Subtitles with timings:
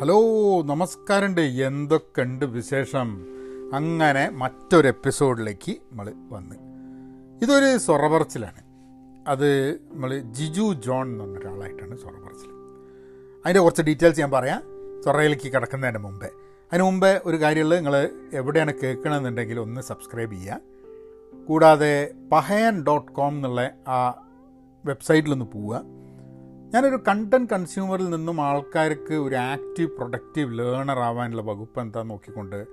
[0.00, 0.20] Hello
[0.62, 1.40] നമസ്കാരമുണ്ട്.
[1.40, 3.26] എന്തൊക്കെയുണ്ട് വിശേഷം?
[3.74, 6.56] അങ്ങനെ മറ്റൊരു എപ്പിസോഡിലേക്ക് നമ്മൾ വന്ന്.
[7.42, 8.62] ഇതൊരു സൊറപറച്ചിലാണ്
[9.28, 12.50] അത് നമ്മൾ ജിജു ജോൺ എന്ന് പറഞ്ഞ ഒരാളായിട്ടാണ് സൊറപറച്ചിൽ
[13.44, 14.62] അതിന്റെ കുറച്ച് ഡീറ്റെയിൽസ് ഞാൻ പറയാം.
[15.04, 16.26] സൊറയിലേക്ക് കിടക്കുന്നതിന് മുമ്പേ.
[16.72, 20.60] അതിന് മുമ്പേ ഒരു കാര്യമുള്ളത് നിങ്ങൾ എവിടെയാണ് കേൾക്കണമെന്നുണ്ടെങ്കിൽ ഒന്ന് സബ്സ്ക്രൈബ് ചെയ്യുക.
[21.48, 24.28] കൂടാതെ പഹയൻ ഡോട്ട് കോം എന്നുള്ള ആ
[24.84, 26.01] വെബ്സൈറ്റിലൊന്ന് പോവുക.
[26.74, 32.66] ഞാനൊരു കണ്ടന്റ് കൺസ്യൂമറിൽ നിന്നും ആൾക്കാർക്ക് ഒരു ആക്റ്റീവ് പ്രൊഡക്റ്റീവ് ലേണർ ആവാനുള്ള വകുപ്പ് എന്താ നോക്കിക്കൊണ്ട്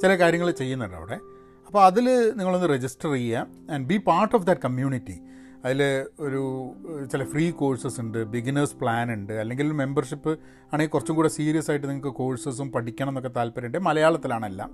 [0.00, 1.18] ചില കാര്യങ്ങൾ ചെയ്യുന്നുണ്ട് അവിടെ.
[1.66, 5.20] അപ്പോൾ അതിൽ നിങ്ങളൊന്ന് രജിസ്റ്റർ ചെയ്യുക and be part of that community
[5.64, 6.72] അതിൽ ഒരു
[7.12, 10.30] ചില ഫ്രീ കോഴ്സസ് ഉണ്ട് ബിഗിനേഴ്സ് പ്ലാൻ ഉണ്ട് അല്ലെങ്കിൽ മെമ്പർഷിപ്പ്
[10.72, 13.78] ആണെങ്കിൽ കുറച്ചും കൂടെ സീരിയസ് ആയിട്ട് നിങ്ങൾക്ക് കോഴ്സസും പഠിക്കണം എന്നൊക്കെ താല്പര്യമുണ്ട്.
[13.78, 14.70] മലയാളത്തിലാണെല്ലാം.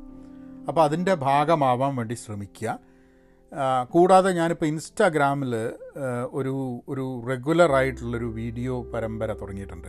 [0.68, 2.78] അപ്പോൾ അതിന്റെ ഭാഗമാവാൻ വേണ്ടി ശ്രമിക്കുക.
[3.90, 5.54] കൂടാതെ ഞാനിപ്പോൾ ഇൻസ്റ്റാഗ്രാമിൽ
[6.32, 9.88] ഒരു ഒരു റെഗുലറായിട്ടുള്ളൊരു വീഡിയോ പരമ്പര തുടങ്ങിയിട്ടുണ്ട്.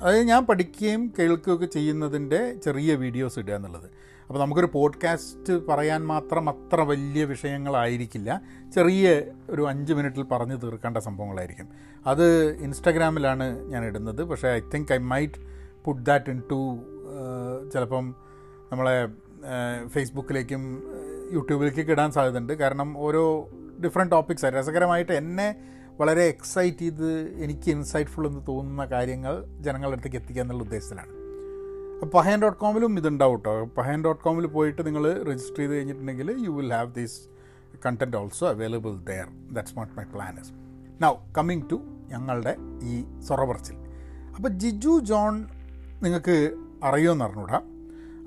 [0.00, 3.90] അതായത് ഞാൻ പഠിക്കുകയും കേൾക്കുകയൊക്കെ ചെയ്യുന്നതിന്റെ ചെറിയ വീഡിയോസ് ഇടുക എന്നുള്ളത്.
[4.26, 8.40] അപ്പോൾ നമുക്കൊരു പോഡ്കാസ്റ്റ് പറയാൻ മാത്രം അത്ര വലിയ വിഷയങ്ങളായിരിക്കില്ല.
[8.74, 11.68] ചെറിയ ഒരു അഞ്ച് മിനിറ്റിൽ പറഞ്ഞു തീർക്കേണ്ട സംഭവങ്ങളായിരിക്കും.
[12.06, 14.24] അത് ഇൻസ്റ്റാഗ്രാമിലാണ് ഞാൻ ഇടുന്നത്.
[14.24, 15.40] പക്ഷേ I think I might
[15.84, 16.78] put that into
[17.72, 18.14] ചിലപ്പം
[18.72, 19.08] നമ്മളെ
[19.88, 20.62] ഫേസ്ബുക്കിലേക്കും
[21.32, 22.52] യൂട്യൂബിലേക്കൊക്കെ ഇടാൻ സാധ്യതയുണ്ട്.
[22.52, 23.50] കാരണം ഓരോ
[23.84, 24.54] ഡിഫറെന്റ് ടോപ്പിക്സ് ആയി.
[24.54, 25.56] രസകരമായിട്ട് എന്നെ
[26.00, 31.12] വളരെ എക്സൈറ്റ് ചെയ്ത് എനിക്ക് ഇൻസൈറ്റ്ഫുൾ എന്ന് തോന്നുന്ന കാര്യങ്ങൾ ജനങ്ങളുടെ അടുത്തേക്ക് എത്തിക്കുക എന്നുള്ള ഉദ്ദേശത്തിലാണ്.
[31.94, 36.50] അപ്പോൾ പഹയൻ ഡോട്ട് കോമിലും ഇതുണ്ടാവും കേട്ടോ പഹയൻ ഡോട്ട് കോമിൽ പോയിട്ട് നിങ്ങൾ രജിസ്റ്റർ ചെയ്ത് കഴിഞ്ഞിട്ടുണ്ടെങ്കിൽ you
[36.50, 37.28] will have these
[37.86, 40.52] content also available there that's not my plan is
[41.02, 43.74] now coming to ഞങ്ങളുടെ ഈ സൊറപറച്ചിൽ
[44.36, 45.46] അപ്പോൾ ജിജു ജോൺ
[46.02, 47.60] നിങ്ങൾക്ക് അറിയുമെന്ന് അറിഞ്ഞൂടാ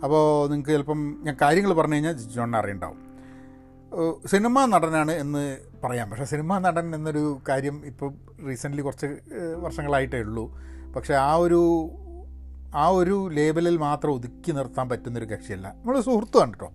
[0.03, 3.00] അപ്പോൾ നിങ്ങൾക്ക് ചിലപ്പം ഞാൻ കാര്യങ്ങൾ പറഞ്ഞു കഴിഞ്ഞാൽ ജോണിനെ അറിയണ്ടാവും.
[4.25, 6.09] സിനിമാ നടനാണ് എന്ന് പറയാം.
[6.09, 8.14] പക്ഷേ സിനിമാ നടൻ എന്നൊരു കാര്യം ഇപ്പോൾ
[8.47, 9.08] റീസെന്റ്ലി കുറച്ച്
[9.58, 10.59] വർഷങ്ങളായിട്ടേ ഉള്ളൂ.
[10.95, 11.61] പക്ഷേ ആ ഒരു
[12.75, 15.67] ആ ഒരു ലേബലിൽ മാത്രം ഒതുക്കി നിർത്താൻ പറ്റുന്നൊരു കക്ഷിയല്ല.
[15.67, 16.71] നമ്മൾ സുഹൃത്തുമാണ് കേട്ടോ.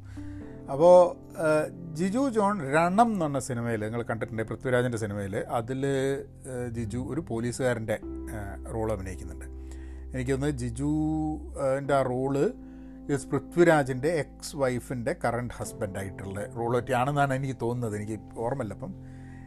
[0.72, 1.16] അപ്പോൾ
[1.94, 5.86] ജിജു ജോൺ രണം എന്ന് പറഞ്ഞ സിനിമയിൽ നിങ്ങൾ കണ്ടിട്ടുണ്ട് പൃഥ്വിരാജിന്റെ സിനിമയിൽ അതിൽ
[6.72, 7.98] ജിജു ഒരു പോലീസുകാരന്റെ
[8.72, 9.44] റോൾ അഭിനയിക്കുന്നുണ്ട്.
[10.16, 12.52] എനിക്ക് ജിജുവിന്റെ ആ റോൾ
[13.12, 17.96] ഇസ് പൃഥ്വിരാജിന്റെ എക്സ് വൈഫിന്റെ കറണ്ട് ഹസ്ബൻഡായിട്ടുള്ള റോളൊക്കെയാണെന്നാണ് എനിക്ക് തോന്നുന്നത്.
[17.96, 18.94] എനിക്ക് ഓർമ്മയില്ല അപ്പം.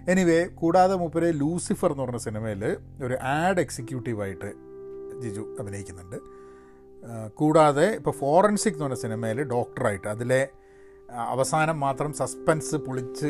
[0.09, 4.53] എനിവേ കൂടാതെ മൂപ്പര് ലൂസിഫർ എന്ന് പറഞ്ഞ സിനിമയിൽ ഒരു ആഡ് എക്സിക്യൂട്ടീവായിട്ട്
[5.21, 6.15] ജിജു അഭിനയിക്കുന്നുണ്ട്.
[7.33, 10.47] കൂടാതെ ഇപ്പോൾ ഫോറൻസിക് എന്ന് പറഞ്ഞ സിനിമയിൽ ഡോക്ടറായിട്ട് അതിലെ
[11.11, 13.29] അവസാനം മാത്രം സസ്പെൻസ് പൊളിച്ച്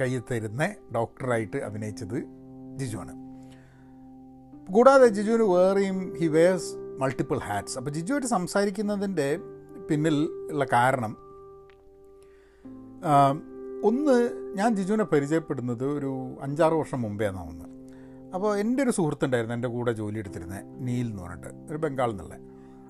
[0.00, 2.18] കയ്യിൽ തരുന്ന ഡോക്ടറായിട്ട് അഭിനയിച്ചത്
[2.98, 3.12] ആണ്
[4.72, 9.38] കൂടാതെ ജിജുവിന് വേറെയും ഹി വേഴ്സ് മൾട്ടിപ്പിൾ ഹാറ്റ്സ് അപ്പോൾ ജിജുവായിട്ട് സംസാരിക്കുന്നതിന്റെ
[9.90, 10.16] പിന്നിൽ
[10.50, 11.16] ഉള്ള കാരണം
[13.84, 17.72] ഒന്ന് ഞാൻ ജിജുവിനെ പരിചയപ്പെടുന്നത് ഒരു അഞ്ചാറ് വർഷം മുമ്പേ എന്നാവുന്നത്
[18.34, 22.34] അപ്പോൾ എന്റെ ഒരു സുഹൃത്തുണ്ടായിരുന്നു എന്റെ കൂടെ ജോലി എടുത്തിരുന്നത് നീൽ എന്ന് പറഞ്ഞിട്ട് ഒരു ബംഗാളിൽ നിന്നുള്ള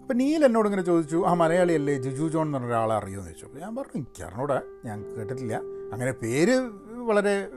[0.01, 3.59] അപ്പോൾ നീൽ എന്നോട് ഇങ്ങനെ ചോദിച്ചു ആ മലയാളിയല്ലേ ജിജു ജോൺ എന്ന് പറഞ്ഞ ഒരാളെ അറിയുമെന്ന് ചോദിച്ചു.
[3.59, 5.55] ഞാൻ പറഞ്ഞു എനിക്ക് അറിഞ്ഞൂടെ ഞാൻ കേട്ടിട്ടില്ല.
[5.93, 6.55] അങ്ങനെ പേര്
[7.11, 7.49] വളരെ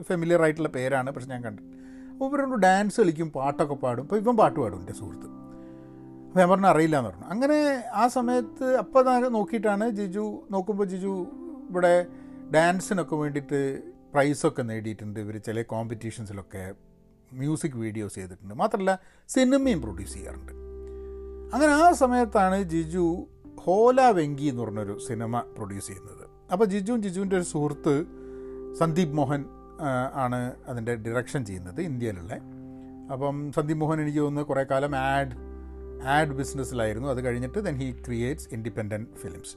[0.00, 1.72] ഫെമിലിയർ ആയിട്ടുള്ള പേരാണ് പക്ഷെ ഞാൻ കണ്ടിട്ട്
[2.12, 4.02] അപ്പോൾ ഇവരോട് ഡാൻസ് കളിക്കും പാട്ടൊക്കെ പാടും.
[4.02, 5.28] ഇപ്പോൾ ഇവൻ പാട്ട് പാടും എന്റെ സുഹൃത്ത്.
[6.36, 7.24] ഞാൻ പറഞ്ഞു അറിയില്ല എന്ന് പറഞ്ഞു.
[7.24, 11.26] അങ്ങനെ ആ സമയത്ത് അപ്പോൾ ഞാൻ നോക്കിയിട്ടാണ് ജിജു നോക്കുമ്പോൾ ജിജു
[11.70, 12.06] ഇവിടെ
[12.54, 13.82] ഡാൻസിനൊക്കെ വേണ്ടിയിട്ട്
[14.12, 15.20] പ്രൈസൊക്കെ നേടിയിട്ടുണ്ട്.
[15.20, 16.74] ഇവർ ചില കോമ്പറ്റീഷൻസിലൊക്കെ
[17.32, 18.54] മ്യൂസിക് വീഡിയോസ് ചെയ്തിട്ടുണ്ട്.
[18.54, 20.52] മാത്രമല്ല സിനിമയും പ്രൊഡ്യൂസ് ചെയ്യാറുണ്ട്.
[21.54, 23.26] അങ്ങനെ ആ സമയത്താണ് ജിജു
[23.60, 26.24] ഹോല വെങ്കി എന്ന് പറഞ്ഞൊരു സിനിമ പ്രൊഡ്യൂസ് ചെയ്യുന്നത്.
[26.52, 28.04] അപ്പോൾ ജിജുവും ജിജുവിന്റെ ഒരു സുഹൃത്ത്
[28.78, 29.44] സന്ദീപ് മോഹൻ
[30.14, 32.32] ആണ് അതിന്റെ ഡിറക്ഷൻ ചെയ്യുന്നത് ഇന്ത്യയിലുള്ള.
[33.12, 35.45] അപ്പം സന്ദീപ് മോഹൻ എനിക്ക് തോന്നുന്നു കുറേ കാലം ആഡ്
[36.02, 37.08] ആഡ് ബിസിനസ്സിലായിരുന്നു.
[37.08, 39.56] അത് കഴിഞ്ഞിട്ട് then he creates independent films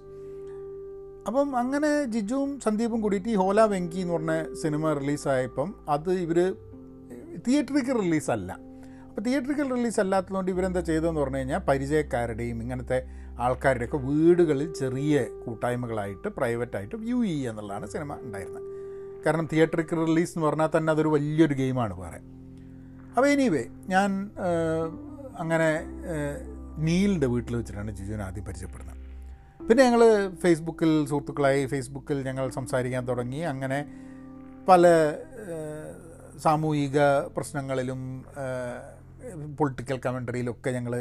[1.28, 6.56] അപ്പം അങ്ങനെ ജിജുവും സന്ദീപും കൂടിയിട്ട് ഈ ഹോല വെങ്കി എന്ന് പറഞ്ഞ സിനിമ റിലീസായപ്പം അത് ഇവർ
[7.48, 8.58] തിയേറ്ററിക്കൽ റിലീസല്ല.
[9.08, 13.04] അപ്പോൾ തിയേറ്ററിക്കൽ റിലീസ് അല്ലാത്തതുകൊണ്ട് ഇവരെന്താ ചെയ്തതെന്ന് പറഞ്ഞു കഴിഞ്ഞാൽ പരിചയക്കാരുടെയും ഇങ്ങനത്തെ
[13.40, 18.64] ആൾക്കാരുടെയൊക്കെ വീടുകളിൽ ചെറിയ കൂട്ടായ്മകളായിട്ട് പ്രൈവറ്റായിട്ട് വ്യൂ ചെയ്യുക എന്നുള്ളതാണ് സിനിമ ഉണ്ടായിരുന്നത്.
[19.26, 22.18] കാരണം തിയേറ്ററിക്കൽ റിലീസ് എന്ന് പറഞ്ഞാൽ തന്നെ അതൊരു വലിയൊരു ഗെയിമാണ് വേറെ.
[23.16, 24.30] അപ്പോൾ എനിവേ ഞാൻ
[25.40, 25.70] അങ്ങനെ
[26.78, 28.98] നീലിന്റെ വീട്ടിൽ വെച്ചിട്ടാണ് ജിജുവിനെ ആദ്യം പരിചയപ്പെടുന്നത്.
[29.70, 30.02] പിന്നെ ഞങ്ങൾ
[30.44, 33.42] ഫേസ്ബുക്കിൽ സുഹൃത്തുക്കളായി ഫേസ്ബുക്കിൽ ഞങ്ങൾ സംസാരിക്കാൻ തുടങ്ങി.
[33.54, 33.80] അങ്ങനെ
[34.68, 34.88] പല
[36.44, 37.00] സാമൂഹിക
[37.36, 38.02] പ്രശ്നങ്ങളിലും
[39.60, 40.94] പൊളിറ്റിക്കൽ കമൻട്രിയിലൊക്കെ ഞങ്ങൾ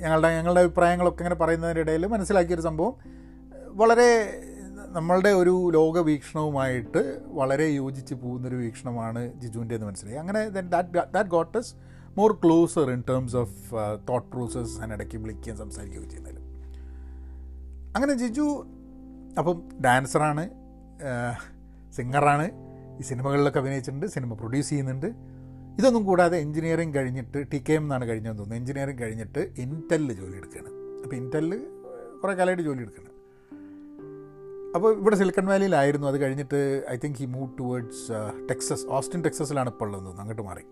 [0.00, 2.94] ഞങ്ങളുടെ ഞങ്ങളുടെ അഭിപ്രായങ്ങളൊക്കെ ഇങ്ങനെ പറയുന്നതിനിടയിൽ മനസ്സിലാക്കിയൊരു സംഭവം.
[3.80, 4.10] വളരെ
[4.96, 7.02] നമ്മളുടെ ഒരു ലോകവീക്ഷണവുമായിട്ട്
[7.38, 10.18] വളരെ യോജിച്ച് പോകുന്നൊരു വീക്ഷണമാണ് ജിജുവിന്റെ എന്ന് മനസ്സിലായി.
[10.18, 11.72] അങ്ങനെ that got us
[12.18, 13.56] more closer in terms of
[14.08, 16.38] thought process ഞാൻ ഇടയ്ക്ക് വിളിക്കുകയും സംസാരിക്കുകയും ചെയ്യുന്നതിൽ.
[17.96, 18.66] അങ്ങനെ ജിജു
[19.38, 20.44] അപ്പം ഡാൻസറാണ്
[21.96, 22.46] സിംഗറാണ്
[23.00, 25.06] ഈ സിനിമകളിലൊക്കെ അഭിനയിച്ചിട്ടുണ്ട് സിനിമ പ്രൊഡ്യൂസ് ചെയ്യുന്നുണ്ട്.
[25.78, 28.60] ഇതൊന്നും കൂടാതെ എഞ്ചിനീയറിംഗ് കഴിഞ്ഞിട്ട് ടി കെ എം എന്നാണ് കഴിഞ്ഞതെന്ന് തോന്നുന്നു.
[28.60, 30.70] എഞ്ചിനീയറിംഗ് കഴിഞ്ഞിട്ട് ഇന്റലിൽ ജോലി എടുക്കുകയാണ്.
[31.04, 31.66] അപ്പോൾ ഇന്റലിൽ
[32.22, 33.10] കുറേ കാലമായിട്ട് ജോലി എടുക്കുകയാണ്.
[34.74, 38.12] അപ്പോൾ ഇവിടെ സിലിക്കൺ വാലിയിലായിരുന്നു അത് കഴിഞ്ഞിട്ട് I think he move towards
[38.50, 40.64] Texas Austin ടെക്സസിലാണ് ഇപ്പോൾ ഉള്ളത് അങ്ങോട്ട് മാറി.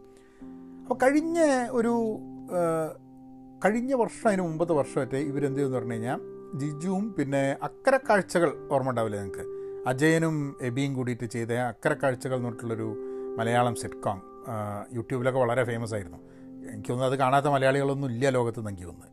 [0.89, 1.39] അപ്പോൾ കഴിഞ്ഞ
[1.71, 1.91] ഒരു
[3.65, 6.21] കഴിഞ്ഞ വർഷം അതിന് മുമ്പത്തെ വർഷമായിട്ട് ഇവരെന്ത് ചെയ്യുമെന്ന് പറഞ്ഞു കഴിഞ്ഞാൽ
[6.59, 9.45] ജിജുവും പിന്നെ അക്കരക്കാഴ്ചകൾ ഓർമ്മ ഉണ്ടാവില്ലേ നിങ്ങൾക്ക്?
[9.87, 14.23] അജയനും എബിയും കൂടിയിട്ട് ചെയ്ത അക്കരക്കാഴ്ചകൾ എന്നിട്ടുള്ളൊരു എന്ന് പറഞ്ഞിട്ടുള്ളൊരു മലയാളം സിറ്റ്കോം
[14.95, 16.21] യൂട്യൂബിലൊക്കെ വളരെ ഫേമസ് ആയിരുന്നു.
[16.73, 19.13] എനിക്ക് തോന്നുന്നു അത് കാണാത്ത മലയാളികളൊന്നും ഇല്ല ലോകത്ത് നിന്ന് എനിക്ക് തോന്നുന്നു.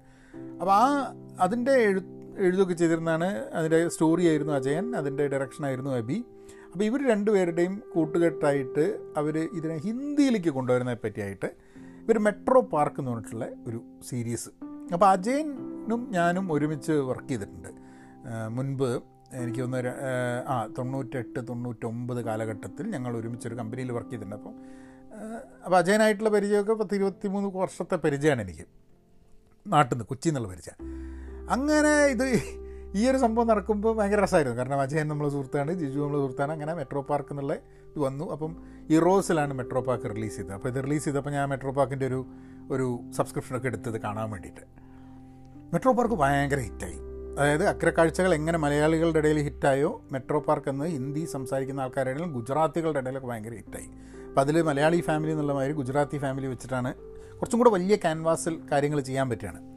[0.59, 2.01] അപ്പോൾ ആ അതിന്റെ എഴു
[2.37, 6.25] എഴുതൊക്കെ ചെയ്തിരുന്നാണ് അതിന്റെ സ്റ്റോറി ആയിരുന്നു അജയൻ അതിന്റെ ഡയറക്ഷനായിരുന്നു അബി
[6.75, 8.83] അപ്പോൾ ഇവർ രണ്ടുപേരുടെയും കൂട്ടുകെട്ടായിട്ട്
[9.19, 11.49] അവർ ഇതിനെ ഹിന്ദിയിലേക്ക് കൊണ്ടുവരുന്നതിനെ പറ്റിയായിട്ട്
[12.03, 13.79] ഇവർ മെട്രോ പാർക്ക് എന്ന് പറഞ്ഞിട്ടുള്ള ഒരു
[14.09, 14.49] സീരീസ്.
[14.93, 17.69] അപ്പോൾ അജയനും ഞാനും ഒരുമിച്ച് വർക്ക് ചെയ്തിട്ടുണ്ട്.
[18.57, 18.89] മുൻപ്
[19.41, 19.93] എനിക്ക് ഒന്ന്
[20.47, 24.35] ആ തൊണ്ണൂറ്റെട്ട് തൊണ്ണൂറ്റൊമ്പത് കാലഘട്ടത്തിൽ ഞങ്ങൾ ഒരുമിച്ചൊരു കമ്പനിയിൽ വർക്ക് ചെയ്തിട്ടുണ്ട്.
[24.35, 24.53] അപ്പം
[25.65, 28.67] അപ്പോൾ അജയനായിട്ടുള്ള പരിചയമൊക്കെ പത്ത് ഇരുപത്തി മൂന്ന് വർഷത്തെ പരിചയമാണ് എനിക്ക്.
[29.67, 30.77] നാട്ടിൽ നിന്ന് കൊച്ചിയിൽ നിന്നുള്ള പരിചയം.
[31.57, 32.27] അങ്ങനെ ഇത്
[32.95, 34.57] ഈ ഒരു സംഭവം നടക്കുമ്പോൾ ഭയങ്കര രസമായിരുന്നു.
[34.57, 36.51] കാരണം അജയൻ നമ്മൾ സുഹൃത്താണ് ജിജു നമ്മൾ സുഹൃത്താണ്.
[36.51, 38.31] അങ്ങനെ മെട്രോ പാർക്ക് എന്നുള്ള ഇത് വന്നു.
[38.31, 38.57] അപ്പം
[38.89, 40.53] ഇറോസിലാണ് മെട്രോ പാർക്ക് റിലീസ് ചെയ്തത്.
[40.53, 42.25] അപ്പോൾ ഇത് റിലീസ് ചെയ്തപ്പോൾ ഞാൻ മെട്രോ പാർക്കിന്റെ ഒരു
[42.71, 44.61] ഒരു സബ്സ്ക്രിപ്ഷനൊക്കെ എടുത്തത് കാണാൻ വേണ്ടിയിട്ട്.
[45.73, 46.97] മെട്രോ പാർക്ക് ഭയങ്കര ഹിറ്റായി
[47.39, 53.53] അതായത് അഗ്രക്കാഴ്ചകൾ എങ്ങനെ മലയാളികളുടെ ഇടയിൽ ഹിറ്റായോ മെട്രോ പാർക്ക് എന്ന് ഹിന്ദി സംസാരിക്കുന്ന ആൾക്കാരുടെ ഗുജറാത്തികളുടെ ഇടയിലൊക്കെ ഭയങ്കര
[53.53, 53.89] ഹിറ്റായി
[54.27, 56.93] അപ്പോൾ അതിൽ മലയാളി ഫാമിലി എന്നുള്ള മാതിരി ഗുജറാത്തി ഫാമിലി വെച്ചിട്ടാണ്
[57.39, 59.74] കുറച്ചും കൂടെ വലിയ ക്യാൻവാസിൽ കാര്യങ്ങൾ ചെയ്യാൻ പറ്റുകയാണ്.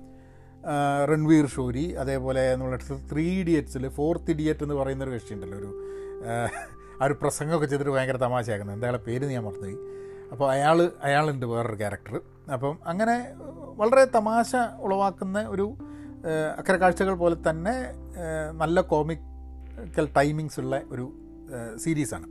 [1.05, 2.79] രൺവീർ ഷോരി അതേപോലെ നമ്മുടെ
[3.13, 5.71] ത്രീ ഇഡിയറ്റ്സിൽ ഫോർത്ത് ഇഡിയറ്റ് എന്ന് പറയുന്ന ഒരു കക്ഷിയുണ്ടല്ലോ ഒരു
[6.27, 6.35] ആ,
[7.05, 9.77] ഒരു പ്രസംഗമൊക്കെ ചെയ്തിട്ട് ഭയങ്കര തമാശയാക്കുന്നത് എന്തായാലും പേര് ഞാൻ മറന്നുപോയി.
[10.33, 12.15] അപ്പോൾ അയാൾ അയാളുണ്ട് വേറൊരു ക്യാരക്ടർ
[12.53, 13.15] അപ്പം അങ്ങനെ
[13.77, 14.51] വളരെ തമാശ
[14.81, 15.67] ഉളവാക്കുന്ന ഒരു
[16.59, 17.75] അക്കര കാഴ്ചകൾ പോലെ തന്നെ
[18.55, 21.07] നല്ല കോമിക്കൽ ടൈമിങ്സ് ഉള്ള ഒരു
[21.77, 22.27] സീരീസാണ്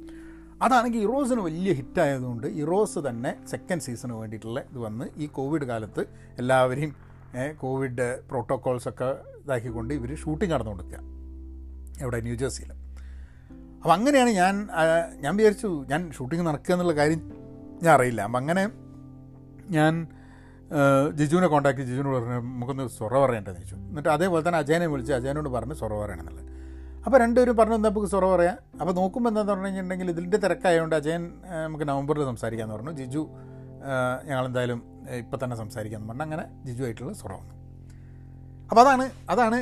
[0.61, 6.03] അതാണെങ്കിൽ ഇറോസിന് വലിയ ഹിറ്റായതുകൊണ്ട് ഇറോസ് തന്നെ സെക്കൻഡ് സീസണ് വേണ്ടിയിട്ടുള്ള ഇത് വന്ന് ഈ കോവിഡ് കാലത്ത്
[6.37, 6.91] എല്ലാവരെയും
[7.61, 9.09] കോവിഡ് പ്രോട്ടോക്കോൾസൊക്കെ
[9.43, 10.99] ഇതാക്കിക്കൊണ്ട് ഇവർ ഷൂട്ടിംഗ് നടന്നുകൊണ്ടിരിക്കുക
[12.03, 12.19] എവിടെ?
[12.21, 12.71] ന്യൂജേഴ്സിയിൽ
[13.81, 14.67] അപ്പം അങ്ങനെയാണ് ഞാൻ
[15.21, 17.21] ഞാൻ വിചാരിച്ചു ഞാൻ ഷൂട്ടിംഗ് നടക്കുക എന്നുള്ള കാര്യം
[17.83, 18.21] ഞാൻ അറിയില്ല.
[18.21, 18.69] അപ്പം അങ്ങനെ
[19.69, 20.07] ഞാൻ
[21.13, 23.75] ജിജുവിനെ കോൺടാക്ട് ജിജുവിനോട് പറഞ്ഞു നമുക്കൊന്ന് സൊറ പറയേണ്ടതെന്ന് ചോദിച്ചു.
[23.75, 26.47] എന്നിട്ട് അതേപോലെ തന്നെ അജയനെ വിളിച്ച് അജയനോട് പറഞ്ഞ് സൊറ പറയണമെന്നുള്ളത്
[27.05, 28.57] അപ്പോൾ രണ്ടുപേരും പറഞ്ഞു നമുക്ക് സൊറ പറയാം.
[28.81, 31.21] അപ്പോൾ നോക്കുമ്പോൾ എന്താണെന്ന് പറഞ്ഞു കഴിഞ്ഞിട്ടുണ്ടെങ്കിൽ ഇതിന്റെ തിരക്കായതുകൊണ്ട് അജയൻ
[31.65, 32.91] നമുക്ക് നവംബറിൽ സംസാരിക്കാമെന്ന് പറഞ്ഞു.
[32.91, 33.23] ജിജു
[34.27, 34.79] ഞങ്ങളെന്തായാലും
[35.17, 37.33] ഇപ്പം തന്നെ സംസാരിക്കാമെന്ന് പറഞ്ഞാൽ അങ്ങനെ ജിജു ആയിട്ടുള്ള സൊറ
[38.69, 39.57] അപ്പോൾ അതാണ് അതാണ്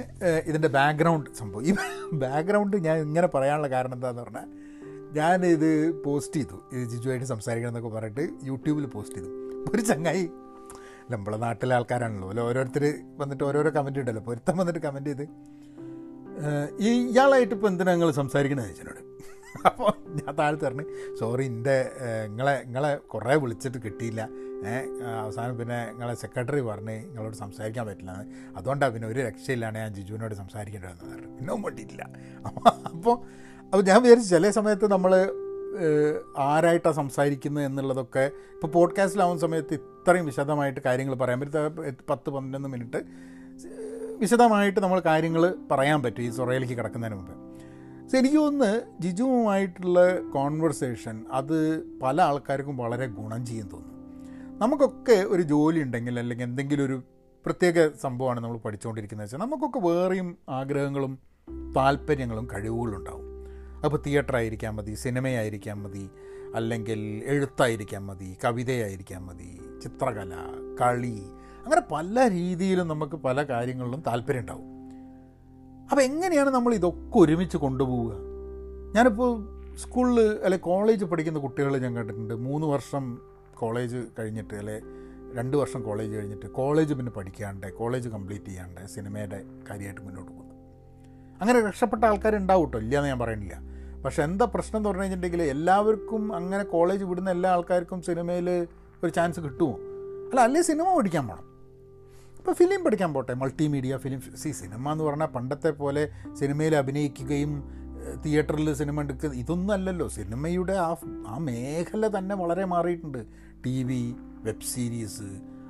[0.45, 1.63] ഇതിന്റെ ബാക്ക്ഗ്രൗണ്ട് സംഭവം.
[1.65, 1.71] ഈ
[2.13, 5.69] ബാക്ക്ഗ്രൗണ്ട് ഞാൻ ഇങ്ങനെ പറയാനുള്ള കാരണം എന്താണെന്ന് പറഞ്ഞാൽ ഇത്
[6.03, 6.57] പോസ്റ്റ് ചെയ്തു.
[6.73, 9.29] ഇത് ജിജുവായിട്ട് സംസാരിക്കണം എന്നൊക്കെ പറഞ്ഞിട്ട് യൂട്യൂബിൽ പോസ്റ്റ് ചെയ്തു.
[9.73, 10.29] ഒരു ചങ്ങായി
[11.11, 12.29] നമ്മളെ നാട്ടിലെ ആൾക്കാരാണല്ലോ.
[12.29, 12.85] അല്ല ഓരോരുത്തർ
[13.17, 14.21] വന്നിട്ട് ഓരോരോ കമന്റ് ഇടല്ലോ.
[14.21, 15.25] പൊരുത്തം വന്നിട്ട് കമന്റ് ചെയ്ത്
[16.79, 19.01] ഈ ഇയാളായിട്ട് ഇപ്പോൾ എന്തിനാ നിങ്ങൾ സംസാരിക്കണമെന്ന് ചോദിച്ചോട്
[19.69, 20.85] അപ്പോൾ ഞാൻ താഴെ പറഞ്ഞു
[21.19, 21.91] സോറി എന്റെ
[22.27, 24.21] നിങ്ങളെ നിങ്ങളെ കുറേ വിളിച്ചിട്ട് കിട്ടിയില്ല.
[25.23, 28.11] അവസാനം പിന്നെ നിങ്ങളെ സെക്രട്ടറി പറഞ്ഞ് നിങ്ങളോട് സംസാരിക്കാൻ പറ്റില്ല.
[28.57, 31.31] അതുകൊണ്ടാണ് പിന്നെ ഒരു രക്ഷയില്ലാണ് ഞാൻ ജിജുവിനോട് സംസാരിക്കേണ്ടി വന്നത് പറഞ്ഞു.
[31.37, 32.05] പിന്നെ വേണ്ടിയിട്ടില്ല
[32.93, 33.15] അപ്പോൾ
[33.73, 35.13] അപ്പോൾ ഞാൻ വിചാരിച്ചു ചില സമയത്ത് നമ്മൾ
[36.37, 41.95] ആരായിട്ടാണ് സംസാരിക്കുന്നത് എന്നുള്ളതൊക്കെ ഇപ്പോൾ പോഡ്കാസ്റ്റിലാവുന്ന സമയത്ത് ഇത്രയും വിശദമായിട്ട് കാര്യങ്ങൾ പറയാൻ പറ്റും.
[42.09, 43.01] പത്ത് പന്ത്രണ്ട് മിനിറ്റ്
[44.19, 47.33] വിശദമായിട്ട് നമ്മൾ കാര്യങ്ങൾ പറയാൻ പറ്റും ഈ സൊറയിലേക്ക് കിടക്കുന്നതിന് മുമ്പ്.
[48.13, 53.91] എനിക്ക് തോന്നുന്നു ജിജുവുമായിട്ടുള്ള കോൺവെർസേഷൻ അത് പല ആൾക്കാർക്കും വളരെ ഗുണം ചെയ്യും തോന്നും
[54.61, 57.03] നമുക്കൊക്കെ ഒരു ജോലി ഉണ്ടെങ്കിൽ അല്ലെങ്കിൽ എന്തെങ്കിലും ഒരു
[57.45, 61.19] പ്രത്യേക സംഭവമാണ് നമ്മൾ പഠിച്ചുകൊണ്ടിരിക്കുന്നത് വെച്ചാൽ നമുക്കൊക്കെ വേറെയും ആഗ്രഹങ്ങളും
[61.75, 63.25] താല്പര്യങ്ങളും കഴിവുകളും ഉണ്ടാവും
[63.83, 66.09] അപ്പോൾ തിയേറ്റർ ആയിരിക്കാൻ മതി സിനിമയായിരിക്കാൻ മതി
[66.55, 70.33] അല്ലെങ്കിൽ എഴുത്തായിരിക്കാൻ മതി കവിതയായിരിക്കാൻ മതി ചിത്രകല
[70.81, 71.17] കളി
[71.65, 74.74] അങ്ങനെ പല രീതിയിലും നമുക്ക് പല കാര്യങ്ങളിലും താല്പര്യം ഉണ്ടാവും
[75.91, 78.13] അപ്പോൾ എങ്ങനെയാണ് നമ്മൾ ഇതൊക്കെ ഒരുമിച്ച് കൊണ്ടുപോവുക?
[78.95, 83.21] ഞാനിപ്പോൾ സ്കൂളിൽ അല്ലെ കോളേജ് പഠിക്കുന്ന കുട്ടികൾ ഞാൻ കണ്ടിട്ടുണ്ട് മൂന്ന് വർഷം
[83.53, 84.81] കോളേജ് കഴിഞ്ഞിട്ട് അല്ലെ
[85.35, 90.53] രണ്ട് വർഷം കോളേജ് കഴിഞ്ഞിട്ട് കോളേജ് പിന്നെ പഠിക്കാണ്ട് കോളേജ് കംപ്ലീറ്റ് ചെയ്യാണ്ട് സിനിമയുടെ കാര്യമായിട്ട് മുന്നോട്ട് പോകുന്നു.
[91.41, 93.55] അങ്ങനെ രക്ഷപ്പെട്ട ആൾക്കാരുണ്ടാവും കേട്ടോ ഇല്ലയെന്ന് ഞാൻ പറയുന്നില്ല.
[94.05, 98.67] പക്ഷെ എന്താ പ്രശ്നം എന്ന് പറഞ്ഞു കഴിഞ്ഞിട്ടുണ്ടെങ്കിൽ എല്ലാവർക്കും അങ്ങനെ കോളേജ് വിടുന്ന എല്ലാ ആൾക്കാർക്കും സിനിമയിൽ
[99.03, 99.73] ഒരു ചാൻസ് കിട്ടുമോ?
[100.29, 101.54] അല്ല അല്ലേ സിനിമ പഠിക്കാൻ പോകണം
[102.45, 106.09] ഇപ്പോൾ ഫിലിം പഠിക്കാൻ പോട്ടെ മൾട്ടിമീഡിയ ഫിലിം സി സിനിമ എന്ന് പറഞ്ഞാൽ പണ്ടത്തെ പോലെ
[106.39, 107.51] സിനിമയിൽ അഭിനയിക്കുകയും
[108.25, 110.07] തിയേറ്ററിൽ സിനിമ എടുക്കുക ഇതൊന്നും അല്ലല്ലോ.
[110.07, 110.95] സിനിമയുടെ ആ
[111.27, 113.25] ആ മേഖല തന്നെ വളരെ മാറിയിട്ടുണ്ട്.
[113.65, 115.29] ടി വി വെബ് സീരീസ്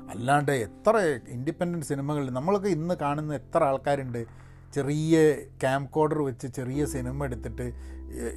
[0.09, 0.95] അല്ലാണ്ട് എത്ര
[1.27, 4.25] ഇൻഡിപെൻഡന്റ് സിനിമകൾ നമ്മളൊക്കെ ഇന്ന് കാണുന്ന എത്ര ആൾക്കാരുണ്ട്.
[4.73, 5.31] ചെറിയ
[5.63, 7.73] ക്യാമ്പ് കോഡർ വെച്ച് ചെറിയ സിനിമ എടുത്തിട്ട്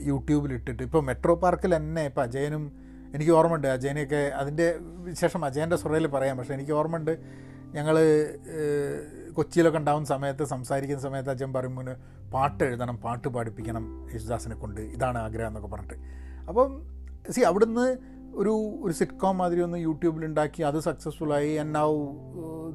[0.00, 2.72] യൂട്യൂബിലിട്ടിട്ട് ഇപ്പോൾ മെട്രോ പാർക്കിൽ തന്നെ ഇപ്പോൾ അജയനും
[3.14, 3.68] എനിക്ക് ഓർമ്മയുണ്ട്.
[3.68, 4.78] അജയനെയൊക്കെ അതിന്റെ
[5.10, 6.36] വിശേഷം അജയന്റെ സുറയിൽ പറയാം.
[6.38, 7.48] പക്ഷേ എനിക്ക് ഓർമ്മയുണ്ട്.
[7.74, 7.96] ഞങ്ങൾ
[9.32, 11.88] കൊച്ചിയിലൊക്കെ ഉണ്ടാവുന്ന സമയത്ത് സംസാരിക്കുന്ന സമയത്ത് അച്ഛൻ പറയുമ്പോൾ
[12.34, 14.80] പാട്ട് എഴുതണം പാട്ട് പാടിപ്പിക്കണം യേശുദാസിനെ കൊണ്ട്.
[14.80, 15.98] ഇതാണ് ആഗ്രഹം എന്നൊക്കെ പറഞ്ഞിട്ട്.
[16.48, 16.68] അപ്പം
[17.30, 17.86] സി അവിടുന്ന്
[18.34, 21.90] ഒരു ഒരു സിറ്റ്കോം മാതിരി ഒന്ന് യൂട്യൂബിൽ ഉണ്ടാക്കി അത് സക്സസ്ഫുൾ ആയി and now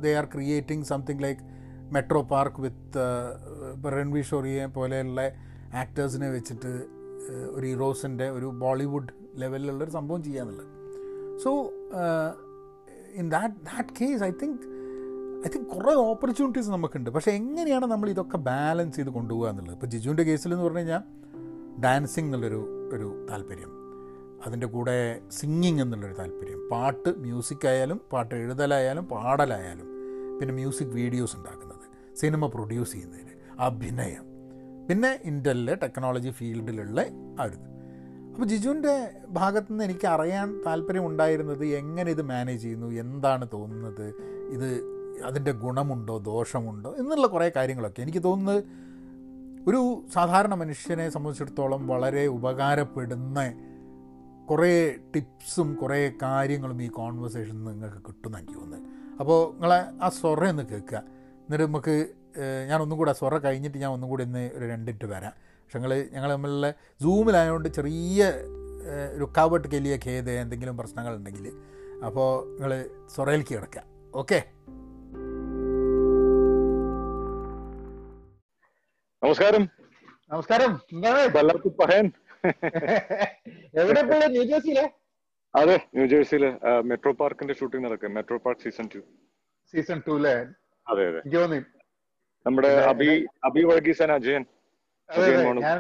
[0.02, 1.42] they are creating something like
[1.94, 3.06] Metro Park with
[3.98, 5.22] Ranvir ഷോറിയെ പോലെയുള്ള
[5.74, 6.74] ആക്ടേഴ്സിനെ വെച്ചിട്ട്
[7.50, 10.70] ഒരു ഹീറോസിന്റെ ഒരു ബോളിവുഡ് ലെവലിലുള്ളൊരു സംഭവം ചെയ്യാന്നുള്ളത്.
[11.44, 11.52] So
[13.16, 14.73] in that that case I think
[15.46, 17.10] I think കുറേ ഓപ്പർച്യൂണിറ്റീസ് നമുക്കുണ്ട്.
[17.10, 19.76] പക്ഷേ എങ്ങനെയാണ് നമ്മൾ ഇതൊക്കെ ബാലൻസ് ചെയ്ത് കൊണ്ടുപോകുക എന്നുള്ളത്?
[19.76, 21.02] ഇപ്പോൾ ജിജുവിന്റെ കേസിൽ എന്ന് പറഞ്ഞു കഴിഞ്ഞാൽ
[21.82, 23.72] ഡാൻസിങ് എന്നുള്ളൊരു ഒരു താല്പര്യം.
[24.46, 26.70] അതിന്റെ കൂടെ സിംഗിങ് എന്നുള്ളൊരു താല്പര്യം.
[26.72, 29.86] പാട്ട് മ്യൂസിക് ആയാലും പാട്ട് എഴുതലായാലും പാടലായാലും
[30.40, 32.18] പിന്നെ മ്യൂസിക് വീഡിയോസ് ഉണ്ടാക്കുന്നത്.
[32.18, 34.24] സിനിമ പ്രൊഡ്യൂസ് ചെയ്യുന്നതിന് അഭിനയം.
[34.90, 37.02] പിന്നെ ഇന്റലിലെ ടെക്നോളജി ഫീൽഡിലുള്ള
[37.42, 37.74] ഒരു
[38.34, 42.88] അപ്പോൾ ജിജുവിന്റെ ഭാഗത്തു നിന്ന് എനിക്ക് അറിയാൻ താല്പര്യം ഉണ്ടായിരുന്നത് എങ്ങനെ ഇത് മാനേജ് ചെയ്യുന്നു?
[42.88, 44.14] എന്താണ് തോന്നുന്നത്?
[44.50, 48.64] ഇത് അതിന്റെ ഗുണമുണ്ടോ ദോഷമുണ്ടോ എന്നുള്ള കുറേ കാര്യങ്ങളൊക്കെ എനിക്ക് തോന്നുന്നത്
[49.68, 53.54] ഒരു സാധാരണ മനുഷ്യനെ സംബന്ധിച്ചിടത്തോളം വളരെ ഉപകാരപ്പെടുന്ന
[54.50, 58.90] കുറേ ടിപ്സും കുറേ കാര്യങ്ങളും ഈ കോൺവെർസേഷൻ നിങ്ങൾക്ക് കിട്ടുമെന്ന് എനിക്ക് തോന്നുന്നത്.
[59.20, 61.04] അപ്പോൾ നിങ്ങളെ ആ സ്വറ ഒന്ന് കേൾക്കുക.
[61.36, 62.08] എന്നിട്ട് നമുക്ക്
[62.68, 65.32] ഞാൻ ഒന്നും കൂടെ സ്വറ കഴിഞ്ഞിട്ട് ഞാൻ ഒന്നും കൂടി ഇന്ന് ഒരു രണ്ടിട്ട് വരാം.
[65.32, 68.34] പക്ഷെ ഞങ്ങൾ ഞങ്ങൾ തമ്മിലുള്ള സൂമിലായതുകൊണ്ട് ചെറിയ
[69.16, 71.54] ഒരു കവട്ട് കെലിയ ഖേദ എന്തെങ്കിലും പ്രശ്നങ്ങളുണ്ടെങ്കിൽ
[72.06, 73.84] അപ്പോൾ നിങ്ങൾ സ്വറയിലേക്ക് കിടക്കുക.
[74.16, 74.53] ഓക്കെ?
[79.24, 79.64] നമസ്കാരം.
[80.32, 80.72] നമസ്കാരം.
[81.80, 82.08] പഹയൻ
[83.82, 84.02] എവിടെ
[84.34, 84.84] ന്യൂജേഴ്സിയിലെ
[85.54, 86.50] അതെ ന്യൂജേഴ്സിയിലെ
[86.90, 89.00] മെട്രോ പാർക്കിന്റെ ഷൂട്ടിംഗ് നടക്കും Metro Park season two.
[89.74, 90.34] Season two അല്ലേ
[90.88, 91.22] അതെ അതെ.
[92.46, 93.08] നമ്മുടെ അബി
[93.50, 94.44] അബി വർഗീസൻ അജയൻ.
[95.10, 95.30] അതെ.
[95.66, 95.80] ഞാൻ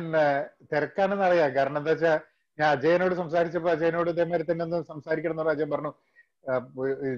[0.71, 1.51] തിരക്കാണെന്ന് അറിയാം.
[1.57, 2.17] കാരണം എന്താ വെച്ചാൽ
[2.57, 5.93] ഞാൻ അജയനോട് സംസാരിച്ചപ്പോ അജയനോട് ഇതേമാതിരി തന്നെ ഒന്ന് സംസാരിക്കണം എന്ന് അജയൻ പറഞ്ഞു.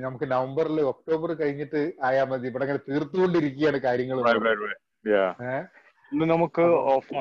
[0.05, 1.79] നമുക്ക് നവംബറിൽ ഒക്ടോബർ കഴിഞ്ഞിട്ട്
[2.09, 2.47] ആയാ മതി.
[2.51, 4.17] ഇവിടെ അങ്ങനെ തീർത്തുകൊണ്ടിരിക്കുകയാണ് കാര്യങ്ങൾ
[6.11, 6.63] ഇന്ന് നമുക്ക്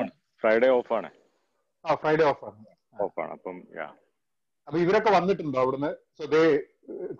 [0.01, 0.11] ആണ്.
[0.43, 1.09] ഫ്രൈഡേ ഓഫാണ്
[1.85, 2.59] ആ ഫ്രൈഡേ ഓഫ് ആണ്.
[3.05, 3.31] ഓഫ് ആണ്.
[3.37, 3.87] അപ്പം യാ
[4.67, 5.91] അപ്പൊ ഇവരൊക്കെ വന്നിട്ടുണ്ടോ അവിടുന്ന്?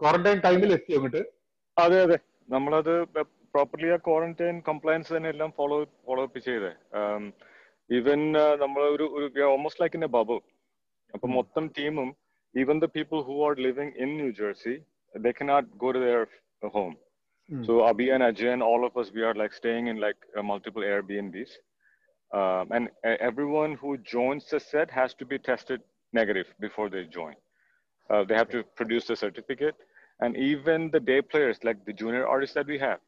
[0.02, 1.22] ക്വാറന്റൈൻ ടൈമിൽ എത്തി അങ്ങോട്ട്?
[1.78, 2.18] അതെ അതെ.
[2.50, 2.94] നമ്മളത്
[3.54, 6.72] പ്രോപ്പർലി ആ ക്വാറന്റൈൻ കംപ്ലയൻസ് തന്നെ എല്ലാം ഫോളോ ഫോളോ അപ്പ് ചെയ്തേ.
[7.90, 8.22] ഈവൻ
[8.64, 9.06] നമ്മൾ ഒരു
[9.54, 10.38] almost like in a bubble
[11.14, 12.10] അപ്പൊ മൊത്തം ടീമും
[12.56, 14.74] even the people who are living in New Jersey
[15.14, 16.24] they cannot go to their
[16.76, 16.94] home
[17.49, 20.43] So Abhi and Ajay and all of us, we are like staying in like uh,
[20.43, 21.51] multiple Airbnbs.
[22.31, 25.81] Um, and uh, everyone who joins the set has to be tested
[26.13, 27.35] negative before they join.
[28.11, 29.75] Uh, they have to produce the certificate.
[30.21, 33.01] And even the day players, like the junior artists that we have,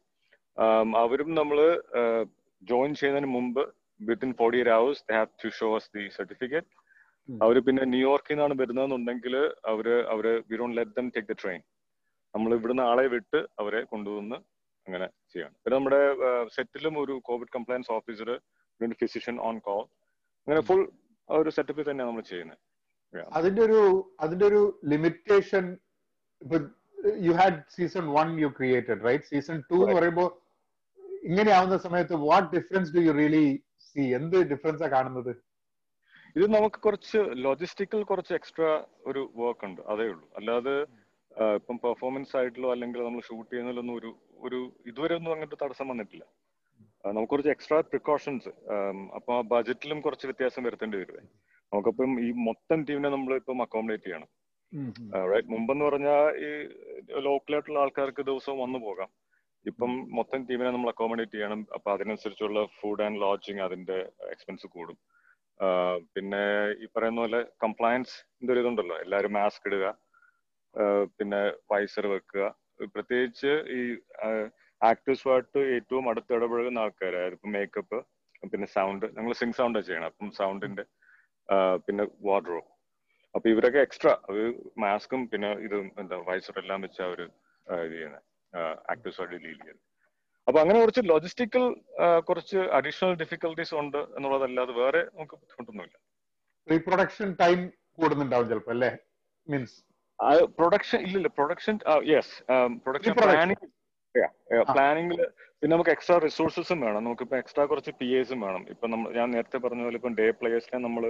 [0.57, 1.59] um, അവരും നമ്മൾ
[2.61, 3.61] join ചെയ്യുന്നതിന് മുമ്പ്
[3.99, 6.71] within forty eight hours they have to show us the certificate
[7.29, 7.37] Hmm.
[7.43, 9.35] അവർ പിന്നെ ന്യൂയോർക്കിൽ നിന്നാണ് വരുന്നതെന്നുണ്ടെങ്കിൽ
[9.71, 11.61] അവര് അവര് we don't let them take the train
[12.34, 14.36] നമ്മൾ ഇവിടുന്ന് ആളെ വിട്ട് അവരെ കൊണ്ടുവന്ന്
[14.86, 15.56] അങ്ങനെ ചെയ്യണം.
[15.62, 16.00] പിന്നെ നമ്മുടെ
[16.56, 18.30] സെറ്റിലും ഒരു കോവിഡ് കംപ്ലയൻസ് ഓഫീസർ
[18.80, 19.82] പിന്നെ ഫിസിഷ്യൻ ഓൺ കോൾ
[20.46, 20.82] അങ്ങനെ ഫുൾ
[21.28, 22.58] ഒരു സെറ്റപ്പിൽ തന്നെയാണ് നമ്മൾ ചെയ്യുന്നത്
[23.38, 23.80] അതിന്റെ ഒരു
[24.20, 25.64] അതിന്റെ ഒരു limitation
[27.26, 29.96] you had season one you created right season two എന്ന്.
[29.98, 30.28] പറയുമ്പോൾ
[31.28, 33.46] ഇങ്ങനെയാവുന്ന സമയത്ത് what difference do you really
[33.88, 35.32] see എന്ത് ഡിഫറൻസാ കാണുന്നത്?
[36.36, 38.70] ഇത് നമുക്ക് കുറച്ച് ലോജിസ്റ്റിക്കൽ കുറച്ച് എക്സ്ട്രാ
[39.10, 39.80] ഒരു വർക്ക് ഉണ്ട്.
[39.92, 40.26] അതേ ഉള്ളൂ.
[40.40, 40.74] അല്ലാതെ
[41.58, 44.10] ഇപ്പം പെർഫോമൻസ് ആയിട്ടിലോ അല്ലെങ്കിൽ നമ്മൾ ഷൂട്ട് ചെയ്യുന്നതിലൊന്നും ഒരു
[44.46, 44.58] ഒരു
[44.90, 46.24] ഇതുവരെ ഒന്നും അങ്ങനത്തെ തടസ്സം വന്നിട്ടില്ല.
[47.04, 48.50] നമുക്ക് കുറച്ച് എക്സ്ട്രാ പ്രിക്കോഷൻസ്
[49.18, 51.22] അപ്പൊ ആ ബജറ്റിലും കുറച്ച് വ്യത്യാസം വരുത്തേണ്ടി വരുവേ.
[51.72, 54.28] നമുക്കപ്പം ഈ മൊത്തം ടീമിനെ നമ്മൾ ഇപ്പം അക്കോമഡേറ്റ് ചെയ്യണം.
[55.52, 56.48] മുമ്പെന്ന് പറഞ്ഞാൽ ഈ
[57.26, 59.10] ലോക്കലായിട്ടുള്ള ആൾക്കാർക്ക് ദിവസവും വന്നു പോകാം.
[59.66, 61.60] ഇപ്പം മൊത്തം ടീമിനെ നമ്മൾ അക്കോമഡേറ്റ് ചെയ്യണം.
[61.76, 63.98] അപ്പൊ അതിനനുസരിച്ചുള്ള ഫുഡ് ആൻഡ് ലോഡ്ജിങ് അതിന്റെ
[64.34, 64.98] എക്സ്പെൻസ് കൂടും.
[66.14, 66.42] പിന്നെ
[66.82, 68.98] ഈ പറയുന്ന പോലെ കംപ്ലയൻസിന്റെ ഒരു ഇതുണ്ടല്ലോ.
[69.04, 69.86] എല്ലാവരും മാസ്ക് ഇടുക.
[71.18, 72.44] പിന്നെ വൈസർ വെക്കുക.
[72.94, 73.80] പ്രത്യേകിച്ച് ഈ
[74.80, 77.98] ആക്ടേഴ്സുമായിട്ട് ഏറ്റവും അടുത്ത് ഇടപഴകുന്ന ആൾക്കാരായത് ഇപ്പം മേക്കപ്പ്
[78.42, 80.10] പിന്നെ സൗണ്ട് ഞങ്ങൾ സിങ് സൗണ്ടാണ് ചെയ്യണം.
[80.10, 80.84] അപ്പം സൗണ്ടിന്റെ
[81.86, 82.60] പിന്നെ വാർഡ്രോ
[83.34, 84.42] അപ്പൊ ഇവരൊക്കെ എക്സ്ട്രാ അത്
[84.78, 87.20] മാസ്കും പിന്നെ ഇത് എന്താ വൈസർ എല്ലാം വെച്ച് അവർ
[87.66, 88.24] ആ, ഇത് ചെയ്യുന്നത്
[88.92, 89.84] ആക്ടേഴ്സുമായിട്ട് ഡീൽ ചെയ്യുന്നത്
[90.46, 91.64] അപ്പൊ അങ്ങനെ കുറച്ച് ലോജിസ്റ്റിക്കൽ
[92.26, 95.96] കുറച്ച് അഡീഷണൽ ഡിഫിക്കൽട്ടീസ് ഉണ്ട് എന്നുള്ളതല്ലാതെ വേറെ നമുക്ക് ബുദ്ധിമുട്ടൊന്നുമില്ല.
[96.68, 97.58] റീപ്രൊഡക്ഷൻ ടൈം
[97.98, 98.90] കൂടുന്നുണ്ടാവും ചിലപ്പോ അല്ലേ?
[99.46, 99.76] മീൻസ്
[100.58, 101.74] പ്രൊഡക്ഷൻ ഇല്ലില്ല പ്രൊഡക്ഷൻ
[102.12, 102.32] യെസ്
[102.84, 103.14] പ്രൊഡക്ഷൻ.
[103.20, 103.66] പ്ലാനിങ്
[104.72, 105.20] പ്ലാനിങ്ങിൽ
[105.60, 107.00] പിന്നെ നമുക്ക് എക്സ്ട്രാ റിസോഴ്സസും വേണം.
[107.06, 108.62] നമുക്ക് ഇപ്പൊ എക്സ്ട്രാ കുറച്ച് പി എസും വേണം.
[108.72, 111.04] ഇപ്പൊ നമ്മൾ ഞാൻ നേരത്തെ പറഞ്ഞ പോലെ ഇപ്പം ഡേ പ്ലേയേഴ്സിനെ നമ്മൾ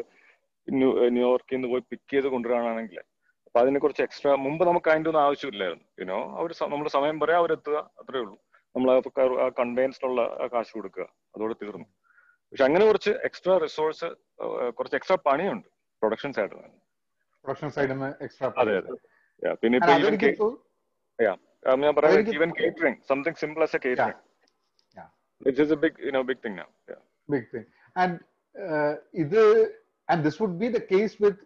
[1.14, 3.00] ന്യൂയോർക്കിൽ നിന്ന് പോയി പിക്ക് ചെയ്ത് കൊണ്ടുവരാനാണെങ്കിൽ
[3.46, 5.86] അപ്പൊ അതിനെ കുറച്ച് എക്സ്ട്രാ മുമ്പ് നമുക്ക് അതിന്റെ ഒന്നും ആവശ്യമില്ലായിരുന്നു.
[6.00, 8.36] യുനോ അവർ നമ്മുടെ സമയം പറയാം അവരെത്തുക അത്രേ ഉള്ളൂ.
[8.74, 8.90] നമ്മൾ
[9.44, 10.22] ആ കൺവെയൻസിനുള്ള
[10.54, 11.06] കാശ് കൊടുക്കുക.
[11.34, 11.86] അതോടെ തീർന്നു.
[12.50, 14.08] പക്ഷെ അങ്ങനെ കുറച്ച് എക്സ്ട്രാ റിസോഴ്സ്
[14.76, 15.66] കുറച്ച് എക്സ്ട്രാ പണിയുണ്ട്.
[16.02, 16.60] പ്രൊഡക്ഷൻ സൈഡിൽ
[17.44, 18.94] പ്രൊഡക്ഷൻ സൈഡിൽ നിന്ന് എക്സ്ട്രാ അതെ അതെ.
[19.62, 20.14] പിന്നെ ഇപ്പൊ ഈവൻ
[21.82, 24.18] ഞാൻ പറയാം even catering something simple as a catering.
[25.40, 26.66] It is a big you know big thing now
[27.28, 27.66] big thing
[27.96, 28.16] and
[29.24, 29.40] ഇത്
[30.08, 31.42] and this would be the case with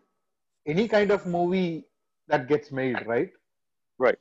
[0.66, 1.70] any kind kind of movie
[2.28, 3.32] that gets made right
[4.00, 4.20] Right.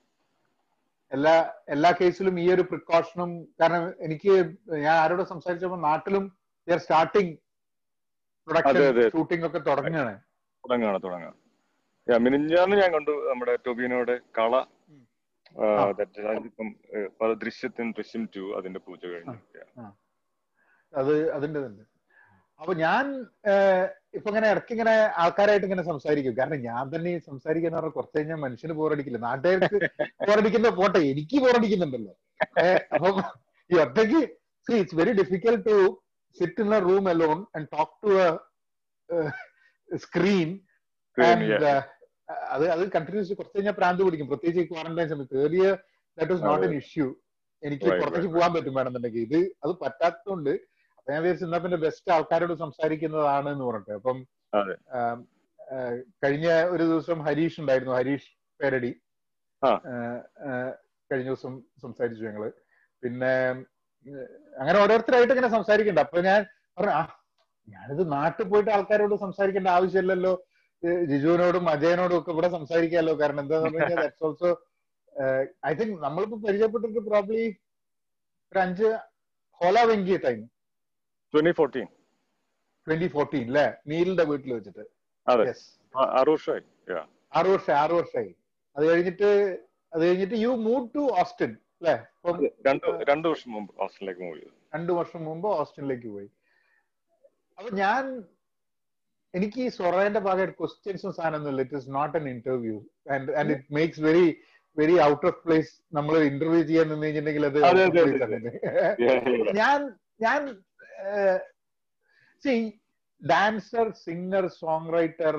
[1.12, 1.34] എല്ലാ
[1.70, 4.34] എല്ലാ കേസിലും ഈ ഒരു പ്രിക്കോഷനും കാരണം എനിക്ക്
[4.84, 6.24] ഞാൻ ആരോട് സംസാരിച്ചപ്പോൾ നാട്ടിലും
[6.68, 7.32] സ്റ്റാർട്ടിങ്
[8.48, 8.78] പ്രൊഡക്ഷൻ.
[9.14, 10.14] ഷൂട്ടിംഗ് ഒക്കെ തുടങ്ങുകയാണ്.
[10.64, 11.51] തുടങ്ങുകയാണ് തുടങ്ങാം Yeah,
[12.08, 14.54] മിനിഞ്ഞാന്ന് ഞാൻ കണ്ടു നമ്മുടെ ടൊബിനോയുടെ കള.
[17.22, 19.38] പല ദൃശ്യത്തിന് ദൃശ്യം ടു അതിന്റെ പൂജ കഴിഞ്ഞു.
[20.94, 21.84] അത് അതിന്റെ തന്നെ.
[22.60, 23.06] അപ്പൊ ഞാൻ
[24.18, 26.34] ഇപ്പൊ ഇങ്ങനെ ഇടയ്ക്ക് ഇങ്ങനെ ആൾക്കാരായിട്ട് ഇങ്ങനെ സംസാരിക്കും.
[26.40, 29.20] കാരണം ഞാൻ തന്നെ സംസാരിക്കുന്ന പറഞ്ഞാൽ കുറച്ച് കഴിഞ്ഞാൽ മനുഷ്യന് ബോറടിക്കില്ല.
[29.28, 29.78] നാട്ടുകാർക്ക്
[30.30, 32.14] ബോറടിക്കുന്ന പോട്ടെ എനിക്ക് ബോറടിക്കുന്നുണ്ടല്ലോ.
[32.96, 33.24] അപ്പൊ അപ്പം
[33.70, 34.22] ഈ ഒറ്റയ്ക്ക്
[34.68, 35.78] see it's very difficult to
[36.38, 38.28] sit in a room alone and talk to a
[40.06, 40.52] screen
[41.18, 41.64] Yeah.
[41.72, 41.82] uh,
[42.54, 44.28] അത് അത് കണ്ടിന്യൂസ് കുറച്ച് കഴിഞ്ഞാൽ പ്രാന്ത് പിടിക്കും.
[44.28, 45.38] പ്രത്യേകിച്ച് ക്വാറന്റൈൻ സമയത്ത്.
[45.46, 45.64] ഏറിയ
[46.18, 47.08] that was not an issue
[47.64, 49.24] എനിക്ക് പുറത്തേക്ക് പോകാൻ പറ്റും വേണമെന്നുണ്ടെങ്കിൽ.
[49.28, 50.54] ഇത് അത് പറ്റാത്തതുകൊണ്ട്
[50.98, 53.94] അപ്പൊ ഞാൻ വിചാരിച്ചു എന്നാ പിന്നെ ബെസ്റ്റ് ആൾക്കാരോട് സംസാരിക്കുന്നതാണ് എന്ന് പറഞ്ഞിട്ട്.
[54.00, 54.18] അപ്പം
[56.24, 57.94] കഴിഞ്ഞ ഒരു ദിവസം ഹരീഷ് ഉണ്ടായിരുന്നു.
[58.00, 58.92] ഹരീഷ് പേരടി.
[61.12, 61.54] കഴിഞ്ഞ ദിവസം
[61.86, 62.46] സംസാരിച്ചു ഞങ്ങൾ.
[63.04, 63.34] പിന്നെ
[64.62, 66.00] അങ്ങനെ ഓരോരുത്തരായിട്ട് ഇങ്ങനെ സംസാരിക്കണ്ട.
[66.00, 66.42] അപ്പൊ ഞാൻ
[66.78, 67.02] പറഞ്ഞു ആ
[67.68, 70.34] ഞാനിത് നാട്ടിൽ പോയിട്ട് ആൾക്കാരോട് സംസാരിക്കേണ്ട ആവശ്യമില്ലല്ലോ.
[71.10, 74.50] ജിജുവിനോടും അജയനോടും ഒക്കെ ഇവിടെ സംസാരിക്കാമല്ലോ കാരണം എന്താന്ന് പറഞ്ഞു ദാറ്റ്സ് ഓൾസോ
[75.70, 77.44] ഐ തിങ്ക് നമ്മളിപ്പോ പരിചയപ്പെട്ടിട്ട് പ്രോബ്ലി
[78.52, 78.90] ഒരു അഞ്ച്
[79.62, 80.40] ഹോല വെങ്കിയ ടൈം
[81.34, 81.88] 2014
[82.88, 84.84] ട്വന്റി ഫോർട്ടീൻ അല്ലെ നീലിന്റെ വീട്ടിൽ വെച്ചിട്ട്.
[85.28, 85.42] ആറ്
[86.34, 86.64] വർഷമായി.
[87.40, 88.32] ആറു വർഷം ആറു വർഷമായി.
[88.76, 89.30] അത് കഴിഞ്ഞിട്ട്
[89.94, 91.96] അത് കഴിഞ്ഞിട്ട് യു മൂവ് ടു ഓസ്റ്റിൻ അല്ലെ
[93.10, 94.54] രണ്ടു വർഷം മുമ്പ് ഹോസ്റ്റലിലേക്ക് മൂവ് ചെയ്തു.
[94.76, 96.30] രണ്ടു വർഷം മുമ്പ് ഓസ്റ്റിനിലേക്ക് പോയി.
[97.58, 98.04] അപ്പൊ ഞാൻ
[99.34, 102.78] എനിക്ക് ഈ സൊറേന്റെ ഭാഗമായിട്ട് ക്വസ്റ്റ്യൻസും സാധനമൊന്നുമില്ല it is not an interview
[103.16, 104.26] and and it makes very
[104.78, 107.60] very out of place നമ്മൾ ഇന്റർവ്യൂ ചെയ്യാൻ നിന്ന് കഴിഞ്ഞിട്ടുണ്ടെങ്കിൽ അത്.
[109.62, 109.80] ഞാൻ
[110.26, 110.42] ഞാൻ
[112.44, 112.56] see
[113.22, 115.36] dancer singer song writer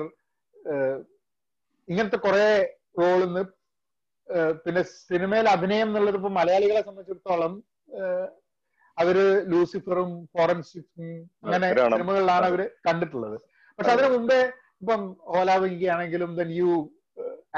[1.87, 2.47] ഇങ്ങനത്തെ കുറെ
[3.01, 3.43] റോളിന്ന്
[4.65, 7.53] പിന്നെ സിനിമയിൽ അഭിനയം എന്നുള്ളത് ഇപ്പൊ മലയാളികളെ സംബന്ധിച്ചിടത്തോളം
[8.97, 9.17] അവർ
[9.51, 11.09] ലൂസിഫറും ഫോറൻസിക്സും
[11.43, 11.67] അങ്ങനെ.
[11.97, 13.37] സിനിമകളിലാണ് അവർ കണ്ടിട്ടുള്ളത്.
[13.79, 14.39] പക്ഷെ അതിനു മുമ്പേ
[14.81, 15.01] ഇപ്പം
[15.33, 16.71] ഓലാവെങ്കി ആണെങ്കിലും then you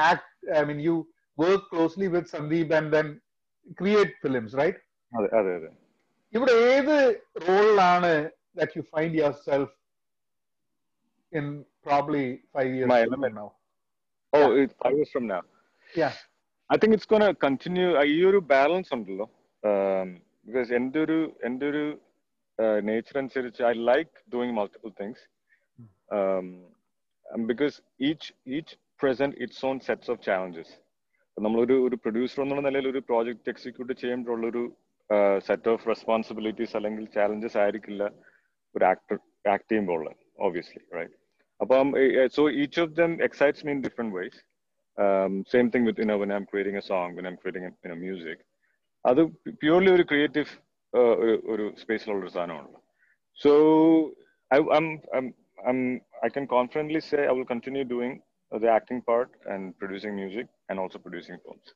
[0.05, 0.95] act I mean you
[1.37, 3.07] work closely with Sandeep and then
[3.79, 5.69] create films right അതെ അതെ അതെ.
[6.33, 6.95] ഇവിടെ ഏത്
[7.45, 8.11] റോളിലാണ്
[8.57, 9.73] that you find your self
[11.33, 11.47] in
[11.85, 12.25] probably
[12.55, 13.35] five My years element.
[13.35, 13.47] Now
[14.33, 14.69] oh Yeah.
[14.81, 15.41] Five years from now.
[15.93, 16.15] Yeah.
[16.69, 19.25] I think it's gonna continue ഈ ഒരു balance ഉണ്ടല്ലോ.
[20.45, 21.83] Because എന്റെ ഒരു എന്റെ ഒരു
[22.83, 25.23] നേച്ചർ അനുസരിച്ച് I like doing multiple things
[27.51, 27.75] because
[28.09, 30.73] each each present it's on sets of challenges
[31.37, 34.63] നമ്മളൊരു ഒരു പ്രൊഡ്യൂസർ എന്നുള്ള നിലയിൽ ഒരു പ്രോജക്റ്റ് എക്സിക്യൂട്ട് ചെയ്യുമ്പോഴുള്ള ഒരു
[35.47, 38.03] സെറ്റ് ഓഫ് റെസ്പോൺസിബിലിറ്റീസ് അല്ലെങ്കിൽ ചാലഞ്ചസ് ആയിരിക്കില്ല
[38.75, 39.17] ഒരു ആക്ടർ
[39.53, 41.17] ആക്ട് ചെയ്യുമ്പോൾ ഉള്ളത് ഓബിയസ്ലി റൈറ്റ്
[41.59, 41.89] അപ്പം
[42.37, 44.39] so each of them excites me in different ways
[44.97, 47.89] um, same thing with you know when I'm creating a song, when I'm creating you
[47.91, 48.37] know music.
[49.05, 49.19] അത്
[49.63, 50.51] purely ഒരു creative
[51.53, 52.79] ഒരു സ്പേസിലുള്ള ഒരു സാധനമാണല്ലോ.
[53.37, 53.51] So
[54.51, 54.57] I
[55.17, 55.25] I'm
[55.71, 55.79] I'm
[56.25, 58.17] I can confidently say I will continue doing
[58.51, 61.73] the acting part and producing music and also producing films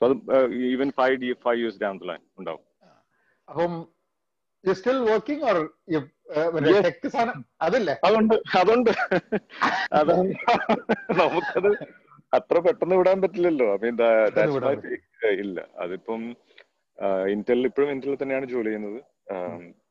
[0.00, 2.64] so അത് even five five years down the line ഉണ്ടാവും
[3.48, 3.72] അപ്പം
[4.64, 5.56] you still working or.
[6.86, 7.44] Tech സാധനം?
[7.62, 7.94] അതല്ലേ?
[8.04, 8.90] അതുണ്ട് അതുണ്ട്.
[9.92, 10.32] അതാണ്
[11.20, 11.70] നമുക്കത്
[12.34, 13.66] അത്ര പെട്ടെന്ന് വിടാൻ പറ്റില്ലല്ലോ.
[13.74, 13.94] ഐ മീൻ
[15.44, 15.60] ഇല്ല.
[15.78, 16.22] അതിപ്പം
[17.34, 19.00] ഇന്റൽ ഇപ്പോഴും ഇന്റലിൽ തന്നെയാണ് ജോലി ചെയ്യുന്നത്.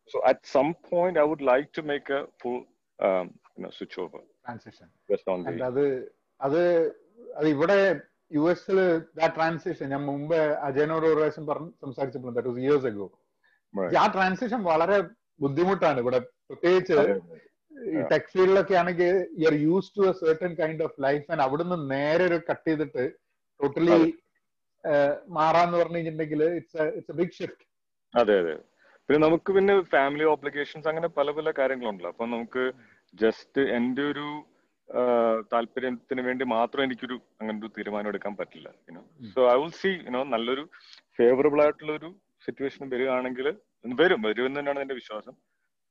[0.10, 2.58] So at some point I would like to make a full
[3.78, 5.84] switch over transition best on the അത്
[6.40, 6.62] അത്
[7.36, 7.78] അത് ഇവിടെ
[8.32, 8.78] യു എസിൽ
[9.36, 10.38] ട്രാൻസിഷൻ ഞാൻ മുമ്പ്
[10.68, 13.08] അജയനോട് ഒരു പ്രാവശ്യം പറഞ്ഞു സംസാരിച്ചപ്പോഴും ദാറ്റ് വാസ് ഇയേഴ്സ് അഗോ
[13.98, 14.98] ആ ട്രാൻസിഷൻ വളരെ
[15.40, 16.20] ബുദ്ധിമുട്ടാണ് ഇവിടെ.
[16.50, 16.98] പ്രത്യേകിച്ച്
[18.12, 22.24] ടെക് ഫീൽഡിലൊക്കെ ആണെങ്കിൽ you are use to a certain kind of life and അവിടുന്ന് നേരെ
[22.30, 23.04] ഒരു കട്ട് ചെയ്തിട്ട്
[23.60, 23.98] ടോട്ടലി
[25.36, 27.66] മാറാന്ന് പറഞ്ഞു കഴിഞ്ഞിട്ടുണ്ടെങ്കിൽ it's it's a big shift
[28.14, 28.56] അതെ അതെ.
[29.10, 32.12] പിന്നെ നമുക്ക് പിന്നെ ഫാമിലി ഓബ്ലിഗേഷൻസ് അങ്ങനെ പല പല കാര്യങ്ങളുണ്ടല്ലോ.
[32.14, 32.64] അപ്പൊ നമുക്ക്
[33.14, 34.28] ജസ്റ്റ് എന്റെ ഒരു
[35.54, 39.02] താല്പര്യത്തിന് വേണ്ടി മാത്രം എനിക്കൊരു അങ്ങനെ ഒരു തീരുമാനം എടുക്കാൻ പറ്റില്ല you know
[39.36, 40.64] so I will see you know നല്ലൊരു
[41.20, 42.10] ഫേവറബിൾ ആയിട്ടുള്ള ഒരു
[42.46, 43.48] സിറ്റുവേഷൻ വരികയാണെങ്കിൽ
[44.02, 45.36] വരും വരും എന്ന് തന്നെയാണ് എന്റെ വിശ്വാസം.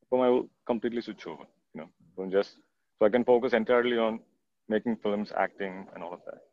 [0.02, 0.30] അപ്പം I
[0.70, 2.58] completely switch over you know അപ്പം just
[3.00, 4.14] so I can focus entirely on
[4.68, 6.44] making films acting and all of that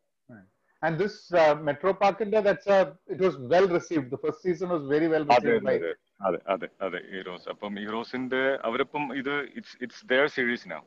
[0.84, 4.10] And this uh, Metro Park India, that's a, it was well received.
[4.10, 5.76] The first season was very well received by.
[6.22, 10.78] അതെ അതെ അതെ heroes അപ്പം ഹീറോസിന്റെ അവരപ്പം ഇത് it's it's there series നാ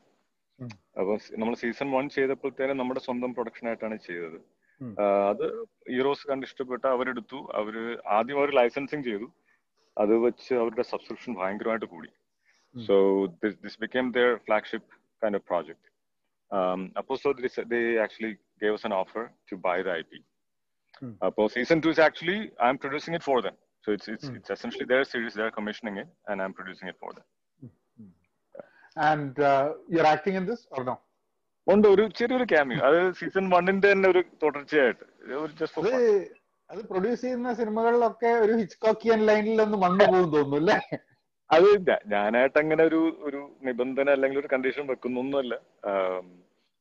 [0.58, 0.68] ഉം.
[0.98, 4.36] അപ്പം നമ്മൾ season one ചെയ്തപ്പോഴത്തേനും നമ്മുടെ സ്വന്തം പ്രൊഡക്ഷൻ ആയിട്ടാണ് ചെയ്തത്
[5.30, 5.44] അത്
[5.90, 7.74] ഹീറോസ് കണ്ട് ഇഷ്ടപ്പെട്ട അവരെടുത്തു അവർ
[8.16, 9.28] ആദ്യം അവർ ലൈസൻസിങ് ചെയ്തു
[9.96, 12.10] അത് വെച്ച് അവരുടെ സബ്സ്ക്രിപ്ഷൻ ഭയങ്കരമായിട്ട് കൂടി.
[12.74, 12.94] So
[13.64, 14.90] this became their flagship
[15.22, 15.86] kind of project
[17.00, 17.28] അപ്പോൾ so
[17.72, 18.32] they actually
[18.64, 20.12] gave us an offer to buy the IP.
[21.02, 21.14] Hmm.
[21.20, 23.56] Uh, season two is actually I'm producing it for them.
[23.84, 24.36] So it's it's Hmm.
[24.38, 25.34] it's essentially their series.
[25.34, 27.26] They're commissioning it, and I'm producing it for them.
[29.06, 29.40] And
[29.92, 30.94] you are acting in this or no
[31.66, 35.04] ഉണ്ട് ഒരു ചെറിയൊരു cameo അത് season വണ്ണിന്റെ തന്നെ ഒരു തുടർച്ചയായിട്ട്
[36.70, 40.78] അത് produce ചെയ്യുന്ന സിനിമകളിലൊക്കെ ഒരു ഹിച്ച്കോക്കിയൻ ലൈനിൽ ഒന്ന് വന്നു പോകും തോന്നുന്നു അല്ലേ
[41.50, 41.66] അത്
[42.14, 45.54] ഞാനായിട്ട് അങ്ങനെ ഒരു ഒരു നിബന്ധന അല്ലെങ്കിൽ ഒരു കണ്ടീഷൻ വെക്കുന്നൊന്നുമല്ല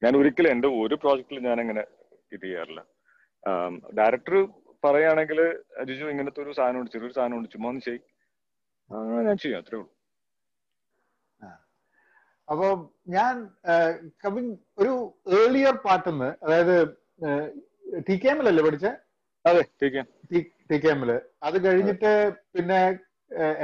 [0.04, 1.84] ഞാൻ ഒരിക്കലും എന്റെ ഒരു പ്രോജക്റ്റിൽ ഞാൻ അങ്ങനെ
[2.36, 2.82] ഇത് ചെയ്യാറില്ല.
[4.00, 4.36] ഡയറക്ടർ
[4.84, 5.40] പറയുകയാണെങ്കിൽ
[5.90, 8.00] ജിജു ഇങ്ങനത്തെ ഒരു സാധനം ഉണ്ട് ചെറിയൊരു സാധനം ഉണ്ട് ചുമ്മാ ഒന്ന് ചെയ്
[9.28, 9.90] ഞാൻ ചെയ്യും അത്രേ ഉള്ളൂ.
[12.48, 12.68] അപ്പൊ
[13.16, 13.34] ഞാൻ
[14.24, 14.46] കവിൻ
[14.82, 14.94] ഒരു
[15.40, 16.76] ഏർലിയർ പാട്ടെന്ന് അതായത്
[18.08, 18.88] ടി കെ എമ്മിലല്ലേ പഠിച്ച?
[19.46, 19.64] അതെ
[20.70, 21.12] ടി കെ എമ്മിൽ
[21.48, 22.12] അത് കഴിഞ്ഞിട്ട്
[22.56, 22.80] പിന്നെ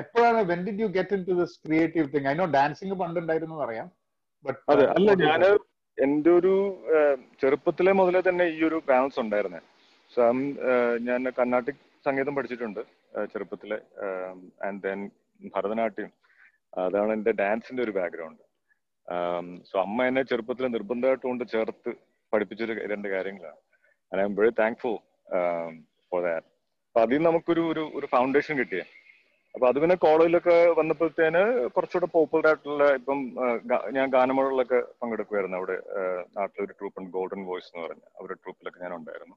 [0.01, 3.89] എപ്പോഴാണ് when did you get into this creative thing I know dancing പണ്ടുണ്ടായിരുന്നു അറിയാം
[4.45, 4.59] ബട്ട്
[4.95, 5.43] അല്ല ഞാൻ
[6.05, 6.53] എന്റെ ഒരു
[7.41, 9.61] ചെറുപ്പത്തിലെ മുതലേ തന്നെ ഈ ഒരു ബാലൻസ് ഉണ്ടായിരുന്നേ.
[11.07, 12.81] ഞാൻ കർണാട്ടിക് സംഗീതം പഠിച്ചിട്ടുണ്ട്
[13.31, 13.77] ചെറുപ്പത്തിലെ
[14.67, 14.99] ആൻഡ് ദെൻ
[15.55, 16.11] ഭരതനാട്യം.
[16.83, 18.43] അതാണ് എന്റെ ഡാൻസിന്റെ ഒരു ബാക്ക്ഗ്രൗണ്ട്
[19.69, 21.91] സോ അമ്മ എന്നെ ചെറുപ്പത്തിൽ നിർബന്ധമായിട്ട് കൊണ്ട് ചേർത്ത്
[22.33, 23.59] പഠിപ്പിച്ചൊരു രണ്ട് കാര്യങ്ങളാണ്.
[24.11, 24.95] I am very thankful
[26.11, 26.47] for that
[26.89, 28.85] അപ്പൊ അതിൽ നമുക്കൊരു ഒരു ഒരു ഫൗണ്ടേഷൻ കിട്ടിയേ.
[29.55, 31.41] അപ്പൊ അത് പിന്നെ കോളേജിലൊക്കെ വന്നപ്പോഴത്തേന്
[31.75, 33.19] കുറച്ചുകൂടെ പോപ്പുലർ ആയിട്ടുള്ള ഇപ്പം
[33.95, 35.77] ഞാൻ ഗാനമേളകളിലൊക്കെ പങ്കെടുക്കുമായിരുന്നു അവിടെ
[36.37, 39.35] നാട്ടിലെ ഒരു ട്രൂപ്പ് ഉണ്ട് ഗോൾഡൻ വോയിസ് എന്ന് പറഞ്ഞ അവരുടെ ട്രൂപ്പിലൊക്കെ ഞാൻ ഉണ്ടായിരുന്നു.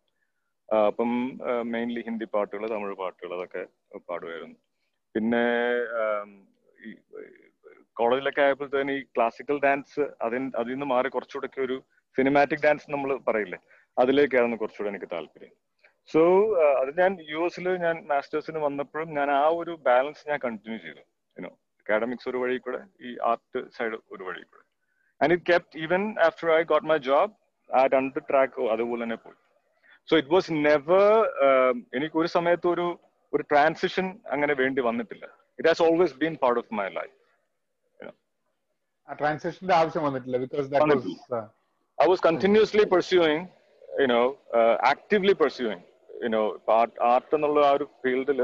[0.89, 1.11] അപ്പം
[1.73, 3.63] മെയിൻലി ഹിന്ദി പാട്ടുകൾ തമിഴ് പാട്ടുകൾ അതൊക്കെ
[4.11, 4.59] പാടുമായിരുന്നു
[5.15, 5.45] പിന്നെ
[8.01, 11.77] കോളേജിലൊക്കെ ആയപ്പോഴത്തേന് ഈ ക്ലാസിക്കൽ ഡാൻസ് അതിൽ അതിൽ നിന്ന് മാറി കുറച്ചുകൂടെ ഒരു
[12.17, 13.59] സിനിമാറ്റിക് ഡാൻസ് നമ്മൾ പറയില്ലേ
[13.97, 15.53] അതിലേക്കായിരുന്നു കുറച്ചുകൂടെ എനിക്ക് താല്പര്യം.
[16.09, 16.21] സോ
[16.81, 21.03] അത് ഞാൻ യു എസിൽ ഞാൻ മാസ്റ്റേഴ്സിന് വന്നപ്പോഴും ഞാൻ ആ ഒരു ബാലൻസ് ഞാൻ കണ്ടിന്യൂ ചെയ്തു.
[21.37, 24.65] യുനോ അക്കാഡമിക്സ് ഒരു വഴി കൂടെ ഈ ആർട്ട് സൈഡ് ഒരു വഴി കൂടെ.
[25.21, 27.33] And it kept even after I got my job
[27.71, 29.39] ആ രണ്ട് ട്രാക്ക് അതുപോലെ തന്നെ പോയി.
[30.09, 31.09] സോ ഇറ്റ് വാസ് നെവർ
[31.99, 32.87] എനിക്ക് ഒരു സമയത്ത് ഒരു
[33.33, 35.25] ഒരു ട്രാൻസിഷൻ അങ്ങനെ വേണ്ടി വന്നിട്ടില്ല.
[35.59, 37.17] It has always been part of my life
[39.81, 41.17] ആവശ്യം വന്നിട്ടില്ല because I was
[41.99, 43.41] I was continuously pursuing,
[44.01, 44.07] you
[46.31, 46.45] know,
[46.79, 48.41] art art എന്നുള്ള ആ ഒരു ഫീൽഡിൽ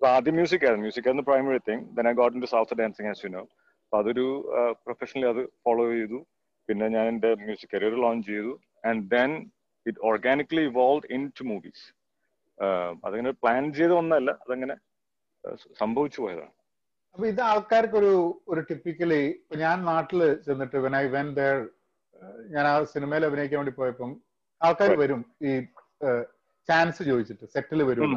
[0.00, 0.84] ആദ്യം മ്യൂസിക് ആയിരുന്നു.
[0.84, 3.42] മ്യൂസിക് ആയിരുന്നു primary thing then I got into south dancing as you know
[3.82, 4.26] അപ്പൊ അതൊരു
[4.84, 6.18] പ്രൊഫഷണലി അത് ഫോളോ ചെയ്തു.
[6.68, 8.52] പിന്നെ ഞാൻ എന്റെ മ്യൂസിക് കരിയർ ലോഞ്ച് ചെയ്തു.
[8.88, 9.30] And then
[9.86, 11.84] it organically evolve into movies
[13.06, 14.74] അതങ്ങനെ പ്ലാൻ ചെയ്ത ഒന്നല്ല അതങ്ങനെ
[15.82, 16.54] സംഭവിച്ചു പോയതാണ്.
[17.14, 18.12] അപ്പൊ ഇത് ആൾക്കാർക്ക് ഒരു
[18.52, 21.56] ഒരു ടിപ്പിക്കലി ഇപ്പൊ ഞാൻ നാട്ടിൽ ചെന്നിട്ട് വെൻ ഐ വെൻ ദർ
[22.54, 24.10] ഞാൻ ആ സിനിമയിൽ അഭിനയിക്കാൻ വേണ്ടി പോയപ്പം
[24.60, 24.90] ആൾക്കാർ.
[25.02, 25.52] വരും ഈ
[26.68, 28.14] ചാൻസ് ചോദിച്ചിട്ട് സെറ്റിൽ വരും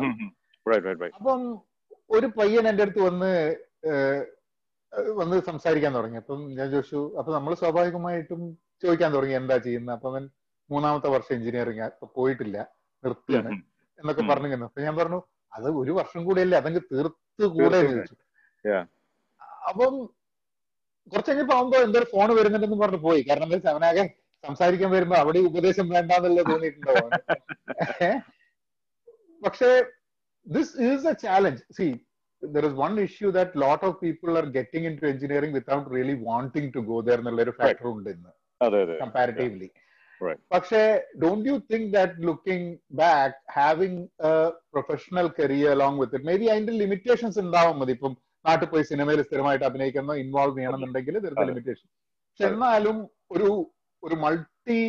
[1.19, 1.41] അപ്പം
[2.10, 3.32] ഒരു പയ്യൻ എന്റെ അടുത്ത് വന്ന്
[5.17, 6.17] വന്ന് സംസാരിക്കാൻ തുടങ്ങി.
[6.17, 8.41] അപ്പം ഞാൻ ചോദിച്ചു അപ്പൊ നമ്മൾ സ്വാഭാവികമായിട്ടും
[8.84, 10.23] ചോദിക്കാൻ തുടങ്ങി എന്താ ചെയ്യുന്നത് അപ്പൊ അവൻ
[10.69, 12.58] മൂന്നാമത്തെ വർഷം എഞ്ചിനീയറിംഗ് പോയിട്ടില്ല
[13.03, 13.49] നിർത്തിയാണ്
[13.99, 14.23] എന്നൊക്കെ.
[14.23, 14.65] പറഞ്ഞു.
[14.69, 15.19] അപ്പൊ ഞാൻ പറഞ്ഞു
[15.53, 18.15] അത് ഒരു വർഷം കൂടെയല്ലേ അതങ്ങ് തീർത്ത് കൂടെ ചോദിച്ചു.
[19.69, 19.93] അപ്പം
[21.12, 23.21] കുറച്ച് കഴിഞ്ഞപ്പോ ആവുമ്പോ എന്തോ ഫോൺ വരുന്നുണ്ടെന്ന് പറഞ്ഞു പോയി.
[23.21, 24.06] കാരണം എന്താ വെച്ചാൽ അവനാകെ
[24.43, 27.19] സംസാരിക്കാൻ വരുമ്പോ അവിടെ ഉപദേശം വേണ്ടാന്നല്ലേ തോന്നിയിട്ടുണ്ടാവും അവന്.
[29.43, 29.69] പക്ഷേ
[30.47, 31.88] this is a challenge see
[32.43, 36.71] there is one issue that lot of people are getting into engineering without really wanting
[36.75, 38.32] to go there എന്നുള്ള ഒരു ഫാക്ടർ ഉണ്ട് ഇന്ന്.
[39.03, 39.69] കമ്പാരിറ്റീവ്ലി.
[40.53, 40.82] പക്ഷേ
[41.21, 42.69] don't you think that looking
[43.01, 44.01] back having
[44.73, 47.93] professional career along with it may be അതിന്റെ limitations ഉണ്ടാവും മതി.
[47.97, 48.13] ഇപ്പം
[48.45, 52.45] നാട്ടിൽ പോയി സിനിമയിൽ സ്ഥിരമായിട്ട് അഭിനയിക്കുന്ന ഇൻവോൾവ് ചെയ്യണമെന്നുണ്ടെങ്കിൽ ഇതിന്റെ ലിമിറ്റേഷൻ പക്ഷെ.
[52.51, 52.97] എന്നാലും
[53.36, 53.49] ഒരു
[54.03, 54.82] ഒരു മൾട്ടി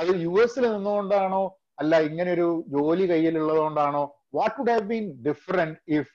[0.00, 1.42] അത് യു എസിൽ നിന്നുകൊണ്ടാണോ
[1.82, 6.10] അല്ല ഇങ്ങനെ ഒരു ജോലി കയ്യിലുള്ളതുകൊണ്ടാണോ what would have been different if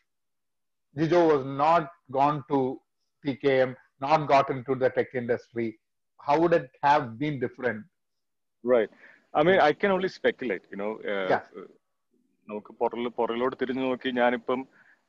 [0.95, 2.61] Jijo was not gone to
[3.23, 5.67] T K M not gotten to the tech industry
[6.19, 7.81] how would it have been different?
[8.63, 8.89] Right.
[9.33, 10.89] I mean, I can only speculate, you know.
[11.05, 11.39] Uh.
[12.47, 14.59] നമുക്ക് പുറകിൽ പുറകിലോട്ട് തിരിഞ്ഞു നോക്കി ഞാനിപ്പം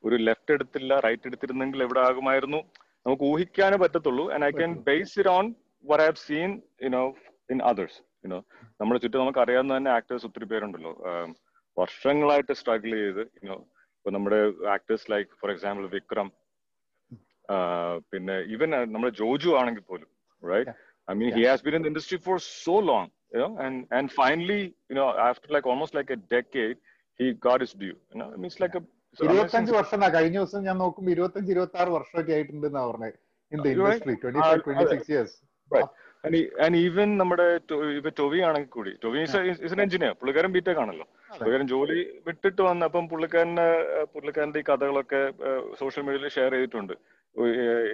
[0.04, 2.60] ഒരു left എടുത്തില്ല right എടുത്തിരുന്നെങ്കിൽ എവിടെ ആകുമായിരുന്നു
[3.06, 4.72] നമുക്ക് ഊഹിക്കാനേ പറ്റത്തുള്ളൂ and I can.
[4.88, 5.46] Base it on
[5.84, 6.50] what have seen
[6.86, 7.02] you know
[7.50, 8.38] in others you know
[8.80, 10.92] നമ്മുടെ ചുറ്റും നമുക്ക് അറിയാവുന്ന തന്നെ ആക്ടേഴ്സ് ഒത്തിരി പേരുണ്ടല്ലോ.
[11.76, 13.58] വർഷങ്ങളായിട്ട് സ്ട്രഗിൾ ചെയ്ത് യുനോ
[13.98, 14.40] ഇപ്പൊ നമ്മുടെ
[14.76, 16.28] actors like for example Vikram
[18.12, 20.08] പിന്നെ ഈവൻ നമ്മുടെ ജോജു ആണെങ്കിൽ പോലും
[20.42, 20.74] right
[21.08, 23.76] I mean he has has in industry for so long so long, you know, and
[23.96, 26.76] and finally, you know, after like almost like a decade,
[27.20, 27.96] he got his due.
[28.12, 31.10] You know, I mean, it's like a it's an ഇരുപത്തഞ്ച് വർഷം കഴിഞ്ഞ ദിവസം ഞാൻ നോക്കുമ്പോ
[31.14, 33.16] ഇരുപത്തഞ്ച് ഇരുപത്തി ആറ് വർഷമൊക്കെ ആയിട്ടുണ്ട് എന്നാ പറഞ്ഞത്
[33.52, 33.76] in the right.
[33.76, 35.36] Industry twenty five twenty six years
[36.24, 36.34] and
[36.74, 37.44] he, even നമ്മുടെ
[37.98, 39.36] ഇപ്പൊ ടൊവി ആണെങ്കിൽ കൂടി ടൊവി ഇസ്
[39.68, 41.06] എൻ എഞ്ചിനീയർ പുള്ളിക്കാരൻ ബിടെക് ആണല്ലോ.
[41.32, 45.20] പുള്ളിക്കാരൻ ജോലി വിട്ടിട്ട് വന്നപ്പം പുള്ളിക്കാരന് ഏഹ്, പുള്ളിക്കാരന്റെ ഈ കഥകളൊക്കെ
[45.80, 46.94] സോഷ്യൽ മീഡിയയിൽ ഷെയർ ചെയ്തിട്ടുണ്ട്.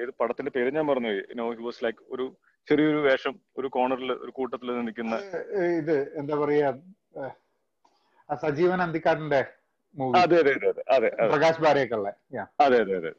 [0.01, 2.25] ഏത് പടത്തിന്റെ പേര് ഞാൻ പറഞ്ഞു നോ ഹി വാസ് ലൈക്ക് ഒരു
[2.69, 5.17] ചെറിയൊരു വേഷം ഒരു കോർണറിൽ ഒരു കൂട്ടത്തിൽ നിൽക്കുന്ന
[5.81, 6.69] ഇത് എന്താ പറയാ
[8.31, 9.41] സജീവൻ അന്തിക്കാടിന്റെ
[10.21, 12.09] അതെ അതെ അതെ അതെ പ്രകാശ് ബാരയൊക്കെ ഉള്ള
[12.61, 13.13] അതെ അതെ അതെ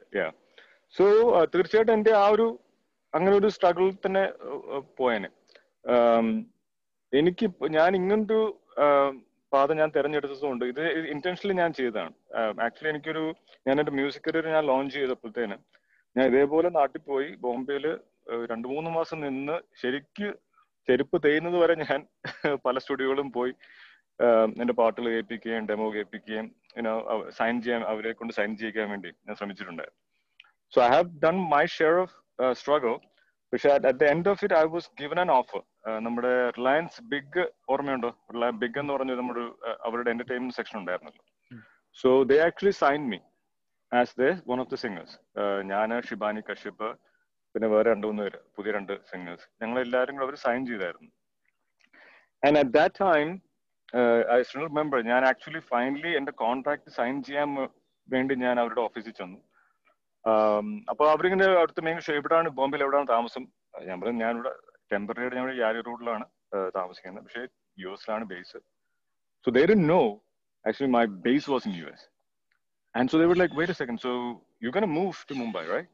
[0.94, 1.06] സോ
[1.54, 2.48] തീർച്ചയായിട്ടും എന്റെ ആ ഒരു
[3.16, 4.24] അങ്ങനെ ഒരു സ്ട്രഗിൾ തന്നെ
[5.00, 5.30] പോയേനെ.
[7.14, 7.46] എനിക്ക്
[7.78, 8.40] ഞാൻ ഇങ്ങനൊരു
[9.52, 10.82] പാത ഞാൻ തെരഞ്ഞെടുത്തതുകൊണ്ട് ഇത്
[11.14, 12.14] ഇന്റൻഷനലി ഞാൻ ചെയ്തതാണ്.
[12.66, 13.24] ആക്ച്വലി എനിക്കൊരു
[13.68, 15.58] ഞാൻ എന്റെ മ്യൂസിക് കരിയർ ഞാൻ ലോഞ്ച് ചെയ്തപ്പോഴത്തേന്
[16.16, 17.86] ഞാൻ ഇതേപോലെ നാട്ടിൽ പോയി ബോംബെയിൽ
[18.52, 20.28] രണ്ടു മൂന്ന് മാസം നിന്ന് ശരിക്ക്
[20.88, 22.00] ചെരുപ്പ് തേയുന്നത് വരെ ഞാൻ
[22.66, 23.54] പല സ്റ്റുഡിയോകളും പോയി
[24.62, 26.46] എന്റെ പാട്ടുകൾ കേൾപ്പിക്കുകയും ഡെമോ കേൾപ്പിക്കുകയും
[27.38, 30.02] സൈൻ ചെയ്യാൻ അവരെ കൊണ്ട് സൈൻ ചെയ്യിക്കാൻ വേണ്ടി ഞാൻ ശ്രമിച്ചിട്ടുണ്ടായിരുന്നു.
[30.74, 32.16] So I have done my share of
[32.60, 32.94] struggle
[33.54, 35.62] പക്ഷെ at the end of it I was given an offer
[36.06, 37.44] നമ്മുടെ റിലയൻസ് ബിഗ്
[37.74, 38.12] ഓർമ്മയുണ്ടോ?
[38.62, 41.24] ബിഗ് എന്ന് പറഞ്ഞ നമ്മുടെ ആഹ് അവരുടെ എന്റർടൈൻമെന്റ് സെക്ഷൻ ഉണ്ടായിരുന്നല്ലോ.
[42.02, 43.20] So they actually sign me
[43.92, 45.16] as the one of the singers
[45.72, 46.88] ഞാൻ ഷിബാനി കശ്യപ്
[47.56, 51.12] പിന്നെ വേറെ രണ്ടു മൂന്ന് പേര് പുതിയ രണ്ട് സിംഗേഴ്സ് ഞങ്ങൾ എല്ലാവരും കൂടെ അവർ സൈൻ ചെയ്തായിരുന്നു.
[52.44, 53.28] And at that time
[54.36, 57.50] I still remember ഞാൻ ആക്ച്വലി ഫൈനലി എന്റെ കോൺട്രാക്ട് സൈൻ ചെയ്യാൻ
[58.10, 59.40] വേണ്ടി ഞാൻ അവരുടെ ഓഫീസിൽ ചെന്നു.
[60.92, 63.44] അപ്പൊ അവരിങ്ങനെ അടുത്ത് മെയിൻ എവിടെയാണ് ബോംബെയിൽ എവിടെയാണ് താമസം?
[63.88, 64.52] ഞാൻ പറഞ്ഞു ഞാനിവിടെ
[64.92, 66.26] ടെമ്പററി ആയിട്ട് ഞാൻ യാരി റോഡിലാണ്
[66.76, 67.24] താമസിക്കുന്നത്.
[67.26, 67.44] പക്ഷേ
[67.78, 68.60] U എസിലാണ് base
[69.48, 70.02] so they'd know
[70.66, 72.06] actually my base was in U S
[72.96, 74.12] and so they would like wait a second so
[74.66, 75.92] you can move to Mumbai right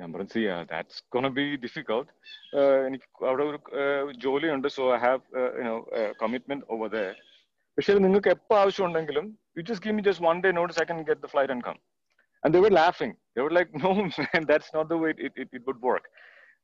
[0.00, 2.10] ഞാൻ പറഞ്ഞു see that's gonna be difficult
[2.86, 5.20] എനിക്ക് അവിടെ ഒരു uh, ജോലിയുണ്ട് so I have
[5.60, 5.76] you know
[6.22, 7.00] commitment over the
[7.78, 11.30] പക്ഷേ നിങ്ങൾക്ക് എപ്പോൾ ആവശ്യമുണ്ടെങ്കിലും you just give me just one day notes I get the
[11.34, 11.76] flight and come
[12.43, 13.15] and they were laughing.
[13.35, 16.05] They were like, "No, man, that's not the way it, it, it would work.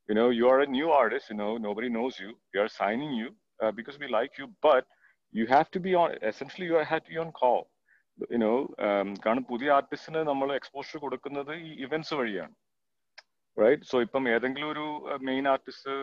[0.08, 1.30] You know, you are a new artist.
[1.30, 2.30] You know, nobody knows you.
[2.52, 3.28] We are signing you
[3.62, 4.84] uh, because we like you, but
[5.32, 6.12] you have to be on.
[6.22, 7.62] Essentially, you have to be on call.
[8.30, 12.54] You know, um, കാരണം പുതിയ ആർട്ടിസ്റ്റിന് നമ്മൾ exposure കൊടുക്കുന്നത് ഈ events വഴിയാണ്
[13.59, 14.85] right so ഇപ്പം ഏതെങ്കിലും ഒരു
[15.27, 15.93] main artist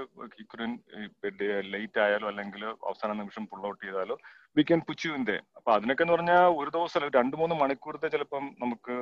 [1.75, 4.16] late ആയാലോ അല്ലെങ്കിൽ അവസാന നിമിഷം പുൾ ഔട്ട് ചെയ്താലോ
[4.57, 7.57] we can push you in there അപ്പൊ അതിനൊക്കെ എന്ന് പറഞ്ഞാൽ ഒരു ദിവസം അല്ല രണ്ട് മൂന്ന്
[7.62, 8.95] മണിക്കൂറത്തെ ചിലപ്പം നമുക്ക്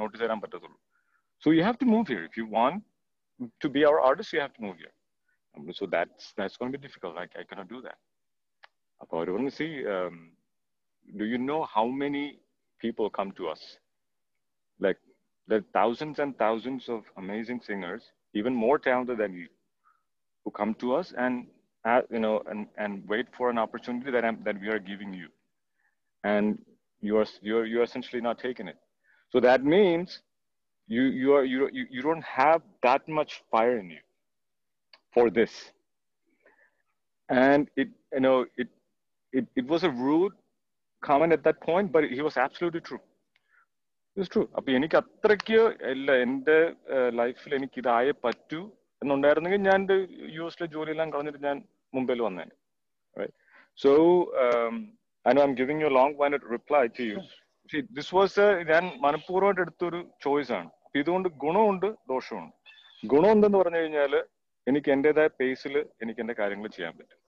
[0.00, 0.78] നോട്ടീസ് തരാൻ പറ്റത്തുള്ളൂ.
[1.42, 2.80] So you have to move here if you want
[3.64, 4.92] to be our artist you have to move here
[5.80, 8.02] so that's that's gonna be difficult I I cannot do that
[9.00, 9.68] അപ്പൊ അവർ പറഞ്ഞു see
[11.08, 12.24] do you know how many
[12.80, 13.68] people come to us
[14.80, 15.00] like
[15.50, 19.48] there are thousands and thousands of amazing singers, even more talented than you,
[20.44, 21.48] who come to us and
[21.84, 25.12] uh, you know and, and wait for an opportunity that I'm, that we are giving
[25.12, 25.28] you,
[26.24, 26.58] and
[27.00, 28.78] you are you are you are essentially not taking it.
[29.30, 30.20] So that means
[30.88, 34.00] you you are you, you don't have that much fire in you
[35.12, 35.72] for this,
[37.28, 38.68] and it you know it
[39.32, 40.32] it, it was a rude
[41.02, 43.00] comment at that point, but he was absolutely true.
[44.32, 45.60] True അപ്പൊ എനിക്ക് അത്രയ്ക്ക്
[45.94, 46.58] ഇല്ല എന്റെ
[47.20, 48.60] ലൈഫിൽ എനിക്ക് ഇതായേ പറ്റൂ
[49.02, 49.80] എന്നുണ്ടായിരുന്നെങ്കിൽ ഞാൻ
[50.36, 51.58] U എസിലെ ജോലിയെല്ലാം കളഞ്ഞിട്ട് ഞാൻ
[51.94, 52.54] മുംബൈയിൽ വന്നേനെ.
[53.78, 53.90] So
[55.24, 57.16] I know I'm giving you long wind reply to you
[57.98, 62.54] this was ഞാൻ മനഃപൂർവമായിട്ട് എടുത്തൊരു ചോയ്സ് ആണ് ഇതുകൊണ്ട് ഗുണമുണ്ട് ദോഷമുണ്ട്.
[63.02, 64.14] ഗുണം എന്തെന്ന് പറഞ്ഞു കഴിഞ്ഞാൽ
[64.66, 67.18] എനിക്ക് എന്റേതായ പേസിൽ എനിക്ക് എന്റെ കാര്യങ്ങൾ ചെയ്യാൻ പറ്റും.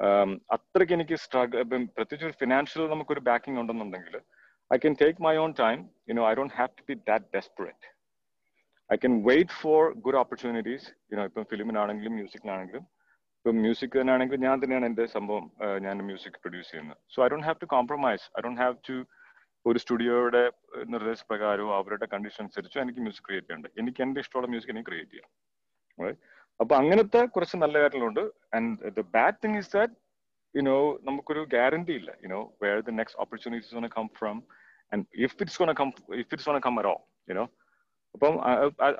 [0.00, 1.62] Um, അത്രയ്ക്ക് എനിക്ക് സ്ട്രഗിൾ
[1.96, 4.14] പ്രത്യേകിച്ച് ഒരു ഫിനാൻഷ്യൽ നമുക്കൊരു ബാക്കിംഗ് ഉണ്ടെന്നുണ്ടെങ്കിൽ
[4.70, 5.80] I can take my own time.
[6.08, 7.84] You know, I don't have to be that desperate.
[8.90, 10.82] I can wait for good opportunities.
[11.10, 12.84] You know, ഇപ്പം ഫിലിമിനാണെങ്കിലും മ്യൂസിക്കിനാണെങ്കിലും.
[13.38, 15.44] ഇപ്പം മ്യൂസിക് തന്നെയാണെങ്കിൽ ഞാൻ തന്നെയാണ് എന്റെ സംഭവം
[15.86, 16.98] ഞാൻ മ്യൂസിക് പ്രൊഡ്യൂസ് ചെയ്യുന്നത്.
[17.14, 18.96] So I don't have to compromise I don't have to
[19.70, 20.42] ഒരു സ്റ്റുഡിയോയുടെ
[20.94, 25.30] നിർദ്ദേശപ്രകാരമോ അവരുടെ കണ്ടീഷൻ അനുസരിച്ചോ എനിക്ക് മ്യൂസിക് ക്രിയേറ്റ് ചെയ്യണ്ട എനിക്ക് എന്റെ ഇഷ്ടമുള്ള മ്യൂസിക് എനിക്ക് ക്രിയേറ്റ് ചെയ്യാം.
[26.60, 28.24] അപ്പൊ അങ്ങനത്തെ കുറച്ച് നല്ല കാര്യങ്ങളുണ്ട്.
[28.56, 29.94] And the bad thing is that
[30.54, 30.78] you know
[31.08, 32.10] നമുക്കൊരു ഗ്യാരണ്ടി ഇല്ല.
[32.24, 34.59] You know where the next opportunities come is
[34.92, 35.58] going if it's
[36.20, 36.88] if it's going to come at
[37.28, 37.48] you know.
[38.14, 38.34] അപ്പം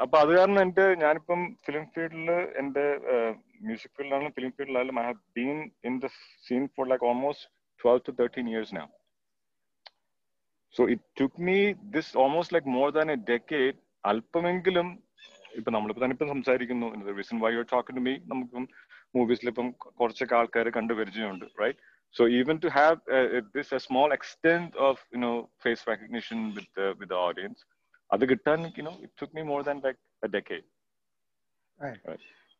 [0.03, 2.29] അപ്പൊ അത് കാരണം എന്റെ ഞാനിപ്പം ഫിലിം ഫീൽഡിൽ
[2.61, 2.85] എന്റെ
[3.65, 5.57] മ്യൂസിക് ഫീൽഡിലാണെങ്കിലും film ഫീൽഡിലായാലും I have been
[5.89, 6.09] in the
[6.47, 7.47] scene for like almost
[7.81, 8.85] twelve to thirteen years നാ
[10.75, 11.57] so it took me
[11.97, 14.89] this almost like more than a decade അല്പമെങ്കിലും
[15.59, 16.89] ഇപ്പൊ നമ്മളിപ്പോ തന്നെ ഇപ്പം സംസാരിക്കുന്നു.
[17.19, 18.65] Reason why you talking to me നമുക്കും
[19.17, 21.81] മൂവീസിൽ ഇപ്പം കുറച്ചൊക്കെ ആൾക്കാർ കണ്ടു പരിചയമുണ്ട് right
[22.15, 22.23] so
[23.57, 27.61] this a small extent of you know face recognition with the with the audience,
[28.11, 30.67] അത് കിട്ടാൻ you know it took me more than like a decade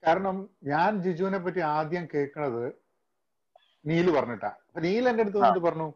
[0.03, 0.37] കാരണം
[0.73, 2.63] ഞാൻ ജിജുവിനെ പറ്റി ആദ്യം കേൾക്കണത്
[3.85, 4.51] നീൽ പറഞ്ഞിട്ടാ.
[4.69, 5.89] അപ്പൊ നീൽ എന്റെ അടുത്ത് വന്നിട്ട് പറഞ്ഞു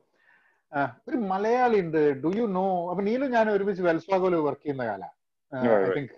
[1.08, 5.04] ഒരു മലയാളി ഉണ്ട് ഡു യു നോ അപ്പൊ നീലും ഞാൻ ഒരുമിച്ച് വെൽസ്വാഗോയിൽ വർക്ക് ചെയ്യുന്ന കാല.
[5.52, 5.96] I Right, right.
[5.98, 6.14] Think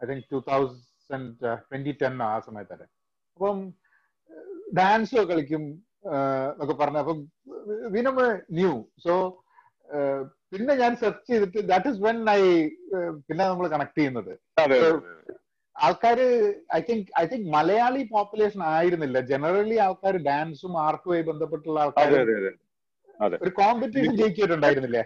[0.00, 1.32] I think two thousand
[1.68, 2.86] twenty ten ആ സമയത്തൊക്കെ
[3.36, 3.58] അപ്പം
[4.80, 5.64] ഡാൻസ് കളിക്കും
[6.06, 7.00] എന്നൊക്കെ പറഞ്ഞു.
[7.02, 7.18] അപ്പം
[8.08, 8.26] നമ്മൾ
[8.58, 8.72] ന്യൂ
[9.04, 9.14] സോ
[10.52, 12.40] പിന്നെ ഞാൻ സെർച്ച് ചെയ്തിട്ട് ദാറ്റ് ഇസ് വെൻ ഐ
[13.28, 14.32] പിന്നെ നമ്മൾ കണക്ട് ചെയ്യുന്നത്.
[14.62, 14.84] ആൾക്കാർ
[15.76, 16.26] ആൾക്കാര്
[16.76, 19.18] I think I think Malayali population ആയിരുന്നില്ല.
[19.32, 22.14] ജനറലി ആൾക്കാർ ഡാൻസും ആർട്ടുമായി ബന്ധപ്പെട്ടുള്ള ആൾക്കാർ
[23.44, 25.04] ഒരു കോമ്പറ്റീഷൻ ജയിച്ചിട്ടുണ്ടായിരുന്നില്ലേ?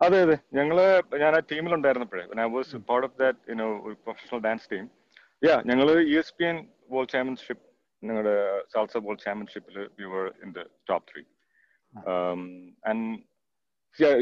[0.00, 0.36] അതെ അതെ.
[0.58, 0.78] ഞങ്ങൾ
[1.22, 4.84] ഞാൻ ആ ടീമിലുണ്ടായിരുന്നപ്പോഴേ I was part of that you know ഒരു പ്രൊഫഷണൽ ഡാൻസ് ടീം
[5.48, 6.58] യാ ഞങ്ങൾ U S P N
[6.94, 7.62] world championship
[8.02, 8.36] ഞങ്ങളുടെ
[8.72, 11.22] സാൽസ ബോൾ ചാമ്പ്യൻഷിപ്പിൽ you were in the top three
[12.90, 13.06] and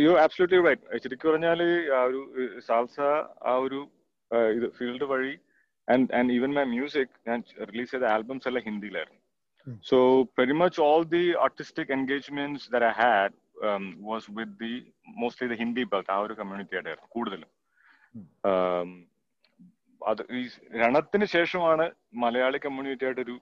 [0.05, 1.63] you absolutely right ശരിക്കും പറഞ്ഞാൽ
[1.99, 2.21] ആ ഒരു
[2.69, 2.99] സാൽസ
[3.53, 3.81] ആ ഒരു
[4.57, 5.35] ഇത് ഫീൽഡ് വഴി
[5.89, 9.21] and and even my music ഞാൻ റിലീസ് ചെയ്ത ആൽബംസ് എല്ലാം ഹിന്ദിയിലായിരുന്നു.
[9.91, 9.99] So
[10.41, 13.35] very much all the artistic engagements there I had
[14.11, 14.75] was with the
[15.23, 17.51] mostly the Hindi belt ആ ഒരു കമ്മ്യൂണിറ്റി ആയിട്ടായിരുന്നു കൂടുതലും.
[18.51, 18.91] Um,
[20.03, 20.41] അത് ഈ
[20.83, 21.85] രണത്തിന് ശേഷമാണ്
[22.23, 23.37] മലയാളി കമ്മ്യൂണിറ്റി ആയിട്ടൊരു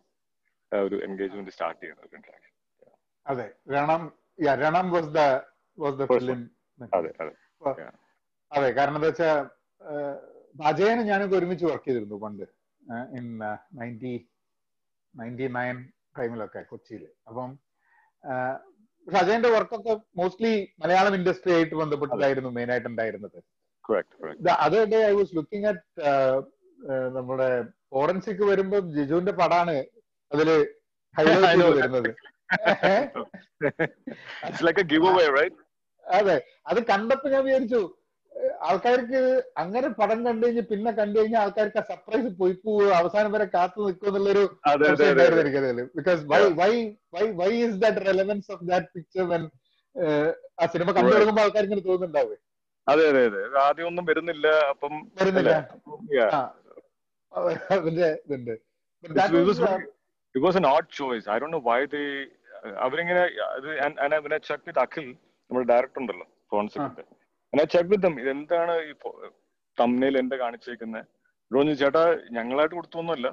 [0.81, 2.49] ഒരു എൻഗേജ്മെന്റ് സ്റ്റാർട്ട് ചെയ്യുന്നത് interaction.
[3.27, 3.47] അതെ.
[3.75, 4.03] Ranam
[4.39, 5.21] yeah Ranam was the
[5.79, 6.41] was the film
[6.93, 7.35] അതെ അതെ.
[8.53, 9.31] അതെ കാരണം എന്താ വെച്ചാ
[10.71, 12.45] അജയന് ഞാനൊക്കെ ഒരുമിച്ച് വർക്ക് ചെയ്തിരുന്നു പണ്ട്.
[13.19, 13.27] ഇൻ
[13.79, 14.15] നയന്റി
[15.15, 15.77] നയന്റി നയൻ
[16.19, 17.51] ടൈമിലൊക്കെ കൊച്ചിയിൽ അപ്പം
[19.07, 23.39] പക്ഷെ അജയന്റെ വർക്കൊക്കെ മോസ്റ്റ്ലി മലയാളം ഇൻഡസ്ട്രി ആയിട്ട് ബന്ധപ്പെട്ടതായിരുന്നു മെയിൻ ആയിട്ട് ഉണ്ടായിരുന്നത്.
[24.65, 25.83] അത് day I was looking at
[27.17, 27.49] നമ്മുടെ
[27.91, 29.75] ഫോറൻസിക് വരുമ്പോൾ ജിജുവിന്റെ പടാണ്
[30.33, 30.49] അതിൽ
[31.73, 32.11] വരുന്നത്
[36.07, 36.37] അതെ.
[36.67, 37.81] അത് കണ്ടപ്പോ ഞാൻ വിചാരിച്ചു
[38.67, 39.21] ആൾക്കാർക്ക്
[39.57, 43.87] അങ്ങനെ പടം കണ്ടു കഴിഞ്ഞ് പിന്നെ കണ്ടു കഴിഞ്ഞാൽ ആൾക്കാർക്ക് ആ സർപ്രൈസ് പോയി പോവുക അവസാനം വരെ കാത്തു
[43.87, 44.43] നിൽക്കും എന്നുള്ളൊരു
[45.99, 46.73] because why why
[47.15, 49.45] why why is that relevance of that picture when
[50.59, 51.13] ആ സിനിമ കണ്ടു.
[51.15, 52.37] തുടങ്ങുമ്പോൾ ആൾക്കാർക്ക് ഇങ്ങനെ തോന്നുന്നുണ്ടാവേ?
[52.87, 53.41] അതെ അതെ അതെ.
[53.63, 55.53] ആദ്യം ഒന്നും വരുന്നില്ല അപ്പം വരുന്നില്ല.
[57.33, 58.55] അതിന്റെ ഇതുണ്ട്.
[60.35, 61.27] It was, uh, an odd choice.
[61.29, 62.07] I don't know why they
[62.87, 63.23] അവരിങ്ങനെ
[63.55, 63.69] അത്
[64.37, 65.07] I checked with അഖിൽ
[65.51, 67.05] നമ്മുടെ ഡയറക്ടർ ഉണ്ടല്ലോ ഫോൺസിന്റെ
[67.53, 68.93] ഞാൻ ചെക്ക് വിത്ത് with ഇതെന്താണ് ഈ
[69.79, 71.09] തമ്മിൽ എന്താ കാണിച്ചേക്കുന്നത്
[71.55, 72.03] റോഞ്ഞു ചേട്ടാ
[72.37, 73.29] ഞങ്ങളായിട്ട് കൊടുത്തൊന്നുമല്ല.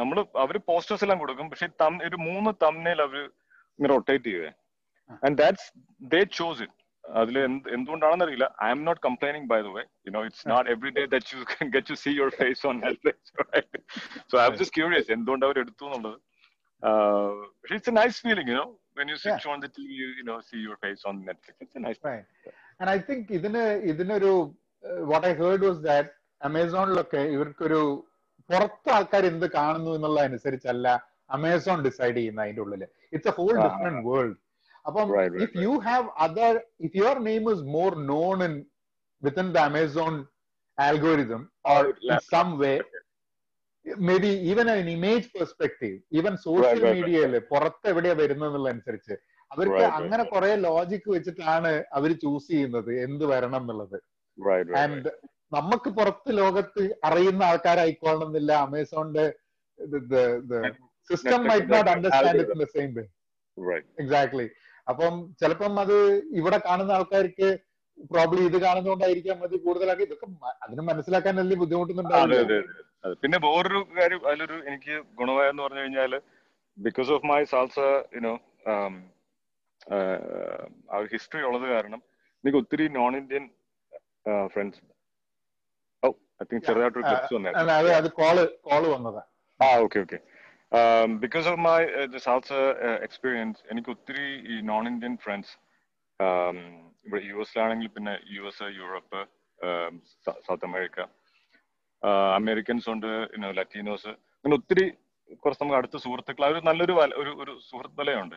[0.00, 1.48] നമ്മൾ അവർ പോസ്റ്റേഴ്സ് എല്ലാം കൊടുക്കും.
[1.52, 1.68] പക്ഷെ
[2.08, 3.22] ഒരു മൂന്ന് തമ്മിൽ അവർ
[3.92, 4.50] rotate ചെയ്യുവേ.
[5.26, 5.68] And that's
[6.14, 6.79] they chose it
[7.20, 10.90] അതിൽ എന്ത് എന്തുകൊണ്ടാണെന്ന് അറിയില്ല I'm not complaining by the way you know it's not every
[10.98, 11.40] day that you
[11.76, 12.76] get to see your face on
[14.32, 16.18] so I just curious എന്തുകൊണ്ട് അവർ എടുത്തു എന്നുള്ളത്.
[17.60, 18.66] പക്ഷെ it's a nice feeling you know
[19.12, 19.70] you switch on the
[20.00, 22.26] TV you know see your face on Netflix it's a nice Right.
[22.80, 24.32] And I think ഇതിന് ഇതിനൊരു
[25.10, 27.80] what I heard was that അമേസോണിലൊക്കെ ഇവർക്കൊരു
[28.50, 30.86] പുറത്ത് ആൾക്കാർ എന്ത് കാണുന്നു എന്നുള്ള അനുസരിച്ചല്ല
[31.30, 32.82] അമേസോൺ ഡിസൈഡ് ചെയ്യുന്ന അതിന്റെ ഉള്ളിൽ
[33.14, 33.52] it's a whole.
[33.66, 34.36] Different world
[34.84, 35.08] അപ്പം
[35.44, 36.54] if you have other
[36.86, 38.54] if your name is more known in
[39.22, 40.14] within the Amazon
[40.78, 42.72] algorithm or in some way
[44.06, 46.80] may be even an image perspective even social.
[46.96, 49.14] മീഡിയയിൽ പുറത്ത് എവിടെയാ വരുന്നത് അനുസരിച്ച്
[49.50, 50.24] അവർക്ക് അങ്ങനെ.
[50.32, 53.98] കുറെ logic വെച്ചിട്ടാണ് അവർ ചൂസ് ചെയ്യുന്നത് എന്ത് വരണം എന്നുള്ളത്.
[54.82, 55.10] ആൻഡ്
[55.52, 59.24] നമുക്ക് പുറത്ത് ലോകത്ത് അറിയുന്ന ആൾക്കാരായിക്കോളണം എന്നില്ല അമേസോണിന്റെ
[61.10, 62.58] system might not understand it algorithm.
[62.58, 63.04] In the same way
[64.02, 64.46] exactly
[64.86, 65.96] അപ്പം ചിലപ്പം അത്
[66.38, 67.48] ഇവിടെ കാണുന്ന ആൾക്കാർക്ക്
[68.10, 70.04] പ്രോബ്ലം ഇത് കാണുന്നതുകൊണ്ടായിരിക്കാം അത് കൂടുതലാക്കി.
[70.04, 70.26] ഇതൊക്കെ
[70.62, 71.56] അതിനെ മനസ്സിലാക്കാൻ വലിയ
[72.42, 72.58] അതെ.
[73.22, 76.12] പിന്നെ വേറൊരു കാര്യം അതിലൊരു എനിക്ക് ഗുണമായെന്ന് പറഞ്ഞു കഴിഞ്ഞാൽ
[76.78, 77.78] because of my salsa
[78.16, 78.32] you know
[78.68, 78.74] ആ
[80.98, 82.00] ഒരു ഹിസ്റ്ററി ഉള്ളത് കാരണം
[82.44, 83.44] എനിക്ക് ഒത്തിരി non Indian
[84.54, 84.80] friends
[86.02, 87.94] oh I think ചെറുതായിട്ടൊരു ക്ലിപ്സ് വന്നായിരുന്നു
[89.60, 90.18] ആ ഓക്കെ കോൾ
[90.72, 92.52] വന്നതാ ആ okay okay because of my salsa
[93.02, 95.58] experience എനിക്ക് ഒത്തിരി ഈ നോൺ ഇന്ത്യൻ ഫ്രണ്ട്സ്
[97.06, 99.20] ഇവിടെ യു എസിലാണെങ്കിൽ പിന്നെ U S Europe
[100.46, 101.00] South America
[102.34, 103.06] Americans ഉണ്ട്
[103.58, 104.90] ലറ്റീനോസ് അങ്ങനെ ഒത്തിരി
[105.42, 108.36] കുറച്ച് നമുക്ക് അടുത്ത സുഹൃത്തുക്കൾ അവർ നല്ലൊരു ഒരു ഒരു സുഹൃത്ത് വലയുണ്ട്.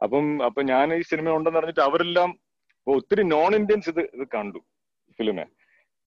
[0.00, 2.38] അപ്പം അപ്പൊ ഞാൻ ഈ സിനിമ ഉണ്ടെന്ന് പറഞ്ഞിട്ട് അവരെല്ലാം
[2.86, 4.58] ഒത്തിരി നോൺ ഇന്ത്യൻസ് ഇത് ഇത് കണ്ടു
[5.18, 5.44] ഫിലിമെ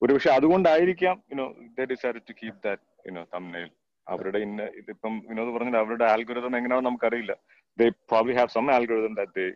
[0.02, 3.70] ഒരുപക്ഷെ അതുകൊണ്ടായിരിക്കാം you know they decide to keep that you know തമ്മിൽ
[4.14, 7.34] അവരുടെ ഇന്ന ഇതിപ്പം വിനോദ് പറഞ്ഞിട്ട് അവരുടെ ആൽഗുരുതം എങ്ങനെയാണെന്ന് നമുക്കറിയില്ല.
[7.78, 9.46] They probably have some algorithm that they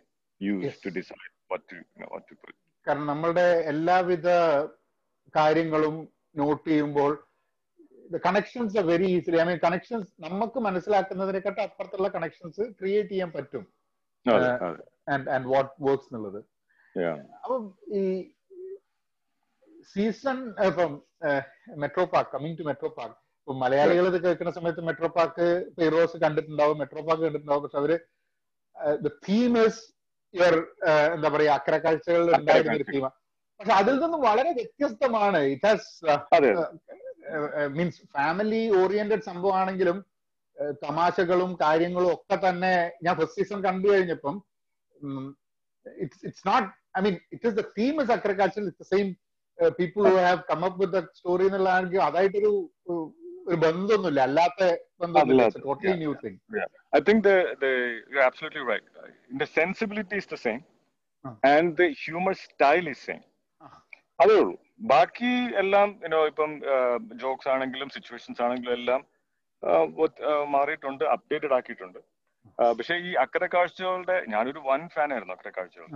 [0.41, 1.77] use to decide what to
[2.13, 4.29] what to put കാരണം നമ്മളുടെ എല്ലാവിധ
[5.35, 5.95] കാര്യങ്ങളും
[6.41, 7.13] നോട്ട് ചെയ്യുമ്പോൾ
[8.25, 13.63] connections very easily I mean connections നമുക്ക് മനസ്സിലാക്കുന്നതിനെക്കാട്ട് അപ്പുറത്തുള്ള കണക്ഷൻസ് ക്രിയേറ്റ് ചെയ്യാൻ പറ്റും.
[15.13, 16.39] ആൻഡ് വാട്ട് വർക്ക്സ് എന്നുള്ളത്.
[17.43, 17.63] അപ്പം
[17.99, 18.03] ഈ
[19.93, 20.37] സീസൺ
[20.67, 20.91] ഇപ്പം
[21.83, 25.45] Metro Park coming to Metro Park ഇപ്പൊ മലയാളികൾ ഇത് കേൾക്കുന്ന സമയത്ത് മെട്രോ പാർക്ക്
[25.79, 27.63] ഹീറോസ് കണ്ടിട്ടുണ്ടാവും മെട്രോ പാർക്ക് കണ്ടിട്ടുണ്ടാവും.
[27.63, 27.91] പക്ഷെ അവർ
[29.25, 29.81] തീം ഇസ്
[30.33, 30.55] യുവർ
[31.15, 33.05] എന്താ പറയാ അക്കര കാഴ്ചകളിൽ ഉണ്ടായിരുന്ന ഒരു തീമ
[33.59, 35.39] പക്ഷെ അതിൽ നിന്നും വളരെ വ്യത്യസ്തമാണ്.
[35.55, 35.89] It has
[37.77, 39.97] means family oriented സംഭവമാണെങ്കിലും
[40.85, 42.73] തമാശകളും കാര്യങ്ങളും ഒക്കെ തന്നെ
[43.05, 44.35] ഞാൻ ഫസ്റ്റ് സീസൺ കണ്ടു കഴിഞ്ഞപ്പം
[46.03, 46.67] it's it's not
[46.97, 49.07] I mean it is the theme is agriculture it's same
[49.79, 52.51] people who have come up with story എന്നുള്ളതാണെങ്കിൽ അതായിട്ടൊരു
[53.47, 54.19] ഒരു ബന്ധമൊന്നുമില്ല.
[54.27, 54.61] അല്ലാത്ത
[55.01, 55.95] ബന്ധമൊന്നുമില്ല.
[56.03, 56.37] New thing
[56.97, 57.29] I think
[57.63, 57.73] the
[58.69, 60.61] right sensibility is the same,
[61.25, 61.35] Ah.
[61.53, 63.23] and the humor style same.
[63.65, 63.77] Ah.
[64.21, 64.55] അതേ ഉള്ളൂ.
[64.93, 65.31] ബാക്കി
[65.61, 66.51] എല്ലാം you know ഇപ്പം
[67.21, 69.01] jokes ആണെങ്കിലും സിറ്റുവേഷൻസ് ആണെങ്കിലും എല്ലാം
[70.55, 71.99] മാറിയിട്ടുണ്ട് അപ്ഡേറ്റഡ് ആക്കിയിട്ടുണ്ട്.
[72.77, 75.87] പക്ഷേ ഈ അക്കരെ കാഴ്ചകളുടെ ഞാനൊരു വൺ ഫാൻ ആയിരുന്നു Akkare Kazhchakal.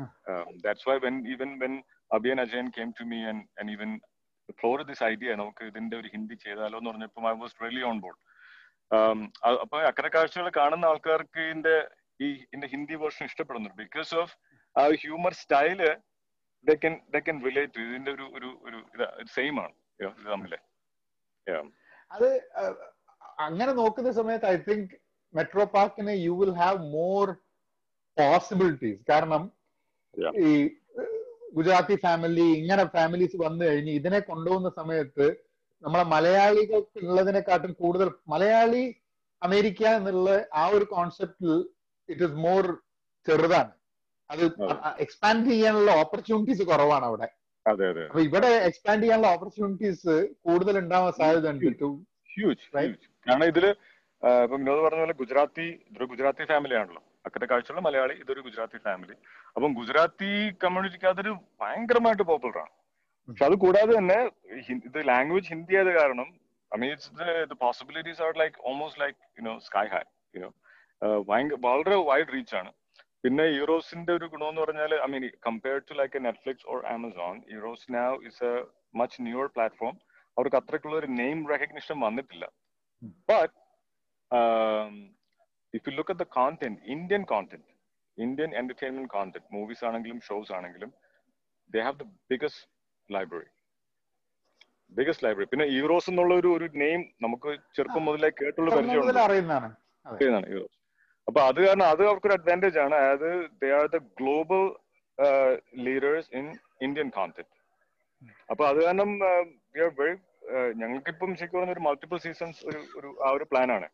[0.66, 1.74] That's why when even when
[2.18, 3.91] Abhiyan Ajayan came to me and and even
[4.60, 8.20] floor this idea നമുക്ക് ഇതിന്റെ ഒരു ഹിന്ദി ചെയ്താലോ എന്ന് പറഞ്ഞപ്പോൾ I was really on board
[9.64, 11.76] അപ്പൊ അക്കരെ കാഴ്ചകൾ കാണുന്ന ആൾക്കാർക്ക് ഇതിന്റെ
[12.26, 13.78] ഈ ഇതിന്റെ ഹിന്ദി വേർഷൻ ഇഷ്ടപ്പെടുന്നുണ്ട്.
[13.84, 14.34] ബിക്കോസ് ഓഫ്
[14.76, 15.82] ആ humour style
[16.66, 18.80] they can they can relate ഇതിന്റെ ഒരു ഒരു ഒരു
[19.38, 19.76] സെയിം ആണ്.
[20.32, 20.56] തമ്മിൽ
[21.48, 21.62] Yeah.
[22.12, 22.30] അത്
[23.45, 24.93] അങ്ങനെ നോക്കുന്ന സമയത്ത് I think
[25.34, 27.28] metro പാർക്കിന് you will have more
[28.18, 29.43] possibilities കാരണം.
[30.43, 30.52] ഈ
[31.56, 35.26] ഗുജറാത്തി ഫാമിലി ഇങ്ങനെ ഫാമിലീസ് വന്നു കഴിഞ്ഞ് ഇതിനെ കൊണ്ടുപോകുന്ന സമയത്ത്
[35.84, 38.84] നമ്മളെ മലയാളികൾക്ക് ഉള്ളതിനെക്കാട്ടും കൂടുതൽ മലയാളി
[39.41, 40.30] അമേരിക്ക എന്നുള്ള
[40.62, 41.52] ആ ഒരു കോൺസെപ്റ്റിൽ
[42.10, 42.64] ഇറ്റ് ഇസ് മോർ
[43.26, 43.72] ചെറുതാണ്.
[44.30, 44.43] അത്
[45.06, 47.28] എക്സ്പാൻഡ് ചെയ്യാനുള്ള ഓപ്പർച്യൂണിറ്റീസ് കുറവാണ് അവിടെ.
[47.66, 50.16] അപ്പൊ ഇവിടെ എക്സ്പാൻഡ് ചെയ്യാനുള്ള ഓപ്പർച്യൂണിറ്റീസ്
[50.48, 51.89] കൂടുതൽ ഉണ്ടാവാൻ സാധ്യതയുണ്ട് ടു
[52.34, 52.66] ഹ്യൂജ്
[53.28, 55.66] കാരണം ഇതിൽ ഇപ്പൊ വിനോദ് പറഞ്ഞ പോലെ ഗുജറാത്തി
[56.14, 57.02] ഗുജറാത്തി ഫാമിലി ആണല്ലോ.
[57.28, 59.15] അക്കരെ കാഴ്ചയുള്ള മലയാളി ഇതൊരു ഗുജറാത്തി ഫാമിലി
[59.55, 60.32] അപ്പം ഗുജറാത്തി
[60.63, 62.73] കമ്മ്യൂണിറ്റിക്ക് അതൊരു ഭയങ്കരമായിട്ട് പോപ്പുലർ ആണ്.
[63.28, 64.19] പക്ഷെ അത് കൂടാതെ തന്നെ
[64.88, 66.28] ഇത് ലാംഗ്വേജ് ഹിന്ദി ആയത് കാരണം
[66.71, 70.03] I mean it's possibilities are like almost like you know sky high
[70.38, 70.49] you know
[71.30, 72.71] ഭയങ്കര വളരെ വൈഡ് റീച്ച് ആണ്.
[73.23, 77.36] പിന്നെ യൂറോസിന്റെ ഒരു ഗുണം എന്ന് പറഞ്ഞാൽ I mean compared to like a Netflix or Amazon
[77.55, 78.53] Eros Now is a
[79.01, 79.95] much newer platform
[80.38, 82.45] അവർക്ക് അത്രയ്ക്കുള്ള ഒരു നെയിം റെക്കഗ്നിഷൻ വന്നിട്ടില്ല.
[83.32, 83.53] But
[85.78, 87.69] if you look at the content Indian content
[88.17, 90.91] Indian entertainment content movies ആണെങ്കിലും shows ആണെങ്കിലും
[91.69, 92.63] they have the biggest
[93.09, 93.49] library
[94.91, 99.21] biggest library പിന്നെ Eros എന്നുള്ള ഒരു ഒരു നെയിം നമുക്ക് ചെറുപ്പം മുതലേ കേട്ടുള്ള പരിചയമാണ്
[100.05, 100.47] അറിയുന്നതാണ്.
[100.53, 100.75] യൂറോസ്
[101.28, 102.95] അപ്പൊ അത് കാരണം അത് അവർക്കൊരു അഡ്വാന്റേജ് ആണ്.
[103.03, 103.30] അതായത്
[103.61, 104.61] they are the global
[105.88, 106.45] leaders in
[106.88, 107.53] Indian content
[108.51, 109.09] അപ്പൊ അത് കാരണം
[109.75, 110.15] വി ആർ വെരി
[110.82, 113.88] ഞങ്ങൾക്കിപ്പം ശരിക്കും പറഞ്ഞ ഒരു മൾട്ടിപ്പിൾ സീസൺസ് ഒരു ഒരു ആ ഒരു പ്ലാൻ ആണ്.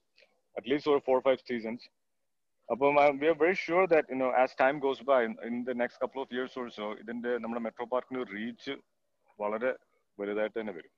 [0.56, 1.82] At least four or five seasons.
[2.70, 6.02] അപ്പം we are very sure that you know as time goes by in the next
[6.04, 8.74] couple of years also ഇതിന്റെ നമ്മുടെ മെട്രോ പാർക്കിന്റെ റീച്ച്
[9.40, 9.72] വളരെ
[10.18, 10.92] വലുതായിട്ട് തന്നെ വരും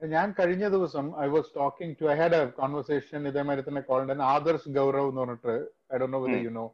[0.00, 4.70] ഞാൻ കഴിഞ്ഞ ദിവസം I was talking to I had a conversation ഇതേമാതിരി തന്നെ കോൾഡ് ആദർശ്
[4.78, 5.54] ഗൗരവ് എന്ന് പറഞ്ഞിട്ട്
[5.92, 6.20] I do know.
[6.46, 6.64] You know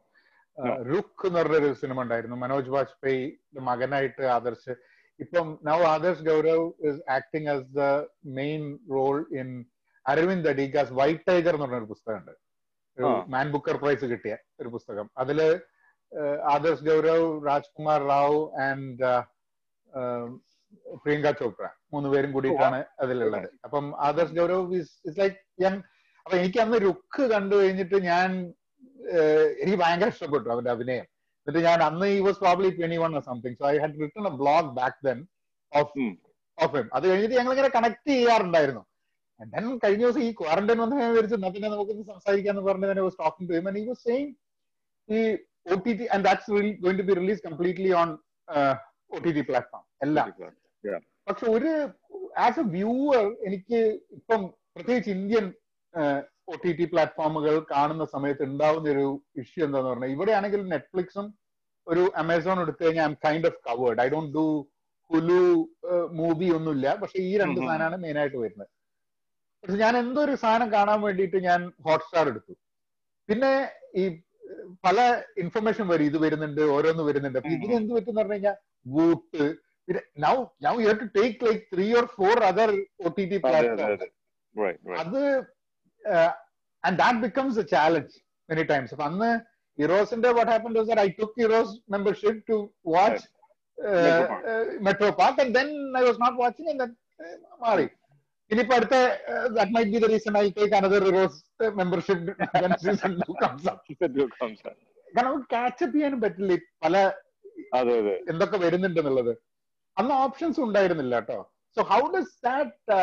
[0.87, 3.25] Rukh എന്ന് പറഞ്ഞൊരു സിനിമ ഉണ്ടായിരുന്നു മനോജ് വാജ്പേയി
[3.67, 4.73] മകനായിട്ട് ആദർശ്
[5.19, 7.83] ഇപ്പം now Adarsh Gourav is acting as the
[8.39, 9.49] main role in
[10.11, 12.33] Aravind Adiga's white tiger എന്ന് പറഞ്ഞൊരു പുസ്തകമുണ്ട്.
[12.97, 15.07] ഒരു പുസ്തകമുണ്ട് മാൻ ബുക്കർ പ്രൈസ് കിട്ടിയ ഒരു പുസ്തകം.
[15.23, 15.39] അതിൽ
[16.53, 19.11] ആദർശ് ഗൗരവ് രാജ്കുമാർ റാവു ആൻഡ്
[21.03, 23.49] പ്രിയങ്ക ചോപ്ര മൂന്ന് പേരും കൂടിയിട്ടാണ് അതിലുള്ളത്.
[23.65, 25.81] അപ്പം Adarsh Gourav is like young
[26.25, 28.29] അപ്പൊ എനിക്ക് അന്ന് രുക്ക് കണ്ടു കഴിഞ്ഞിട്ട് ഞാൻ
[29.61, 31.05] എനിക്ക് ഭയങ്കര ഇഷ്ടപ്പെട്ടു അവന്റെ അഭിനയം.
[31.39, 34.69] എന്നിട്ട് ഞാൻ അന്ന് ഈ was probably twenty one something so I had written a blog
[34.79, 35.19] back then
[35.71, 36.05] of.
[36.57, 38.83] Of him അത് കഴിഞ്ഞിട്ട് ഞങ്ങൾ ഇങ്ങനെ കണക്ട് ചെയ്യാറുണ്ടായിരുന്നു.
[39.39, 43.03] And then കഴിഞ്ഞ ദിവസം ഈ ക്വാറന്റൈൻ വന്ന ഞാൻ വിചാരിച്ചു എന്നാ പിന്നെ നമുക്കൊന്ന് സംസാരിക്കാന്ന് പറഞ്ഞ് തന്നെ
[43.05, 44.29] was talking to him and he was saying
[45.09, 45.19] ഈ
[45.73, 48.09] O T T and that's going to be release completely on
[49.15, 50.27] O T T platform എല്ലാം.
[51.29, 51.71] പക്ഷെ ഒരു
[52.45, 53.79] ആസ് എ വ്യൂവർ എനിക്ക്
[54.17, 54.41] ഇപ്പം
[54.75, 55.45] പ്രത്യേകിച്ച് ഇന്ത്യൻ
[56.53, 59.05] ഒ ടി ടി പ്ലാറ്റ്ഫോമുകൾ കാണുന്ന സമയത്ത് ഉണ്ടാവുന്ന ഒരു
[59.43, 61.27] ഇഷ്യൂ എന്താന്ന് പറഞ്ഞാൽ ഇവിടെയാണെങ്കിൽ നെറ്റ്ഫ്ലിക്സും
[61.87, 64.45] ഒരു അമേസോൺ എടുത്തു കഴിഞ്ഞാൽ I'm kind of covered I don't do
[65.09, 65.41] Hulu
[66.19, 66.87] movie ഒന്നുമില്ല.
[67.03, 67.59] പക്ഷെ ഈ രണ്ട്.
[67.59, 68.69] സാധനമാണ് മെയിൻ ആയിട്ട് വരുന്നത്.
[69.63, 72.53] പക്ഷെ ഞാൻ എന്തോ ഒരു സാധനം കാണാൻ വേണ്ടിയിട്ട് ഞാൻ ഹോട്ട്സ്റ്റാർ എടുത്തു.
[73.29, 73.51] പിന്നെ
[74.01, 74.03] ഈ
[74.85, 74.97] പല
[75.43, 76.05] ഇൻഫർമേഷൻ വരും.
[76.11, 77.39] ഇത് വരുന്നുണ്ട് ഓരോന്ന് വരുന്നുണ്ട്.
[77.39, 77.51] അപ്പൊ.
[77.55, 78.55] ഇതിന് എന്ത് പറ്റും പറഞ്ഞു കഴിഞ്ഞാൽ
[78.95, 79.43] വൂട്ട്.
[79.87, 80.33] പിന്നെ now
[80.67, 82.71] now you to take like three or four other
[83.05, 83.91] O T T platform
[85.03, 85.23] അതെ
[86.83, 88.17] and that becomes a challenge
[88.49, 89.31] many times അപ്പൊ അന്ന്
[89.77, 92.57] ഇറോസിന്റെ what happen I took Eros membership to
[92.95, 93.25] watch.
[94.87, 96.95] Metro park and then I was not watching and
[97.65, 97.87] മാറി.
[98.50, 98.96] ഇനിയിപ്പോ അടുത്ത
[99.56, 101.38] that might be the reason I take another Eros
[101.80, 102.34] membership
[105.16, 106.96] കാരണം catch up ചെയ്യാനും പറ്റില്ല ഈ പല
[107.78, 109.32] അതെ അതെ എന്തൊക്കെ വരുന്നുണ്ട് എന്നുള്ളത്
[109.96, 111.38] അന്ന് ഓപ്ഷൻസ് ഉണ്ടായിരുന്നില്ല കേട്ടോ
[111.76, 112.98] so how does that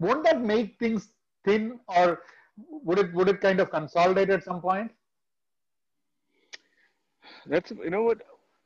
[0.00, 1.08] won't that make things
[1.44, 1.64] thin
[1.98, 2.08] or
[2.88, 4.94] would it would it kind of consolidate at some point
[7.46, 8.18] That's you know what.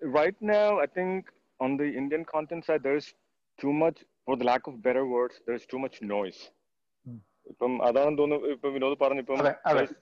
[0.03, 1.27] Right now, I think
[1.61, 3.07] on the Indian content side, there's
[3.59, 3.99] too much,
[4.30, 6.42] for the lack of better words, there is too much noise
[7.52, 9.40] ഇപ്പം അതാണ് തോന്നുന്നു ഇപ്പൊ വിനോദ് പറഞ്ഞു ഇപ്പം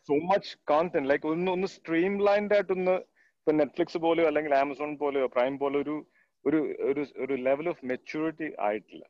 [0.10, 2.96] so much content like ഒന്ന് ഒന്ന് stream lined ആയിട്ടൊന്ന്
[3.40, 5.96] ഇപ്പൊ നെറ്റ്ഫ്ലിക്സ് പോലെയോ അല്ലെങ്കിൽ ആമസോൺ പോലെയോ പ്രൈം പോലെ ഒരു
[6.46, 6.60] ഒരു
[6.90, 9.04] ഒരു ഒരു ലെവൽ ഓഫ് മെച്യൂരിറ്റി ആയിട്ടില്ല.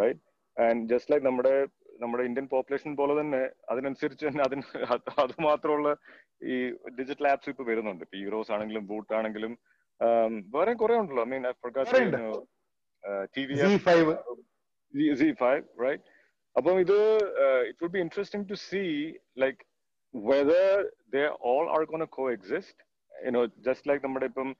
[0.00, 0.22] റൈറ്റ്
[0.56, 1.54] ആൻഡ് ജസ്റ്റ് ലൈക്ക് നമ്മുടെ
[2.02, 3.42] നമ്മുടെ ഇന്ത്യൻ പോപ്പുലേഷൻ പോലെ തന്നെ
[3.72, 4.64] അതിനനുസരിച്ച് തന്നെ അതിന്
[4.94, 5.90] അത് അത് മാത്രമുള്ള
[6.52, 6.56] ഈ
[6.98, 8.02] ഡിജിറ്റൽ ആപ്സ് ഇപ്പൊ വരുന്നുണ്ട്.
[8.06, 9.52] ഇപ്പൊ ഹീറോസ് ആണെങ്കിലും ബൂട്ട് ആണെങ്കിലും
[10.56, 11.24] വേറെ കുറെ ഉണ്ടല്ലോ.
[11.26, 11.44] ഐ മീൻ
[13.04, 13.28] കുറേയുണ്ട്.
[13.36, 14.14] T V C five
[15.22, 16.04] C five right
[16.56, 16.98] അപ്പം ഇത്
[17.70, 18.82] it would be interesting to see
[19.44, 19.60] like
[20.14, 20.72] whether
[21.14, 22.04] they all are gone
[22.38, 22.80] coexist
[23.12, 24.50] you know just like നമ്മുടെ ഇപ്പം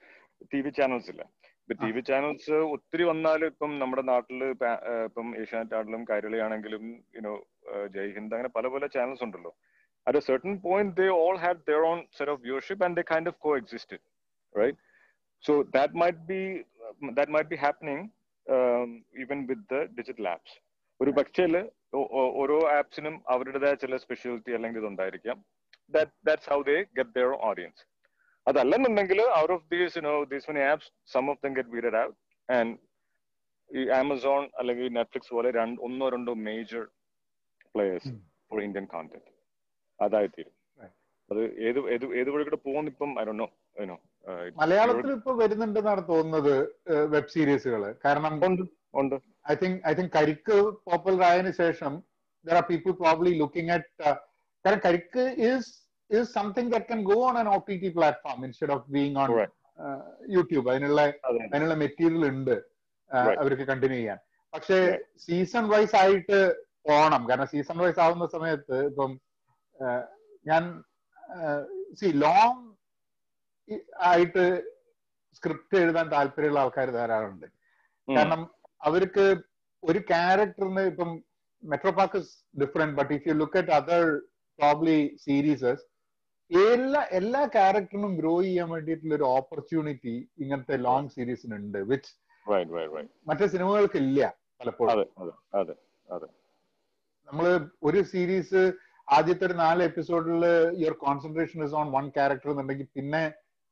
[0.52, 1.22] ടി വി ചാനൽസ് ഇല്ല?
[1.62, 6.40] ഇപ്പൊ ടി വി ചാനൽസ് ഒത്തിരി വന്നാലും ഇപ്പം നമ്മുടെ നാട്ടിൽ പാ- ഏഹ് ഇപ്പം ഏഷ്യാനെറ്റ് ആണെങ്കിലും കൈരളി
[6.46, 6.84] ആണെങ്കിലും
[7.18, 7.34] യുനോ
[7.96, 9.52] ജയ് ഹിന്ദ് അങ്ങനെ പല പല ചാനൽസ് ഉണ്ടല്ലോ.
[10.06, 13.26] At a certain point they all had their own set of viewership and they kind
[13.26, 14.00] of coexisted
[14.54, 14.76] right?
[15.44, 16.40] So that might be
[17.18, 18.23] that might be happening um,
[19.16, 20.52] even with the digital apps.
[21.00, 21.44] ഒരു പക്ഷേ
[22.40, 25.38] ഓരോ ആപ്സിനും അവരുടേതായ ചില speciality അല്ലെങ്കിൽ ഇതുണ്ടായിരിക്കാം
[25.92, 27.78] that that's how they get their audience.
[28.46, 32.14] അതല്ലെന്നുണ്ടെങ്കിൽ out of these you know these many apps some of them get weeded out
[32.48, 32.72] and
[33.70, 36.82] ഈ Amazon അല്ലെങ്കിൽ നെറ്റ്ഫ്ലിക്സ് പോലെ രണ്ട് ഒന്നോ രണ്ടോ മേജർ
[37.74, 38.18] പ്ലേയേഴ്സ് ഉം.
[38.50, 39.30] ഫോർ ഇന്ത്യൻ കോണ്ടന്റ്
[39.98, 40.94] അതായി തീരും Right.
[41.30, 43.63] അത് ഏത് ഏത് ഏത് വഴി കൂടെ പോകുന്ന ഇപ്പം ഐ ഡോ നോ യുനോ
[44.60, 46.54] മലയാളത്തിൽ ഇപ്പൊ വരുന്നുണ്ടെന്നാണ് തോന്നുന്നത്
[47.14, 48.34] വെബ് സീരീസുകൾ കാരണം
[49.00, 49.16] ഉണ്ട്
[49.52, 50.56] I think I think Karikku
[50.88, 51.92] popular ആയതിനു ശേഷം
[52.46, 54.12] there are people probably looking at
[54.64, 55.70] കാരണം Karikku is
[56.10, 59.30] is something that can go on an O T T platform instead of being on
[60.36, 61.00] YouTube അതിനുള്ള
[61.52, 62.56] അതിനുള്ള material ഉണ്ട്
[63.40, 64.18] അവർക്ക് continue ചെയ്യാൻ.
[64.52, 64.78] പക്ഷെ
[65.24, 66.38] season wise ആയിട്ട്
[66.88, 67.22] പോണം.
[67.28, 69.10] കാരണം സീസൺ വൈസ് ആവുന്ന സമയത്ത് ഇപ്പം
[70.46, 70.62] ഞാൻ
[72.00, 72.62] സി ലോങ്
[74.04, 74.44] ആയിട്ട്
[75.36, 77.46] സ്ക്രിപ്റ്റ് എഴുതാൻ താല്പര്യമുള്ള ആൾക്കാർ ധാരാളമുണ്ട്.
[78.08, 78.42] കാരണം
[78.80, 79.24] അവർക്ക്
[79.82, 81.10] ഒരു ക്യാരക്ടറിന് ഇപ്പം
[81.62, 82.18] metro park
[82.56, 84.04] different but if you look at other
[84.58, 85.84] probably series
[86.50, 91.10] എല്ലാ എല്ലാ ക്യാരക്ടറിനും ഗ്രോ ചെയ്യാൻ വേണ്ടിയിട്ടുള്ള ഒരു ഓപ്പർച്യൂണിറ്റി ഇങ്ങനത്തെ long
[91.84, 92.10] which
[92.46, 94.20] right right right മറ്റേ സിനിമകൾക്ക് ഇല്ല
[94.60, 95.06] പലപ്പോഴും
[97.28, 97.46] നമ്മൾ
[97.82, 98.62] ഒരു സീരീസ്
[99.08, 100.42] ആദ്യത്തെ ഒരു നാല് എപ്പിസോഡിൽ
[100.82, 103.22] your concentration is on one character എന്നുണ്ടെങ്കിൽ പിന്നെ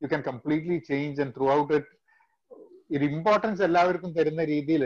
[0.02, 1.92] you can completely change and throughout it
[2.96, 4.84] ഒരു ഇമ്പോർട്ടൻസ് എല്ലാവർക്കും തരുന്ന രീതിയിൽ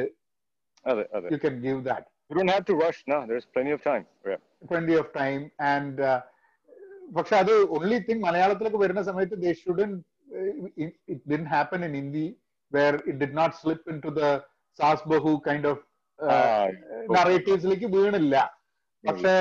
[0.84, 3.24] അതെ അതെ you can give that You don't have to rush, no.
[3.24, 4.04] There's plenty of time.
[4.24, 4.38] Yeah.
[4.68, 5.42] plenty of time
[5.72, 6.16] and uh,
[7.16, 9.98] പക്ഷെ അത് only thing മലയാളത്തിലേക്ക് വരുന്ന സമയത്ത് they shouldn't
[10.36, 12.24] uh, it, it didn't happen in Hindi
[12.72, 14.30] where it did not slip into the
[14.78, 15.82] SaaS bahu kind of
[16.18, 16.66] Ah,
[17.14, 18.36] നറേറ്റീവ്സിലേക്ക് വീണില്ല
[19.04, 19.32] പക്ഷേ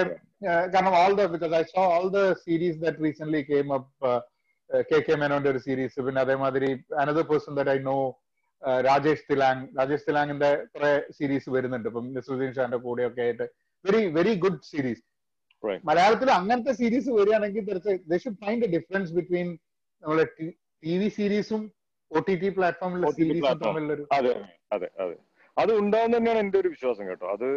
[0.47, 4.11] uh, കാരണം all the because I saw all the series that recent came up
[4.70, 6.70] K K മേനോന്റെ ഒരു series പിന്നെ അതേമാതിരി
[7.01, 7.97] another person that I know
[8.82, 11.88] Rajesh Tailang Rajesh തിലാങ്ങിന്റെ കുറെ series വരുന്നുണ്ട്.
[11.91, 13.45] ഇപ്പം നസുദ്ദീൻ ഷാന്റെ കൂടെ ഒക്കെ ആയിട്ട്.
[13.86, 15.03] Very very good series
[15.63, 15.82] Right.
[15.89, 17.63] മലയാളത്തിൽ അങ്ങനത്തെ സീരീസ് വരികയാണെങ്കിൽ
[18.41, 19.47] ഫൈൻഡ് എ ഡിഫറൻസ് ബിറ്റ്വീൻ
[20.03, 20.26] നമ്മളെ
[20.84, 21.61] ടി വി സീരീസും
[22.11, 23.59] ഒ ടി ടി പ്ലാറ്റ്ഫോമിലെ സീരീസും.
[23.63, 24.34] തമ്മിലൊരു അതെ
[24.76, 25.16] അതെ അതെ.
[25.57, 27.28] അത് ഉണ്ടാവും തന്നെയാണ് എന്റെ ഒരു വിശ്വാസം കേട്ടോ.
[27.36, 27.47] അത്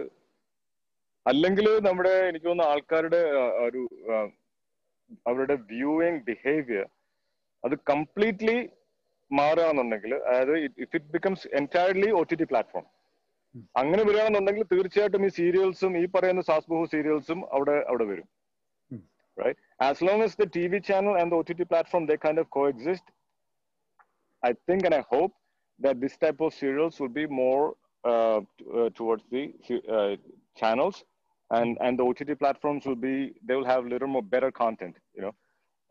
[1.26, 3.20] അല്ലെങ്കിൽ നമ്മുടെ എനിക്ക് തോന്നുന്ന ആൾക്കാരുടെ
[3.66, 3.82] ഒരു
[5.26, 6.86] അവരുടെ വ്യൂയിങ് ബിഹേവിയർ
[7.64, 8.58] അത് കംപ്ലീറ്റ്ലി
[9.30, 10.54] മാറുകയാണെന്നുണ്ടെങ്കിൽ അതായത്
[10.84, 12.86] if it becomes entirely O T T platform
[13.80, 18.28] അങ്ങനെ വരികയാണെന്നുണ്ടെങ്കിൽ തീർച്ചയായിട്ടും ഈ സീരിയൽസും ഈ പറയുന്ന സാസ്ബഹു സീരിയൽസും അവിടെ അവിടെ വരും.
[19.36, 23.06] Right as long as the TV channel and the OTT platform they kind of coexist
[24.42, 25.34] I think and I hope
[25.80, 27.62] that this type of serials will be more
[28.04, 29.42] uh, t- uh, towards the
[29.90, 30.12] uh,
[30.56, 30.96] channels
[31.50, 35.22] and and the OTT platforms will be they will have little more better content you
[35.24, 35.34] know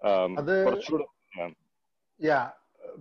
[0.01, 1.05] um, അത് കുറച്ചുകൂടെ
[2.19, 2.39] yeah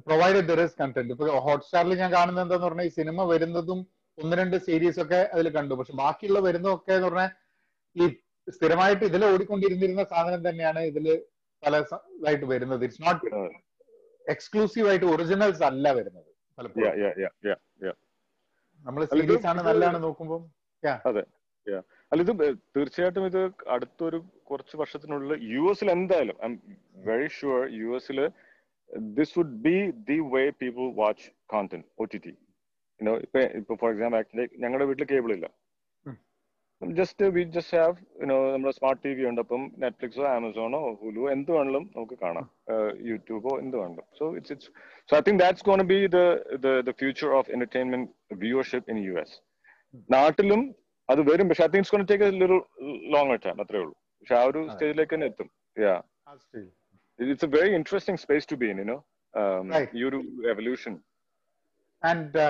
[0.06, 3.80] provided there is content ഇപ്പൊ ഹോട്ട്സ്റ്റാറിൽ ഞാൻ കാണുന്നത് എന്താന്ന് പറഞ്ഞാൽ ഈ cinema വരുന്നതും
[4.18, 5.74] ഒന്ന് രണ്ട് സീരീസ് ഒക്കെ അതിൽ കണ്ടു.
[5.78, 7.30] പക്ഷെ ബാക്കിയുള്ള വരുന്നതൊക്കെ എന്ന് പറഞ്ഞാൽ
[7.96, 8.06] ഈ
[8.48, 11.06] സ്ഥിരമായിട്ട് ഇതിൽ ഓടിക്കൊണ്ടിരുന്നിരുന്ന സാധനം തന്നെയാണ് ഇതിൽ
[11.62, 11.76] പല
[12.18, 12.82] ഇതായിട്ട് വരുന്നത്.
[12.86, 13.22] ഇറ്റ്സ് നോട്ട്
[14.26, 16.92] എക്സ്ക്ലൂസീവ് ആയിട്ട് ഒറിജിനൽസ് അല്ല വരുന്നത് പലപ്പോഴും.
[18.84, 20.40] നമ്മൾ സീരീസ് ആണ് നല്ലതാണ് നോക്കുമ്പോൾ
[22.12, 22.32] അല്ല ഇത്
[22.76, 23.42] തീർച്ചയായിട്ടും ഇത്
[23.74, 26.54] അടുത്തൊരു കുറച്ച് വർഷത്തിനുള്ളിൽ യു എസിൽ എന്തായാലും I'm
[27.08, 28.18] very sure U എസിൽ
[29.18, 29.76] this would be
[30.10, 32.32] the way people watch content O T T
[33.26, 35.46] ഇപ്പൊ ഇപ്പൊ ഫോർ എക്സാമ്പിൾ ആക്ച്വലി ഞങ്ങളുടെ വീട്ടിൽ കേബിൾ ഇല്ല.
[36.82, 39.40] Just we just have you know നമ്മുടെ സ്മാർട്ട് ടി വി ഉണ്ട്.
[39.44, 42.46] അപ്പം നെറ്റ്ഫ്ലിക്സോ ആമസോണോ ഹുലു എന്ത് വേണമെങ്കിലും നമുക്ക് കാണാം.
[43.10, 44.70] യൂട്യൂബോ എന്ത് വേണമെങ്കിലും so it's it's
[45.08, 46.20] so I think that's gonna be the
[46.88, 48.08] the future of entertainment
[48.44, 49.36] viewership in US
[50.16, 50.62] നാട്ടിലും
[51.08, 51.46] അത് വരും.
[51.50, 52.54] പക്ഷെ I think it's take a little
[53.14, 53.94] longer time അത്രേ ഉള്ളൂ.
[54.20, 54.72] പക്ഷെ ആ ഒരു അതെ.
[54.74, 55.48] സ്റ്റേജിലേക്ക് തന്നെ എത്തും.
[55.76, 55.94] Yeah
[57.18, 58.98] it's a very interesting space to be in you know
[59.70, 59.90] Right.
[59.98, 60.18] ഈ ഒരു
[60.52, 60.92] evolution
[62.02, 62.44] and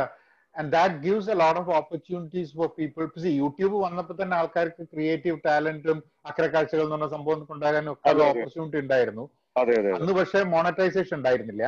[0.55, 5.99] and that gives a lot of opportunities for people YouTube വന്നപ്പോൾ തന്നെ ആൾക്കാർക്ക് ക്രിയേറ്റീവ് ടാലന്റും
[6.31, 8.29] അക്രക്കാഴ്ചകൾ എന്ന് പറഞ്ഞ സംഭവം കൊണ്ടുവരാനും ഒക്കെ അതെ, അതെ.
[8.31, 9.25] ഓപ്പർച്യൂണിറ്റി ഉണ്ടായിരുന്നു.
[9.57, 9.97] അതെ അതെ അതെ.
[9.99, 11.65] അന്ന് പക്ഷേ മോണറ്റൈസേഷൻ ഉണ്ടായിരുന്നില്ല.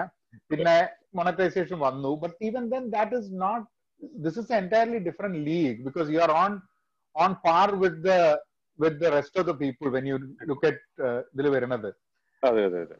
[0.50, 0.76] പിന്നെ
[1.14, 2.12] മോണറ്റൈസേഷൻ വന്നു.
[2.24, 3.66] But even then that is not
[4.26, 6.54] this is entirely different league because you are on
[7.18, 8.14] on par with the
[8.78, 10.16] with the rest of the people when you
[10.50, 10.82] look at
[11.34, 11.90] ഇതിൽ വരുന്നത്
[12.42, 12.98] അതെ അതെ അതെ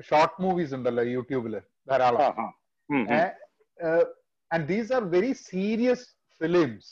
[0.08, 1.54] short movies ഉണ്ടല്ലോ യൂട്യൂബിൽ
[1.88, 2.46] ധാരാളം ആ, ആ.
[2.88, 3.20] ഉം, ഉം.
[3.80, 4.04] uh,
[4.50, 6.00] and these are very serious
[6.40, 6.84] films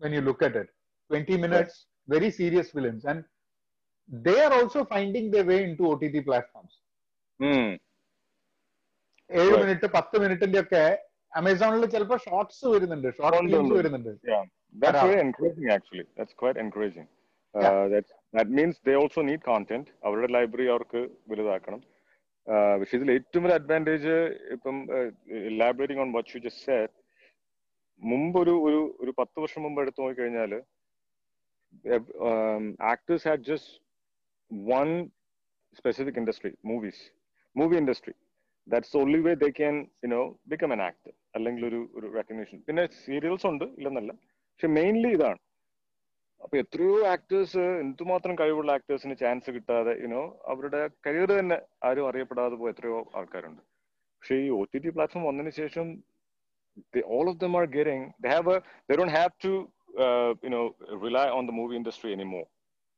[0.00, 0.68] when you look at it
[1.10, 1.74] 20 minutes
[2.08, 3.20] very serious films and
[4.08, 6.74] they are also finding their way into ott platforms
[7.40, 7.68] ഉം.
[9.30, 10.84] ഏഴ് മിനിറ്റ് പത്ത് മിനിറ്റിന്റെ ഒക്കെ
[11.32, 13.08] അമേസോണിൽ ചിലപ്പോ ഷോർട്സ് വരുന്നുണ്ട്.
[13.18, 14.12] ഷോർട്ട് ഫിലിംസ് വരുന്നുണ്ട്.
[14.74, 15.08] That's Around.
[15.08, 16.04] very encouraging, actually.
[16.16, 17.06] That's quite encouraging.
[17.54, 19.86] That that means they also need content.
[20.06, 21.00] അവരുടെ library അവർക്ക്
[21.30, 21.80] വലുതാക്കണം.
[22.46, 24.14] Uh, പക്ഷെ ഇതിൽ ഏറ്റവും വലിയ അഡ്വാന്റേജ്
[24.56, 24.76] ഇപ്പം
[25.62, 26.78] library on what you just
[28.02, 30.52] മുമ്പ് ഒരു ഒരു ഒരു പത്ത് വർഷം മുമ്പ് എടുത്തു നോക്കിക്കഴിഞ്ഞാൽ
[32.92, 33.72] actors had just
[34.72, 34.88] one
[35.78, 37.02] specific industry movies
[37.56, 38.14] movie industry
[38.72, 40.20] that's only way they can you know
[40.52, 44.12] become an actor അല്ലെങ്കിൽ ഒരു ഒരു റെക്കഗ്നേഷൻ പിന്നെ സീരിയൽസ് ഉണ്ട് ഇല്ലെന്നല്ല.
[44.52, 45.40] പക്ഷെ മെയിൻലി ഇതാണ്.
[46.44, 51.58] അപ്പൊ എത്രയോ ആക്ടേഴ്സ് എന്തുമാത്രം കഴിവുള്ള ആക്ടേഴ്സിന് ചാൻസ് കിട്ടാതെ യുനോ അവരുടെ കരിയർ തന്നെ
[51.88, 53.62] ആരും അറിയപ്പെടാതെ പോയ എത്രയോ ആൾക്കാരുണ്ട്.
[54.22, 55.86] പക്ഷെ ഈ ഒ ടി ടി പ്ലാറ്റ്ഫോം വന്നതിന് ശേഷം
[57.16, 58.56] all of them are getting they have a
[58.88, 59.50] they don't have to
[59.98, 60.64] rely you know
[61.06, 61.54] rely on the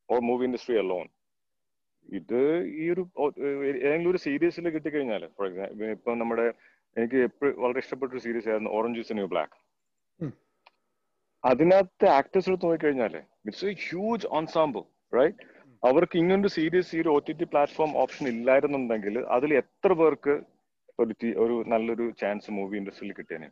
[0.08, 1.06] or movie industry alone
[2.08, 2.40] ഇത്
[2.80, 3.02] ഈ ഒരു
[3.82, 6.46] ഏതെങ്കിലും ഒരു സീരീസിൽ കിട്ടിക്കഴിഞ്ഞാൽ ഫോർ എക്സാമ്പിൾ ഇപ്പൊ നമ്മുടെ
[6.96, 9.56] എനിക്ക് എപ്പോഴും വളരെ ഇഷ്ടപ്പെട്ട ഒരു സീരീസ് ആയിരുന്നു ഓറഞ്ച് ജ്യൂസ് ന്യൂ ബ്ലാക്ക്
[11.44, 13.14] അതിനകത്തെ ആക്ടേഴ്സ് എടുത്ത് നോക്കിക്കഴിഞ്ഞാൽ
[13.48, 14.82] it's a huge ensemble
[15.12, 15.44] right
[15.82, 20.34] അവർക്ക് ഇങ്ങനെ ഒരു സീരീസ് ഈ ഒരു O T T platform option ഇല്ലായിരുന്നുണ്ടെങ്കിൽ അതിൽ എത്ര പേർക്ക്
[20.98, 21.12] ഒരു
[21.44, 23.48] ഒരു നല്ലൊരു ചാൻസ് മൂവി ഇൻഡസ്ട്രിയിൽ കിട്ടിയേനെ?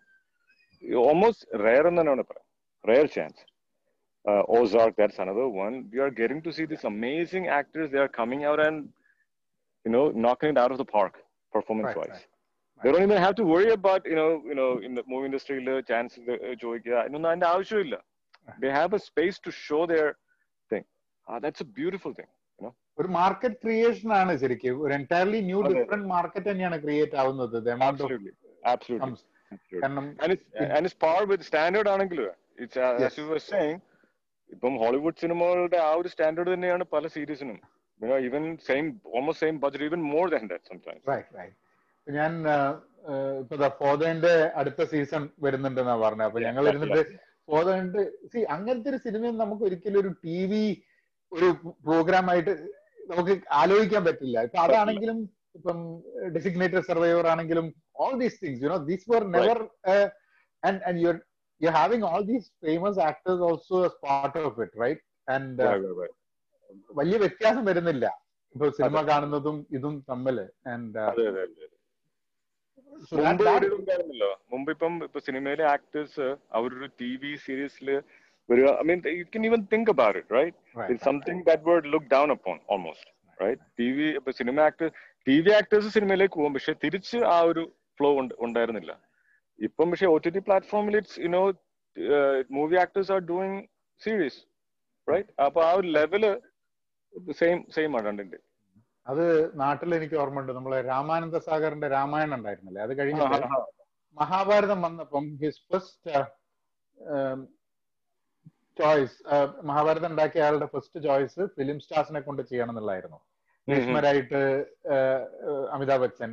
[1.02, 2.46] ഓൾമോസ്റ്റ് റയർ എന്ന് തന്നെയാണ് പറയാം.
[2.84, 3.42] Rare chance
[4.57, 8.47] Ozark that's another one we are getting to see this amazing actors they are coming
[8.53, 8.81] out and
[9.85, 11.13] you know, knocking it out of the park
[11.53, 12.09] performance Right, wise.
[12.11, 12.25] right.
[12.81, 15.55] They don't even have to worry about, you know, you know, in the movie industry,
[15.89, 16.13] chance
[16.63, 17.97] ചോദിക്കുക ഇതൊന്നും അതിന്റെ ആവശ്യമില്ല
[18.63, 20.09] they have a space to show their
[20.71, 20.85] thing.
[21.27, 22.29] Ah, that's a beautiful thing.
[22.97, 25.73] ഒരു market creation ആണ് ശരിക്കും ഒരു entirely new അതെ.
[25.75, 28.33] Different market തന്നെയാണ് ക്രിയേറ്റ് ആവുന്നത് The amount of Absolutely,
[28.73, 29.03] absolutely.
[29.05, 29.21] comes.
[29.51, 29.81] absolutely.
[29.83, 32.27] കാരണം And it's and it's par with standard ആണെങ്കിലും
[32.65, 33.07] it's uh, Yes.
[33.09, 33.77] as you were saying
[34.54, 37.58] ഇപ്പം ഹോളിവുഡ് സിനിമകളുടെ ആ ഒരു സ്റ്റാൻഡേർഡ് തന്നെയാണ് പല സീരീസിനും.
[38.28, 38.86] Even same
[39.16, 40.64] almost same almost even more than that
[41.12, 41.56] right right
[42.06, 42.32] ഞാൻ
[43.42, 46.26] ഇപ്പൊ ഫോദന്റെ അടുത്ത സീസൺ വരുന്നുണ്ടെന്നാ പറഞ്ഞത്.
[46.28, 47.02] അപ്പൊ ഞങ്ങൾ ഇരുന്നിട്ട്
[47.50, 47.98] ഫോദണ്ട്
[48.32, 50.64] സി അങ്ങനത്തെ ഒരു സിനിമ നമുക്ക് ഒരിക്കലും ഒരു ടി വി
[51.32, 51.48] ഒരു
[51.88, 52.52] പ്രോഗ്രാം ആയിട്ട്
[53.10, 54.36] നമുക്ക് ആലോചിക്കാൻ പറ്റില്ല.
[54.46, 55.18] ഇപ്പൊ അതാണെങ്കിലും
[55.58, 55.78] ഇപ്പം
[56.36, 57.66] ഡെസിഗ്നേറ്റഡ് സർവൈവർ ആണെങ്കിലും
[58.04, 59.58] all these things you know these were never
[60.62, 61.18] and and your
[61.60, 66.14] you having all these famous actors also as part of it, Right, And right.
[66.98, 68.06] വലിയ വ്യത്യാസം വരുന്നില്ല.
[68.54, 70.36] ഇപ്പൊ സിനിമ കാണുന്നതും ഇതും തമ്മിൽ.
[71.10, 71.26] അതെ
[74.52, 76.26] മുമ്പ് ഇപ്പം ഇപ്പൊ സിനിമയിലെ ആക്ടേഴ്സ്
[76.58, 77.88] അവരൊരു ടി വി സീരീസിൽ
[78.48, 78.66] വരിക.
[78.80, 80.56] I mean you can even think about it right
[80.90, 84.94] it's something that were look down upon almost right T V ഇപ്പൊ cinema actors
[85.26, 86.54] T V actors സിനിമയിലേക്ക് പോകും.
[86.56, 87.64] പക്ഷെ തിരിച്ച് ആ ഒരു
[87.98, 88.10] ഫ്ലോ
[88.46, 88.92] ഉണ്ടായിരുന്നില്ല.
[89.58, 91.42] ഇപ്പം പക്ഷെ ഒ ടി ടി പ്ലാറ്റ്ഫോമിൽ it's you know
[92.50, 93.60] movie actors are doing
[94.00, 94.40] series
[95.08, 96.24] right അപ്പൊ ആ ഒരു ലെവൽ
[97.38, 98.38] സെയിം സെയിം ആണ് രണ്ടിന്റെ
[99.06, 99.24] അത്
[99.54, 100.52] നാട്ടിൽ എനിക്ക് ഓർമ്മയുണ്ട്.
[100.52, 102.80] നമ്മളെ രാമാനന്ദ സാഗറിന്റെ രാമായണം ഉണ്ടായിരുന്നല്ലേ?
[102.82, 103.48] അത് കഴിഞ്ഞിട്ട്
[104.16, 106.10] മഹാഭാരതം വന്നപ്പം ഹിസ് ഫസ്റ്റ്
[108.76, 109.16] ചോയ്സ്
[109.64, 113.18] മഹാഭാരതം ഉണ്ടാക്കിയ ആളുടെ ഫസ്റ്റ് ചോയ്സ് ഫിലിം സ്റ്റാർസിനെ കൊണ്ട് ചെയ്യണം എന്നുള്ളായിരുന്നു
[113.68, 114.40] ഭീഷ്മരായിട്ട്
[115.72, 116.30] അമിതാഭ് ബച്ചൻ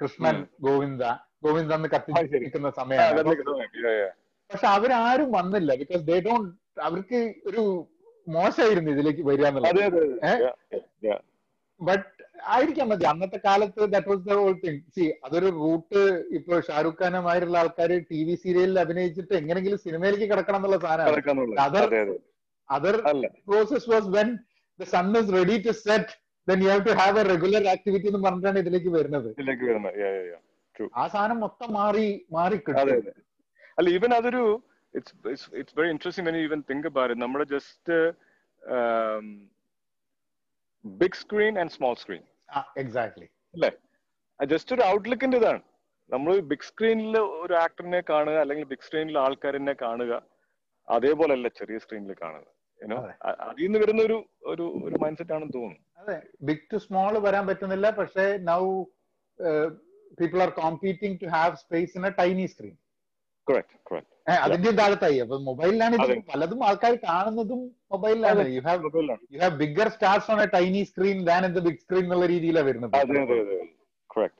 [0.00, 1.04] കൃഷ്ണൻ ഗോവിന്ദ
[1.44, 2.10] ഗോവിന്ദ അന്ന് കത്തി
[2.44, 3.22] നിൽക്കുന്ന സമയമാണ്.
[4.50, 5.70] പക്ഷെ അവരാരും വന്നില്ല.
[5.80, 6.48] ബിക്കോസ് ദേ ഡോണ്ട്
[6.88, 7.20] അവർക്ക്
[7.50, 7.62] ഒരു
[8.26, 9.82] മോശമായിരുന്നു ഇതിലേക്ക് വരിക എന്നുള്ളത്.
[11.80, 12.08] ബട്ട്
[12.54, 13.04] ആയിരിക്കാം മതി.
[13.10, 16.00] അന്നത്തെ കാലത്ത് that was the whole thing see അതൊരു റൂട്ട്
[16.38, 21.58] ഇപ്പൊ ഷാരൂഖ് ഖാനുമായിട്ടുള്ള ആൾക്കാർ ടി വി സീരിയലിൽ അഭിനയിച്ചിട്ട് എങ്ങനെങ്കിലും സിനിമയിലേക്ക് കിടക്കണം എന്നുള്ള സാധനമാണ്.
[21.66, 21.86] Other
[22.68, 22.96] other
[23.48, 24.30] process was when
[24.78, 26.12] the sun is ready to set
[26.48, 29.28] then you have to have a regular activity എന്ന് പറഞ്ഞിട്ടാണ് ഇതിലേക്ക് വരുന്നത്.
[30.94, 32.58] ആ സാധനം മൊത്തം മാറി മാറി
[33.78, 34.44] അല്ല ഈവൻ അതൊരു
[34.94, 35.14] it's
[35.56, 37.96] it's very interesting when even think about it നമ്മുടെ just
[40.84, 42.22] big screen and small screen
[42.76, 43.70] exactly അല്ലേ?
[44.40, 45.62] ജസ്റ്റ് ഒരു ഔട്ട്ലുക്കിന്റെ ഇതാണ്
[46.10, 50.12] നമ്മൾ ബിഗ് സ്ക്രീനിൽ ഒരു ആക്ടറിനെ കാണുക അല്ലെങ്കിൽ ബിഗ് സ്ക്രീനിൽ ആൾക്കാരിനെ കാണുക
[50.88, 52.46] അതേപോലെ അല്ല ചെറിയ സ്ക്രീനിൽ കാണുക.
[53.44, 54.16] അതിൽ നിന്ന് വരുന്ന ഒരു
[54.46, 55.80] ഒരു ഒരു മൈൻഡ് സെറ്റ് ആണെന്ന് തോന്നുന്നു.
[56.00, 56.16] അതെ.
[56.42, 58.62] ബിഗ് ടു സ്മോൾ വരാൻ പറ്റുന്നില്ല പക്ഷേ now
[60.18, 60.40] people
[61.22, 62.76] to have space in a tiny screen.
[63.46, 64.06] Correct, correct.
[64.44, 67.60] അതിന്റെ താഴത്തായി അപ്പൊ മൊബൈലിലാണ് ഇത് പലതും ആൾക്കാർ കാണുന്നതും
[67.92, 68.90] മൊബൈലിലാണ് you have
[69.34, 72.66] you have bigger stars on a tiny screen than in the big screen എന്നുള്ള രീതിയിലാണ്
[72.68, 72.92] വരുന്നത്.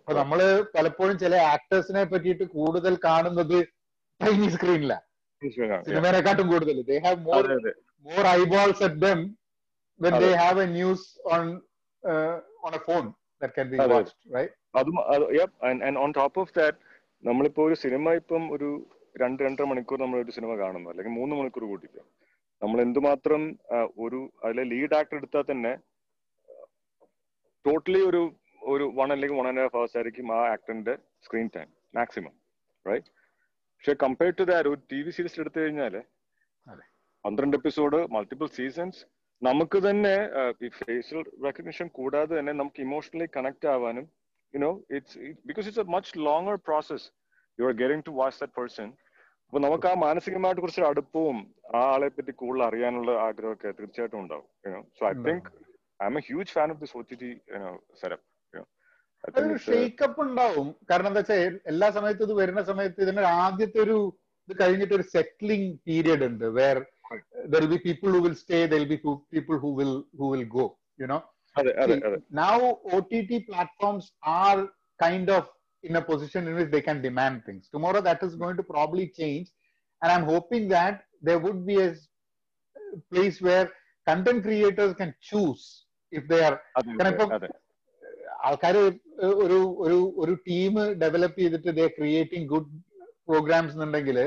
[0.00, 0.40] അപ്പൊ നമ്മൾ
[0.76, 3.58] പലപ്പോഴും ചില ആക്ടേഴ്സിനെ പറ്റിയിട്ട് കൂടുതൽ കാണുന്നത്
[4.20, 5.06] ടൈനി സ്ക്രീനിലാണ്
[5.88, 6.76] സിനിമേനെക്കാട്ടും കൂടുതൽ.
[6.90, 7.42] They have more
[8.06, 9.20] more eyeballs at them
[10.00, 11.46] when they have a news on
[12.66, 13.06] on a on
[13.41, 14.53] that can be watched, right?
[14.74, 14.97] അതും
[15.68, 16.74] and, and on top of that,
[17.22, 18.68] നമ്മളിപ്പോ ഒരു സിനിമ ഇപ്പം ഒരു
[19.14, 20.88] രണ്ട് രണ്ടര മണിക്കൂർ നമ്മൾ ഒരു സിനിമ കാണുന്നു.
[20.93, 22.05] അല്ലെങ്കിൽ മൂന്ന് മണിക്കൂർ കൂട്ടിക്കും
[22.62, 23.43] നമ്മൾ എന്തുമാത്രം
[24.05, 25.72] ഒരു അതിലെ ലീഡ് ആക്ടർ എടുത്താൽ തന്നെ
[27.64, 28.22] ടോട്ടലി ഒരു
[28.72, 30.95] ഒരു വൺ അല്ലെങ്കിൽ വൺ ആൻഡ് ഹാഫ് ഹവേഴ്സ് ആയിരിക്കും ആ ആക്ടറിന്റെ
[31.26, 32.34] സ്ക്രീൻ ടൈം മാക്സിമം
[32.86, 33.11] റൈറ്റ്
[33.74, 35.95] പക്ഷെ കമ്പയർ ടു ദാറ്റ് ഒരു ടി വി സീരീസിൽ എടുത്തു കഴിഞ്ഞാൽ
[37.24, 39.01] പന്ത്രണ്ട് എപ്പിസോഡ് മൾട്ടിപ്പിൾ സീസൺസ്
[39.43, 44.07] നമുക്ക് തന്നെ ആ, ഈ ഫേഷ്യൽ റെക്കഗ്നിഷൻ കൂടാതെ തന്നെ നമുക്ക് ഇമോഷണലി കണക്ട് ആവാനും
[44.55, 45.18] you know it's
[45.49, 47.07] because it's a much longer process
[47.59, 48.88] you are getting to watch that person
[49.47, 51.38] അപ്പൊ നമുക്ക് ആ മാനസികമായിട്ട് കുറച്ച് അടുപ്പവും
[51.70, 54.47] ആ ആളെ പറ്റി കൂടുതൽ അറിയാനുള്ള ആഗ്രഹമൊക്കെ തീർച്ചയായിട്ടും ഉണ്ടാവും
[54.99, 55.49] so I think
[56.07, 57.30] I'm a huge fan of this O T T
[58.01, 58.26] setup
[59.24, 60.68] അതൊരു ഷേക്കപ്പ് ഉണ്ടാവും.
[60.88, 63.97] കാരണം എന്താ വെച്ചാൽ എല്ലാ സമയത്തും ഇത് വരുന്ന സമയത്ത് ഇതിന്റെ ആദ്യത്തെ ഒരു
[64.49, 66.78] ഇത് കഴിഞ്ഞിട്ട് ഒരു സെറ്റിലിംഗ് പീരിയഡ് ഉണ്ട് where
[67.55, 68.97] There be people who will stay there be
[69.36, 70.65] people who will who will go
[70.99, 71.19] you know
[71.55, 72.57] അതെ അതെ അതെ now
[72.95, 74.05] OTT platforms
[74.39, 74.61] are
[74.99, 75.43] kind of
[75.83, 77.63] in a position in which they can demand things.
[77.75, 79.47] Tomorrow that is going to probably change.
[80.01, 81.91] And I'm hoping that there would be a
[83.11, 83.65] place where
[84.07, 85.63] content creators can choose
[86.11, 87.49] if they are അതെ കാരണം ഇപ്പം അതെ
[88.47, 88.75] ആൾക്കാർ
[89.45, 90.73] ഒരു ഒരു ഒരു team
[91.03, 92.71] develop ചെയ്തിട്ട് they creating good
[93.29, 94.17] programmes എന്നുണ്ടെങ്കിൽ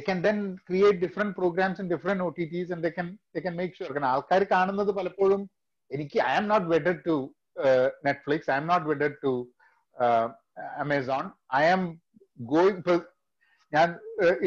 [0.00, 3.76] can then create different programs in different O T Ts they can they can make
[3.78, 5.42] sure കാരണം ആൾക്കാർ കാണുന്നത് പലപ്പോഴും
[5.90, 7.16] എനിക്ക് I am not wedded to
[8.06, 9.32] Netflix I am not wedded to
[10.84, 11.24] Amazon
[11.56, 11.82] I am
[12.52, 12.98] going
[13.72, 13.88] ഞാൻ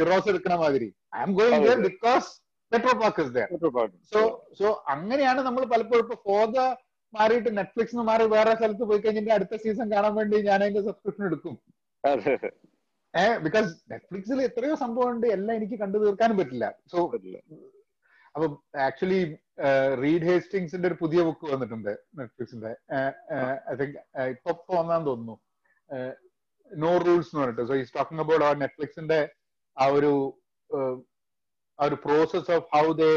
[0.01, 0.87] Eros എടുക്കണ മാതിരി.
[1.15, 1.57] I am going
[1.87, 2.29] because
[2.71, 3.33] metro park is
[4.13, 4.21] so
[4.59, 6.55] so അങ്ങനെയാണ് നമ്മൾ പലപ്പോഴും ഇപ്പൊ ഫോദ
[7.13, 11.55] മാറിയിട്ട് നെറ്റ്ഫ്ലിക്സ് മാറി വേറെ സ്ഥലത്ത് പോയി കഴിഞ്ഞിട്ട് അടുത്ത സീസൺ കാണാൻ വേണ്ടി ഞാൻ അതിന്റെ സബ്സ്ക്രിപ്ഷൻ എടുക്കും.
[13.45, 16.65] ബിക്കോസ് നെറ്റ്ഫ്ലിക്സിൽ എത്രയോ സംഭവം ഉണ്ട് എല്ലാം എനിക്ക് കണ്ടു തീർക്കാനും പറ്റില്ല.
[16.91, 16.97] സോ
[18.35, 18.45] അപ്പൊ
[18.87, 19.21] ആക്ച്വലി
[20.01, 21.89] റീഡ് ഹേസ്റ്റിങ്സിന്റെ ഒരു പുതിയ ബുക്ക് വന്നിട്ടുണ്ട്
[22.19, 22.71] നെറ്റ്ഫ്ലിക്സിന്റെ
[23.71, 23.97] ഐ തിങ്ക്
[24.33, 25.35] ഇപ്പൊ വന്നാൽ തോന്നുന്നു.
[26.71, 27.65] നോ റൂൾസ് എന്ന് പറഞ്ഞിട്ട്.
[27.69, 29.19] സോ ഈസ് ടോക്കിംഗ് അബൌട്ട് ആ നെറ്റ്ഫ്ലിക്സിന്റെ
[29.77, 30.13] ആ ഒരു
[31.79, 33.11] ആ ഒരു process of how they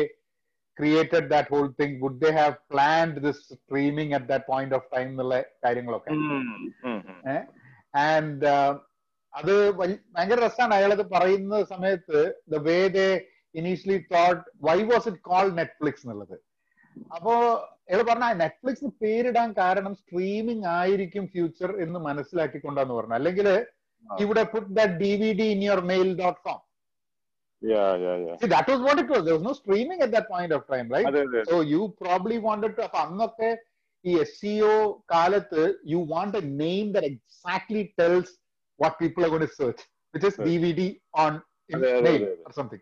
[0.77, 5.07] created that whole thing would they have planned this streaming at that point of time
[5.13, 6.11] എന്നുള്ള കാര്യങ്ങളൊക്കെ.
[8.11, 8.45] ആൻഡ്
[9.35, 9.53] അത്
[10.15, 13.07] ഭയങ്കര രസമാണ് അയാളത് പറയുന്ന സമയത്ത് the way they
[13.55, 16.37] initially thought why was it call Netflix എന്നുള്ളത്.
[17.15, 17.33] അപ്പോ
[17.89, 23.17] അയാൾ പറഞ്ഞ നെറ്റ്ഫ്ലിക്സ് പേരിടാൻ കാരണം സ്ട്രീമിംഗ് ആയിരിക്കും ഫ്യൂച്ചർ എന്ന് മനസ്സിലാക്കിക്കൊണ്ടാന്ന് പറഞ്ഞു.
[23.21, 23.49] അല്ലെങ്കിൽ
[24.11, 26.61] ഇവിടെ put that D V D in your mail dot com
[33.05, 33.51] അന്നൊക്കെ
[34.05, 34.73] ഈ എസ് സിഒ
[35.13, 38.35] കാലത്ത് you want a name that exactly tells
[38.80, 39.84] What people are gonna search
[40.14, 40.88] which is D V D
[41.24, 41.34] on
[41.70, 42.36] അതെ, അതെ, mail അതെ.
[42.44, 42.82] or something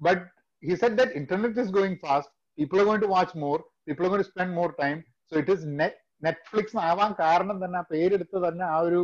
[0.00, 0.18] but
[0.62, 4.12] he said that internet is going fast people are going to watch more people are
[4.12, 4.98] going to spend more time
[5.28, 9.00] so it is net Netflix ആവാൻ കാരണം തന്നെ ആ പേരെടുത്ത് തന്നെ ആ ഒരു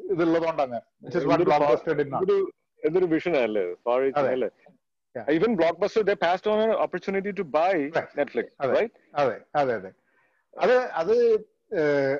[0.00, 2.38] ഇതുള്ളതുകൊണ്ടാണ് വിച്ച് ഇസ് വാട്ട് എന്തൊരു block buster did not എന്തൊരു
[2.82, 4.32] എന്തൊരു വിഷൻ അല്ലേ ഫാർ ഈച്ച് അതെ.
[4.36, 4.50] അല്ലേ
[5.14, 5.26] Yeah.
[5.34, 8.12] Even Blockbuster they passed on opportunity to buy Right.
[8.18, 8.72] Netflix അതെ.
[8.76, 9.90] റൈറ്റ് അതെ അതെ അതെ
[10.56, 11.12] അത് അത്
[11.80, 12.16] ഏഹ്,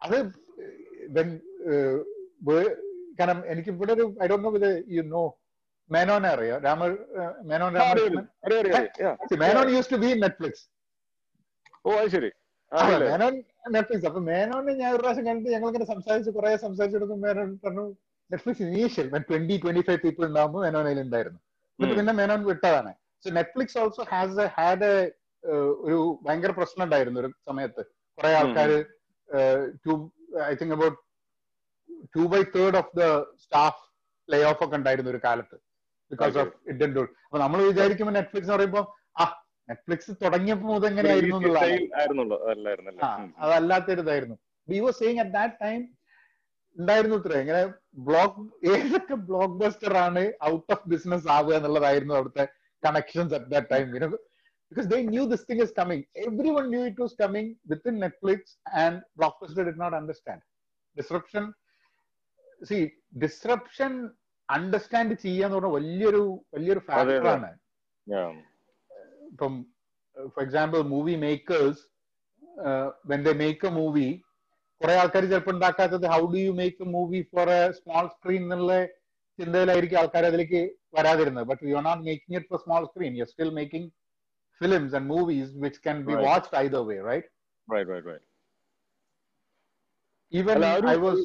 [0.00, 1.51] അത് when, ഏഹ്, വേ-
[3.19, 5.23] കാരണം എനിക്ക് ഇവിടെ ഒരു I do know with you know
[5.89, 6.55] മേനോനെ അറിയോ?
[6.65, 6.81] Rama
[7.49, 8.25] Menon Ramakrishnan?
[9.43, 10.63] Menon use to be Netflix
[11.87, 12.29] ഓ അത് ശരി?
[13.11, 13.33] മേനോൻ
[13.75, 17.85] നെറ്റ്ഫ്ലിക്സ് അപ്പൊ മേനോനെ ഞാൻ ഒരു പ്രാവശ്യം കണ്ടിട്ട് ഞങ്ങൾ ഇങ്ങനെ സംസാരിച്ച് കുറെ സംസാരിച്ചെടുക്കും മേനോൻ പറഞ്ഞു
[18.31, 21.39] Netflix initial twenty twenty five people ഉണ്ടാകുമ്പോൾ മേനോൻ അതിൽ ഉണ്ടായിരുന്നു.
[21.75, 22.91] എന്നിട്ട് പിന്നെ മേനോൻ വിട്ടതാണ്.
[23.23, 24.89] So Netflix also has had
[25.43, 25.53] a
[25.85, 27.83] ഒരു ഭയങ്കര പ്രശ്നം ഉണ്ടായിരുന്നു ഒരു സമയത്ത്.
[28.17, 28.71] കുറെ ആൾക്കാർ
[29.85, 29.93] two
[30.49, 30.97] I think about
[32.15, 33.03] two by third of the
[33.43, 33.81] staff
[34.29, 35.57] lay off ഒക്കെ ഉണ്ടായിരുന്നു ഒരു കാലത്ത്.
[36.11, 38.85] ബിക്കോസ് ഓഫ് ഇന്ത്യൻ ടൂൾ അപ്പൊ നമ്മൾ വിചാരിക്കുമ്പോൾ നെറ്റ്ഫ്ലിക്സ് എന്ന് പറയുമ്പോൾ
[39.21, 39.25] ആ
[39.69, 41.37] നെറ്റ്ഫ്ലിക്സ് തുടങ്ങിയപ്പോൾ മുതൽ എങ്ങനെയായിരുന്നു.
[43.43, 44.37] അതല്ലാത്തൊരിതായിരുന്നു.
[44.67, 45.79] We was saying at that time
[46.77, 47.33] ഉണ്ടായിരുന്നു ഇത്ര.
[47.43, 47.61] ഇങ്ങനെ
[48.07, 48.41] ബ്ലോക്ക്
[48.73, 52.45] ഏതൊക്കെ ബ്ലോക്ക് ബസ്റ്റർ ആണ് ഔട്ട് ഓഫ് ബിസിനസ് ആവുക എന്നുള്ളതായിരുന്നു അവിടുത്തെ
[52.83, 53.85] connections at that time
[54.71, 56.03] because they knew this thing is coming
[56.55, 58.97] everyone knew it was coming within Netflix and
[59.43, 60.43] Blockbuster did not understand
[60.97, 61.43] disruption
[62.63, 62.77] see
[63.23, 63.91] disruption
[64.49, 66.23] understand ചെയ്യാന്ന് പറഞ്ഞ വലിയൊരു
[66.55, 67.11] വലിയൊരു അതെ, അതെ.
[67.11, 67.51] ഫാക്ടറാണ്
[68.07, 68.31] Yeah.
[69.37, 69.53] from
[70.17, 71.75] uh, for example movie makers
[72.63, 74.11] uh, when they make a movie
[74.81, 78.73] കുറെ ആൾക്കാർ ചിലപ്പോൾ ഉണ്ടാക്കാത്തത് how do you make a movie for a small screen എന്നുള്ള
[79.39, 80.61] ചിന്തയിലായിരിക്കും ആൾക്കാർ അതിലേക്ക്
[80.97, 83.87] വരാതിരുന്നത് but you are not making it for small screen you still making
[84.61, 86.25] films and movies which can be Right.
[86.27, 87.29] Watched either way right
[87.67, 88.23] Right, right, right.
[90.31, 91.23] Even അല്ല, ആ ഒരു- I was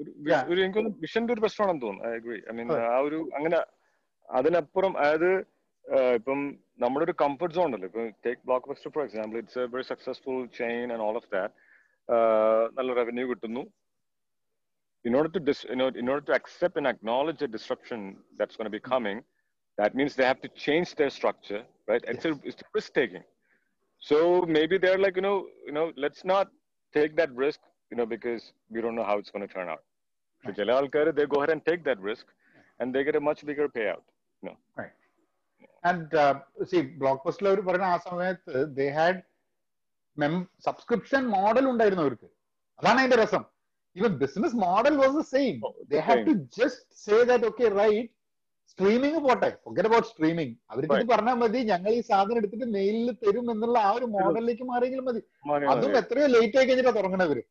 [0.00, 0.42] ഒരു Yeah.
[0.52, 2.82] ഒരു എനിക്കൊന്ന് വിഷന്റെ ഒരു പ്രശ്നമാണെന്ന് തോന്നുന്നു ഐ അഗ്രി ഐ മീൻ അതെ.
[2.94, 3.58] ആ ഒരു അങ്ങനെ
[4.28, 5.30] അതിനപ്പുറം അതായത്
[5.84, 6.38] ആ, ഇപ്പം
[6.82, 8.40] നമ്മുടെ ഒരു കംഫർട്ട് സോൺ ഉണ്ടല്ലോ ഇപ്പം take
[8.70, 11.54] Blockbuster for example it's a very successful chain and all of that
[12.78, 13.64] നല്ല റവന്യൂ കിട്ടുന്നു
[15.04, 18.00] in order to dis- you know, in order to accept and acknowledge the disruption
[18.38, 19.18] that's going to be coming,
[19.78, 22.02] that means they have to change their structure, right?
[22.04, 23.24] It's a it's risk taking.
[24.02, 24.16] So
[24.48, 26.46] maybe they're like, you know, you know, let's not
[26.94, 29.84] take that risk, you know, because we don't know how it's going to turn out.
[30.43, 32.25] So ചില ആൾക്കാര്, they go ahead and take that risk,
[32.79, 34.05] and they get a much bigger payout.
[35.89, 39.19] And see block പോസ്റ്റിൽ അവർ പറയുന്ന ആ സമയത്ത് they had
[40.67, 42.27] subscription model ഉണ്ടായിരുന്നു അവർക്ക്.
[42.79, 43.43] അതാണ് അതിന്റെ രസം.
[43.95, 45.55] Even business model was the same
[45.91, 48.09] they have to just say that okay right
[48.73, 49.49] streaming പോട്ടെ.
[49.63, 53.91] ഫോർഗെറ്റ് അബൌട്ട് സ്ട്രീമിംഗ് അവർക്ക് ഇത് പറഞ്ഞാൽ മതി ഞങ്ങൾ ഈ സാധനം എടുത്തിട്ട് മെയിലിൽ തരും എന്നുള്ള ആ
[53.99, 55.23] ഒരു മോഡലിലേക്ക് മാറിയെങ്കിലും മതി.
[55.73, 57.43] അതും എത്രയോ ലേറ്റ് ആയി കഴിഞ്ഞിട്ടാണ് തുടങ്ങണവര്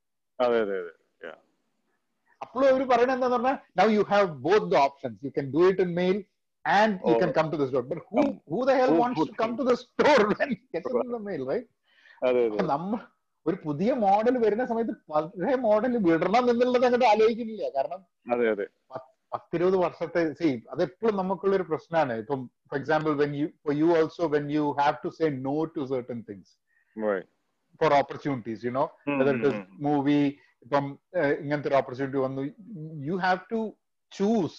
[2.43, 5.85] അപ്പോഴും അവർ പറയുന്നത് എന്താന്ന് പറഞ്ഞാൽ now you have both the options you can do it
[5.87, 6.19] in mail
[6.65, 9.37] and you can can come to the store but who who the hell wants to
[9.41, 11.69] come to the store when gets in the mail right
[12.23, 12.65] അതെ അതെ.
[12.71, 12.93] നമ്മ
[13.47, 17.65] ഒരു പുതിയ model വരുന്ന സമയത്ത് പഴയ model വിടണം എന്നുള്ളത് അങ്ങോട്ട് ആലോചിക്കുന്നില്ല.
[17.77, 18.01] കാരണം
[18.33, 18.67] അതെ അതെ.
[19.33, 23.89] പത്തിരുപത് വർഷത്തെ സി അത് എപ്പോഴും നമുക്കുള്ള ഒരു പ്രശ്നമാണ് ഇപ്പം for example when you for you
[23.97, 26.53] also when you have to say no to certain things.
[27.81, 29.63] For opportunities you know um, whether it is um.
[29.81, 30.19] Movie
[30.66, 30.86] ഇപ്പം
[31.20, 32.44] ഏഹ്, ഇങ്ങനത്തെ ഒരു ഓപ്പർച്യൂണിറ്റി വന്നു
[33.10, 33.60] you have to
[34.12, 34.58] choose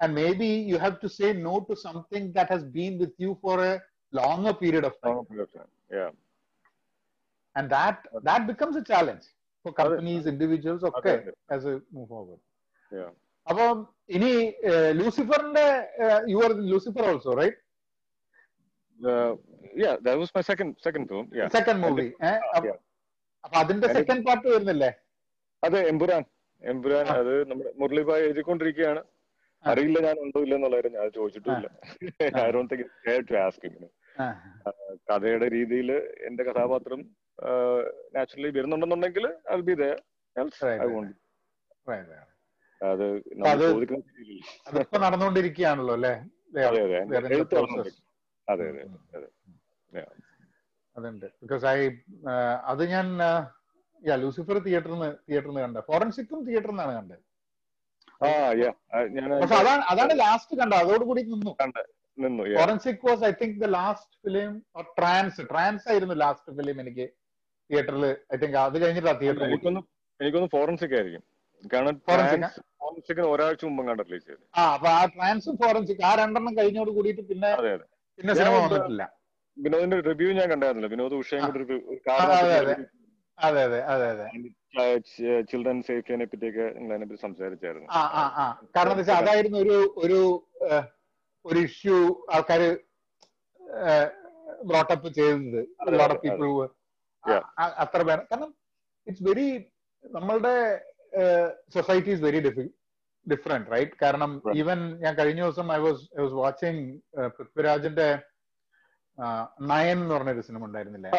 [0.00, 3.60] and maybe you have to say no to something that has been with you for
[3.66, 3.72] a
[4.12, 5.70] longer period of time Long period of time.
[5.96, 6.10] Yeah.
[7.56, 9.26] and that that becomes a challenge
[9.64, 11.32] for companies individuals ഒക്കെ അതെ.
[11.54, 12.40] as a move forward
[12.92, 13.12] Yeah.
[13.46, 13.76] അപ്പം
[14.16, 14.30] ഇനി
[14.98, 15.64] ലൂസിഫറിന്റെ
[16.32, 17.60] you are Lucifer also right
[19.00, 19.32] Uh,
[19.74, 21.24] yeah, that was my second second film.
[21.38, 21.48] Yeah.
[21.56, 22.76] Second movie yeah.
[23.44, 24.90] അപ്പൊ അതിന്റെ And it- second part വരുന്നില്ലേ
[25.63, 26.23] അതെ എമ്പുരാൻ
[26.61, 29.01] എമ്പുരാൻ അത് നമ്മുടെ മുരളിഭായ് എഴുതിക്കൊണ്ടിരിക്കുകയാണ്
[29.63, 31.67] അറിയില്ല ഞാൻ ഉണ്ടോ ഇല്ല എന്നുള്ള കാര്യം ഞാൻ ചോദിച്ചിട്ടില്ല
[32.39, 32.85] I don't think
[33.27, 34.25] to ask ഇങ്ങനെ ആ,
[35.09, 35.89] കഥയുടെ രീതിയിൽ
[36.27, 37.01] എന്റെ കഥാപാത്രം
[38.15, 39.25] നാച്ചുറലി വരുന്നുണ്ടെന്നുണ്ടെങ്കിൽ
[42.81, 43.05] അത്.
[44.67, 46.13] അതിപ്പോ നടന്നുകൊണ്ടിരിക്കുകയാണല്ലോ അല്ലേ
[50.95, 51.79] അതുണ്ട് ബിക്കോസ് ഐ
[52.67, 53.07] അത് ഞാൻ
[54.01, 57.19] യാ ലൂസിഫർ തിയേറ്ററിൽ നിന്ന് തിയേറ്ററിൽ നിന്ന് കണ്ടത് ഫോറൻസിക്കും തിയേറ്ററിൽ നിന്നാണ് കണ്ടത്
[59.41, 60.79] പക്ഷെ അതാണ് അതാണ് ലാസ്റ്റ് കണ്ടത്.
[60.83, 61.53] അതോടുകൂടി നിന്നു.
[62.17, 64.51] നിന്നു Forensic was I think the last film
[64.97, 67.05] Trance Trance ആയിരുന്നു ലാസ്റ്റ് ഫിലിം എനിക്ക്
[67.69, 69.81] തിയേറ്ററിൽ ഐ തിങ്ക് അത് കഴിഞ്ഞിട്ടാ തിയേറ്ററിൽ എനിക്കൊന്ന്
[70.19, 71.23] എനിക്കൊന്ന് ഫോറൻസിക് ആയിരിക്കും.
[71.63, 73.21] കാരണം ഫോറൻസിക്?
[73.31, 77.49] ഒരാഴ്ച മുമ്പ് കണ്ട റിലീസ് ചെയ്ത് ആ അപ്പൊ ആ ട്രാൻസും ഫോറൻസിക് ആ രണ്ടെണ്ണം കഴിഞ്ഞോട് കൂടിയിട്ട് പിന്നെ
[78.19, 79.03] പിന്നെ സിനിമ വന്നിട്ടില്ല.
[79.57, 80.89] വിനോദിന്റെ റിവ്യൂ ഞാൻ കണ്ടായിരുന്നില്ല.
[80.93, 81.65] വിനോദ് ഉഷയും കൂടി
[83.37, 83.79] അതെ, അതെ.
[83.93, 84.25] അതെ അതെ.
[85.51, 87.87] ചിൽഡ്രൻ സേഫ്റ്റിനെ പറ്റിയൊക്കെ നിങ്ങൾ അതിനെ പറ്റി സംസാരിച്ചായിരുന്നു.
[88.75, 90.19] കാരണം എന്താ വെച്ചാൽ അതായിരുന്നു ഒരു ഒരു
[91.45, 91.97] ഒരു ഇഷ്യൂ
[92.33, 92.69] ആൾക്കാര്
[94.69, 95.61] ബ്രോട്ടപ്പ് ചെയ്തത്.
[95.81, 96.47] അതെ, ലോട്ട് ഓഫ് പീപ്പിൾ.
[97.83, 98.49] അത്ര വേണം കാരണം
[99.07, 99.47] ഇറ്റ്സ് വെരി
[100.03, 100.55] നമ്മളുടെ
[101.75, 102.39] society is very
[103.27, 106.83] different right കാരണം ഈവൻ ഞാൻ കഴിഞ്ഞ ദിവസം I was I was watching
[107.37, 108.07] പൃഥ്വിരാജിന്റെ
[109.71, 111.09] നയൻ എന്ന് പറഞ്ഞൊരു സിനിമ ഉണ്ടായിരുന്നില്ലേ.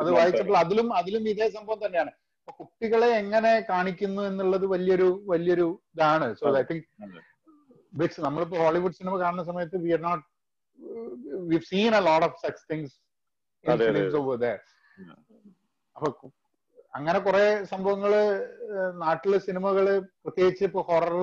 [0.00, 2.12] അത് വായിച്ചപ്പോൾ അതിലും അതിലും ഇതേ സംഭവം തന്നെയാണ്.
[2.58, 6.28] കുട്ടികളെ എങ്ങനെ കാണിക്കുന്നു എന്നുള്ളത് വലിയൊരു വലിയൊരു ഇതാണ്.
[6.40, 6.86] സോ ഐ തിങ്ക്
[8.00, 10.24] ബിക്സ് നമ്മളിപ്പോ ഹോളിവുഡ് സിനിമ കാണുന്ന സമയത്ത് we are not
[11.50, 12.96] we seen a lot of such things.
[15.96, 16.08] അപ്പൊ
[16.98, 18.12] അങ്ങനെ കുറെ സംഭവങ്ങൾ
[19.04, 19.86] നാട്ടിലെ സിനിമകൾ
[20.24, 21.16] പ്രത്യേകിച്ച് ഇപ്പൊ ഹൊറർ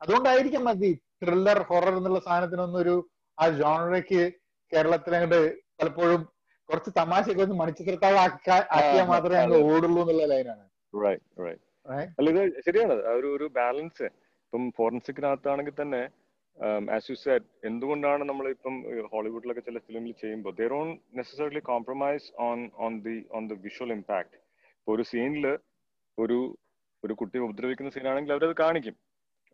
[0.00, 0.92] അതുകൊണ്ടായിരിക്കും മതി.
[1.22, 2.96] ത്രില്ലർ ഹൊറർ എന്നുള്ള സാധനത്തിനൊന്നും ഒരു
[3.38, 4.22] ആ ജോണറയ്ക്ക്
[4.72, 5.40] കേരളത്തിലങ്ങോട്ട്
[5.80, 6.20] പലപ്പോഴും
[6.68, 10.64] കുറച്ച് തമാശയൊക്കെ ഒന്ന് മണിച്ചിത്രത്താഴ് ആക്കിയാൽ മാത്രമേ അങ്ങ് ഓടുള്ളൂ എന്നുള്ള ലൈനാണ്
[10.94, 11.60] Right, right.
[11.86, 12.10] Right.
[12.18, 14.06] അല്ല ഇത് ശരിയാണ് ഒരു ഒരു ബാലൻസ്
[14.44, 16.00] ഇപ്പം ഫോറൻസിക്കിനകത്താണെങ്കിൽ തന്നെ
[16.88, 18.74] ആസ് യു സെഡ് എന്തുകൊണ്ടാണ് നമ്മൾ ഇപ്പം
[19.12, 24.38] ഹോളിവുഡിലൊക്കെ ചില ഫിലിമിൽ ചെയ്യുമ്പോൾ there on necessarily compromise on on the on the visual impact
[24.86, 25.46] ഒരു സീനിൽ
[26.18, 26.38] ഒരു
[27.02, 28.96] ഒരു കുട്ടിയെ ഉപദ്രവിക്കുന്ന സീനാണെങ്കിൽ അവരത് കാണിക്കും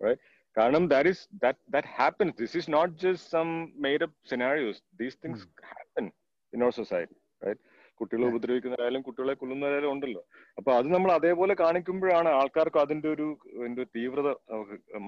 [0.01, 0.21] right?
[0.57, 3.49] കാരണം that is that that happens this is not just some
[3.87, 6.07] made up scenarios these things happen
[6.53, 7.63] in our society right
[8.01, 10.21] കുട്ടികളെ ഉപദ്രവിക്കുന്നവരായാലും കുട്ടികളെ കൊല്ലുന്നവരായാലും ഉണ്ടല്ലോ.
[10.59, 13.27] അപ്പൊ അത് നമ്മൾ അതേപോലെ കാണിക്കുമ്പോഴാണ് ആൾക്കാർക്ക് അതിന്റെ ഒരു
[13.59, 14.29] അതിന്റെ തീവ്രത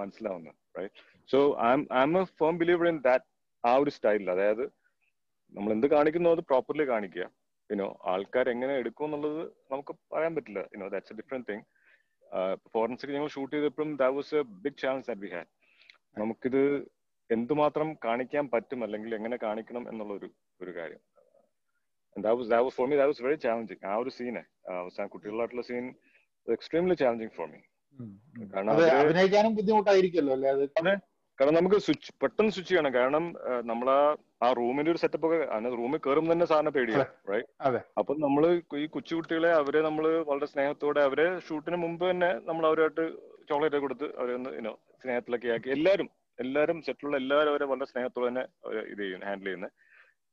[0.00, 1.38] മനസ്സിലാവുന്നത് right so
[1.68, 1.70] I
[2.08, 3.26] I'm a firm believer in that
[3.64, 4.64] ആ ഒരു സ്റ്റൈലിൽ അതായത്
[5.54, 7.24] നമ്മൾ എന്ത് കാണിക്കുന്നു അത് പ്രോപ്പർലി കാണിക്കുക.
[7.70, 9.42] യുനോ ആൾക്കാർ എങ്ങനെ എടുക്കും എന്നുള്ളത്
[9.72, 10.62] നമുക്ക് പറയാൻ പറ്റില്ല.
[10.74, 11.64] You know that's a different thing
[12.72, 15.50] Forensic ഞങ്ങൾ ഷൂട്ട് ചെയ്തപ്പോഴും that was a big challenge that we had
[16.18, 16.62] നമുക്കിത്
[17.30, 20.30] എന്തുമാത്രം കാണിക്കാൻ പറ്റും അല്ലെങ്കിൽ എങ്ങനെ കാണിക്കണം എന്നുള്ള ഒരു
[20.60, 21.02] ഒരു കാര്യം
[22.16, 23.80] that was that was for me that was very challenging.
[23.84, 24.42] ആ ഒരു സീന്
[24.74, 25.86] അവസാന കുട്ടികളായിട്ടുള്ള scene
[26.46, 27.60] extremely challenging for me.
[28.52, 30.94] കാരണം അഭിനയിക്കാനും ബുദ്ധിമുട്ടായിരിക്കുമല്ലോ അല്ലേ?
[31.38, 32.92] കാരണം നമുക്ക് സ്വിച്ച് പെട്ടെന്ന് സ്വിച്ച് ചെയ്യണം.
[32.96, 33.24] കാരണം
[33.70, 33.88] നമ്മൾ
[34.44, 37.80] ആ റൂമിന്റെ ഒരു സെറ്റപ്പ് ഒക്കെ റൂമിൽ കയറുമ്പോൾ തന്നെ സാറിന് പേടിയാണ് റൈറ്റ്.
[38.00, 38.44] അപ്പൊ നമ്മൾ
[38.82, 43.06] ഈ കൊച്ചുകുട്ടികളെ അവരെ നമ്മൾ വളരെ സ്നേഹത്തോടെ അവരെ ഷൂട്ടിന് മുമ്പ് തന്നെ നമ്മൾ അവരുമായിട്ട്
[43.50, 44.72] ചോക്ലേറ്റ് കൊടുത്ത് അവരെ ഒന്ന് ഇനോ
[45.02, 45.70] സ്നേഹത്തിലൊക്കെ ആക്കി.
[45.76, 46.08] എല്ലാവരും
[46.38, 48.44] എല്ലാവരും സെറ്റിലുള്ള എല്ലാവരും അവരെ വളരെ സ്നേഹത്തോടെ തന്നെ
[48.92, 49.72] ഇത് ചെയ്യും ഹാൻഡിൽ ചെയ്യുന്നത്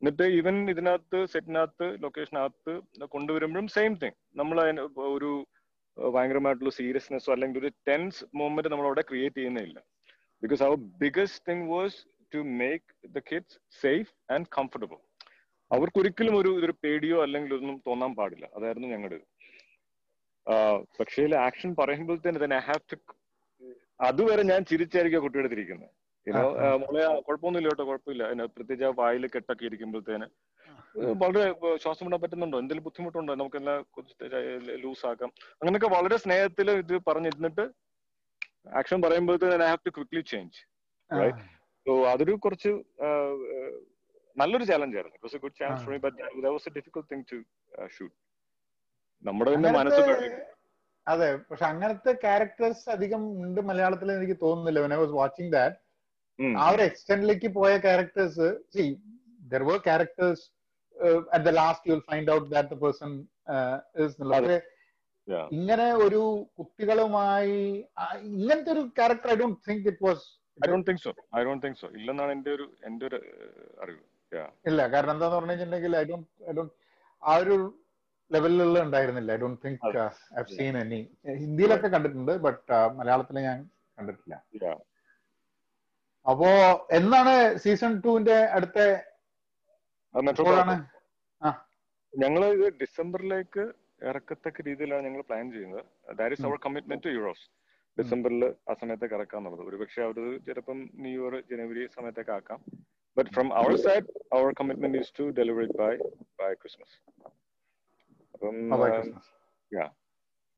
[0.02, 2.74] എന്നിട്ട് ഈവൻ ഇതിനകത്ത് സെറ്റിനകത്ത് ലൊക്കേഷനകത്ത്
[3.16, 4.84] കൊണ്ടുവരുമ്പോഴും സെയിം തിങ് നമ്മൾ അതിന്
[5.16, 5.32] ഒരു
[5.98, 9.78] ഭയങ്കരമായിട്ടുള്ള സീരിയസ്നെസ്സോ അല്ലെങ്കിൽ ഒരു ടെൻസ് മൂവ്മെന്റ് നമ്മൾ അവിടെ ക്രിയേറ്റ് ചെയ്യുന്നില്ല
[10.44, 11.98] because our biggest thing was
[12.34, 12.86] to make
[13.16, 15.00] the kids safe and comfortable
[15.72, 18.46] അവർക്കൊരിക്കലും ഒരു ഇതൊരു പേടിയോ അല്ലെങ്കിൽ ഒന്നും തോന്നാൻ പാടില്ല.
[18.58, 19.20] അതായിരുന്നു ഞങ്ങളുടെ
[21.00, 22.98] പക്ഷേ ആക്ഷൻ പറയുമ്പോൾ തന്നെ തന്നെ ഐ ഹാവ് ടു
[24.10, 25.92] അതുവരെ ഞാൻ ചിരിച്ചായിരിക്കും കുട്ടിയുടെ തിരിക്കുന്നത്
[26.28, 26.42] യുനോ
[26.82, 28.24] മോളെ കുഴപ്പമൊന്നുമില്ല കേട്ടോ കുഴപ്പമില്ല.
[28.56, 30.28] പ്രത്യേകിച്ച് ആ വായിൽ കെട്ടൊക്കെ ഇരിക്കുമ്പോഴത്തേന്
[31.22, 31.44] വളരെ
[31.84, 32.58] ശ്വാസം വിടാൻ പറ്റുന്നുണ്ടോ?
[32.62, 33.34] എന്തെങ്കിലും ബുദ്ധിമുട്ടുണ്ടോ?
[33.42, 33.78] നമുക്കെല്ലാം
[34.84, 35.30] ലൂസ് ആക്കാം
[35.62, 37.66] അങ്ങനെയൊക്കെ വളരെ സ്നേഹത്തിൽ ഇത് പറഞ്ഞിരുന്നിട്ട്
[38.68, 40.60] ആക്ഷൻ പറയുമ്പോഴത്തേക്കും I have to quickly change
[41.86, 42.72] so അതൊരു കുറച്ച്
[44.38, 45.16] നല്ലൊരു ചാലഞ്ച് ആയിരുന്നു.
[45.18, 47.38] It was a good challenge for me but that was a difficult thing to
[47.96, 48.16] shoot
[49.26, 50.02] നമ്മുടെ തന്നെ മനസ്സ്
[51.08, 54.80] അതെ പക്ഷെ അങ്ങനത്തെ ക്യാരക്ടേഴ്സ് അധികം ഉണ്ട് മലയാളത്തിൽ എനിക്ക് തോന്നുന്നില്ല.
[54.84, 55.78] When I was watching that
[56.60, 58.84] ആ ഒരു എക്സ്റ്റെൻഡിലേക്ക് പോയ characters see
[59.52, 60.44] there were characters
[61.34, 63.12] at the last you will find out that the person
[64.34, 64.58] പക്ഷേ
[65.58, 66.22] ഇങ്ങനെ ഒരു
[66.60, 67.58] കുട്ടികളുമായി
[68.32, 70.26] ഇങ്ങനത്തെ ഒരു character I don't think it was
[70.58, 73.20] I don't think so I don't think so ഇല്ലെന്നാണ് എന്റെ ഒരു എന്റെ ഒരു
[73.84, 74.02] അറിവ്.
[74.70, 76.74] ഇല്ല കാരണം എന്താന്ന് പറഞ്ഞു കഴിഞ്ഞിട്ടുണ്ടെങ്കിൽ ഐ ഡോണ്ട് ഐ ഡോണ്ട്
[77.24, 77.56] ആ ഒരു
[78.32, 79.32] ലെവലിലുള്ള ഉണ്ടായിരുന്നില്ല.
[79.36, 79.82] I don't think
[80.40, 81.00] I seen any
[81.42, 82.62] ഹിന്ദിയിലൊക്കെ കണ്ടിട്ടുണ്ട് ബട്ട്
[83.00, 83.60] മലയാളത്തിൽ ഞാൻ
[83.98, 84.36] കണ്ടിട്ടില്ല.
[86.26, 86.50] അപ്പോ
[86.98, 88.80] എന്നാണ് സീസൺ ടുവിന്റെ അടുത്ത
[92.14, 92.42] ഞങ്ങൾ
[92.82, 93.64] ഡിസംബറിലേക്ക്
[94.10, 95.84] ഇറക്കത്തക്ക രീതിയിലാണ് ഞങ്ങൾ പ്ലാൻ ചെയ്യുന്നത്.
[96.20, 97.46] That is our commitment to Eros
[97.98, 102.60] ഡിസംബറിൽ ആ സമയത്തേക്ക് ഇറക്കാന്നുള്ളത് ഒരുപക്ഷെ അവർ ചിലപ്പം ന്യൂ ഇയർ ജനുവരി സമയത്തേക്ക് ആക്കാം.
[103.18, 105.94] But from our side our commitment is to delivery by
[106.42, 106.98] by Christmas
[108.36, 108.56] അപ്പം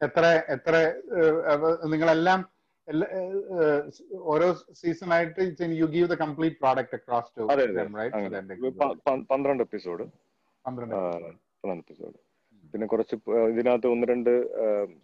[0.01, 0.25] എത്ര
[0.55, 0.75] എത്ര
[1.93, 2.39] നിങ്ങളെല്ലാം
[4.33, 4.47] ഓരോ
[4.81, 5.43] സീസൺ ആയിട്ട്
[5.81, 7.43] you give the complete product across to
[9.31, 10.05] പന്ത്രണ്ട് എപ്പിസോഡ്
[10.65, 10.95] പന്ത്രണ്ട്
[11.75, 12.17] എപ്പിസോഡ്
[12.73, 13.15] പിന്നെ കുറച്ച്
[13.51, 14.31] ഇതിനകത്ത് ഒന്ന് രണ്ട്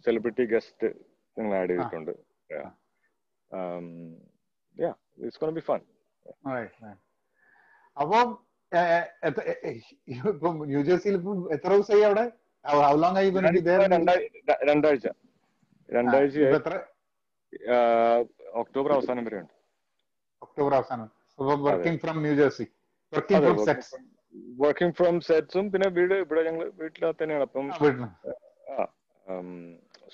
[0.04, 0.88] സെലിബ്രിറ്റി ഗസ്റ്റ്
[1.36, 2.12] ഞങ്ങൾ ആഡ് ചെയ്തിട്ടുണ്ട്.
[5.56, 5.80] ബി ഫൺ
[7.96, 8.28] അപ്പം
[10.30, 12.24] ഇപ്പം ന്യൂജേഴ്സിയിൽ ഇപ്പം എത്ര ദിവസമായി അവിടെ?
[14.70, 15.06] രണ്ടാഴ്ച
[15.88, 16.36] രണ്ടാഴ്ച.
[18.62, 19.54] ഒക്ടോബർ അവസാനം വരെ ഉണ്ട്
[20.42, 21.08] ഒക്ടോബർ അവസാനം.
[21.68, 22.66] Working from New Jersey
[23.12, 23.94] working from sets
[24.62, 27.44] working from സെറ്റ്സും പിന്നെ വീട് ഇവിടെ ഞങ്ങൾ വീട്ടിനകത്ത് തന്നെയാണ്.
[27.48, 27.66] അപ്പം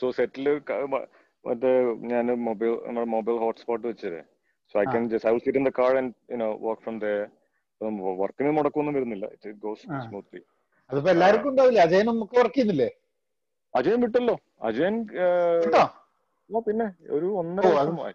[0.01, 0.47] സോ സെറ്റിൽ
[1.49, 1.73] മറ്റേ
[2.13, 4.21] ഞാൻ മൊബൈൽ നമ്മുടെ മൊബൈൽ ഹോട്ട്സ്പോട്ട് വെച്ചത്.
[4.71, 7.07] So I can just I will sit in the car and you know work from the
[8.21, 9.27] വർക്കിന് മുടക്കൊന്നും വരുന്നില്ല.
[9.37, 10.43] ഇറ്റ് ഗോസ് സ്മൂത്ത്ലി
[10.91, 11.79] അതിപ്പോ എല്ലാവർക്കും ഉണ്ടാവില്ല?
[11.87, 12.91] അജയൻ നമുക്ക് വർക്ക് ചെയ്യുന്നില്ലേ?
[13.75, 14.37] അജയൻ വിട്ടല്ലോ.
[14.69, 14.95] അജയൻ
[16.67, 16.87] പിന്നെ
[17.17, 18.15] ഒരു ഒന്നര വർഷമായി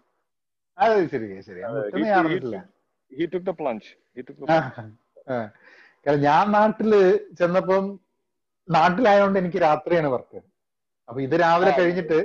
[1.12, 1.60] ശരി ശരി
[3.12, 4.42] he took the plunge he took
[6.06, 6.92] ഞാൻ നാട്ടിൽ
[7.38, 7.84] ചെന്നപ്പം
[8.68, 10.38] നാട്ടിലായതുകൊണ്ട് എനിക്ക് രാത്രിയാണ് വർക്ക്
[11.08, 12.18] അപ്പൊ ഇത് രാവിലെ കഴിഞ്ഞിട്ട്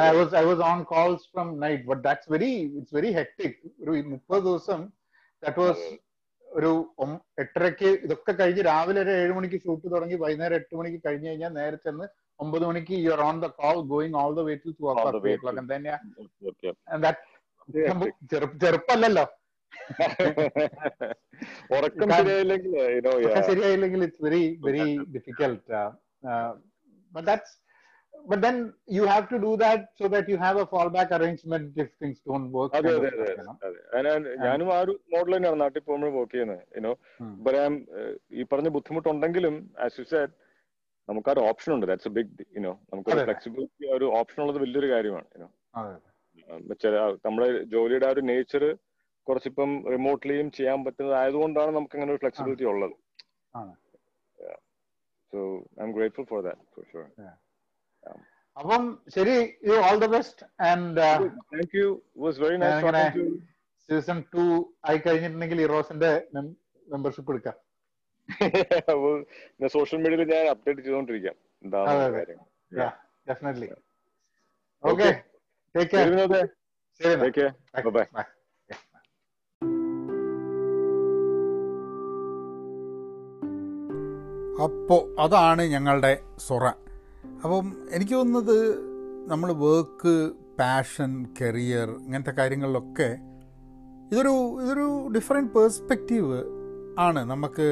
[0.00, 3.92] I was I was on calls from night but that's very it's very hectic ഒരു
[4.12, 4.80] മുപ്പത് ദിവസം
[5.42, 5.86] ദാറ്റ് വാസ്
[6.48, 6.70] ഒരു
[7.38, 11.78] എട്ടരക്ക് ഇതൊക്കെ കഴിഞ്ഞ് രാവിലെ ഒരു ഏഴ് മണിക്ക് ഷൂട്ട് തുടങ്ങി വൈകുന്നേരം എട്ട് മണിക്ക് കഴിഞ്ഞ് കഴിഞ്ഞാൽ നേരെ
[11.86, 12.06] ചെന്ന്
[12.40, 14.70] ഒമ്പത് മണിക്ക് you are on the call going all the way to
[18.62, 19.24] ചെറുപ്പല്ലല്ലോ.
[21.76, 22.72] ഉറക്കം ശരിയായില്ലെങ്കിൽ
[23.48, 24.84] ശരിയായില്ലെങ്കിൽ it's very very
[25.16, 25.82] difficult
[27.12, 27.54] but that's
[28.14, 31.88] but then you have to do that so that you have a fallback arrangement if
[32.00, 32.70] things don't work.
[32.78, 33.08] അതെ അതെ
[33.62, 34.12] അതെ
[34.44, 36.92] ഞാനും ആ ഒരു model തന്നെയാണ് നാട്ടിൽ പോകുമ്പോൾ വർക്ക് ചെയ്യുന്നത് യുനോ
[37.46, 37.72] പറയാൻ
[38.32, 39.56] ഈ പറഞ്ഞ ബുദ്ധിമുട്ടുണ്ടെങ്കിലും
[39.86, 40.32] ആസ് യു സെഡ്
[41.08, 41.86] നമുക്ക് ആ ഒരു ഓപ്ഷൻ ഉണ്ട്.
[41.90, 45.48] That's a big you know നമുക്ക് ഫ്ലെക്സിബിലിറ്റി ഒരു ഓപ്ഷൻ ഉള്ളത് വലിയൊരു കാര്യമാണ് യുനോ
[46.82, 46.94] ചില
[47.26, 48.64] നമ്മുടെ ജോലിയുടെ ആ ഒരു നേച്ചർ
[49.26, 52.94] കുറച്ചിപ്പം റിമോട്ട്ലിയും ചെയ്യാൻ പറ്റുന്നത് ആയതുകൊണ്ടാണ് നമുക്ക് അങ്ങനെ ഒരു ഫ്ലെക്സിബിലിറ്റി ഉള്ളത്.
[55.32, 55.38] So
[55.84, 57.06] I'm grateful for that for sure
[58.56, 58.82] അപ്പം
[59.14, 59.36] ശരി
[59.68, 60.88] you all the best and
[61.52, 63.24] thank you was very nice
[63.88, 64.44] season 2
[64.88, 66.10] ആയി കഴിഞ്ഞിട്ടുണ്ടെങ്കിൽ ഇറോസിന്റെ
[66.86, 67.56] മെമ്പർഷിപ്പ് എടുക്കാം.
[69.74, 71.36] സോഷ്യൽ മീഡിയയിൽ ഞാൻ അപ്ഡേറ്റ് ചെയ്തുകൊണ്ടിരിക്കാം.
[71.64, 72.92] ചെയ്തോണ്ടിരിക്കാം
[73.28, 73.68] ഡെഫിനറ്റ്ലി
[74.84, 75.08] ഓക്കെ
[75.74, 76.46] ടേക്ക് കെയർ
[77.00, 77.30] ശരി ബൈ
[84.64, 86.64] അപ്പോൾ അതാണ് ഞങ്ങളുടെ സൊറ.
[87.44, 88.58] അപ്പം എനിക്ക് തോന്നുന്നത്
[89.28, 90.14] നമ്മൾ വർക്ക്
[90.58, 93.08] പാഷൻ കരിയർ ഇങ്ങനത്തെ കാര്യങ്ങളിലൊക്കെ
[94.12, 96.36] ഇതൊരു ഇതൊരു ഡിഫറെന്റ് പേഴ്സ്പെക്റ്റീവ്
[96.98, 97.20] ആണ്.
[97.30, 97.66] നമുക്ക്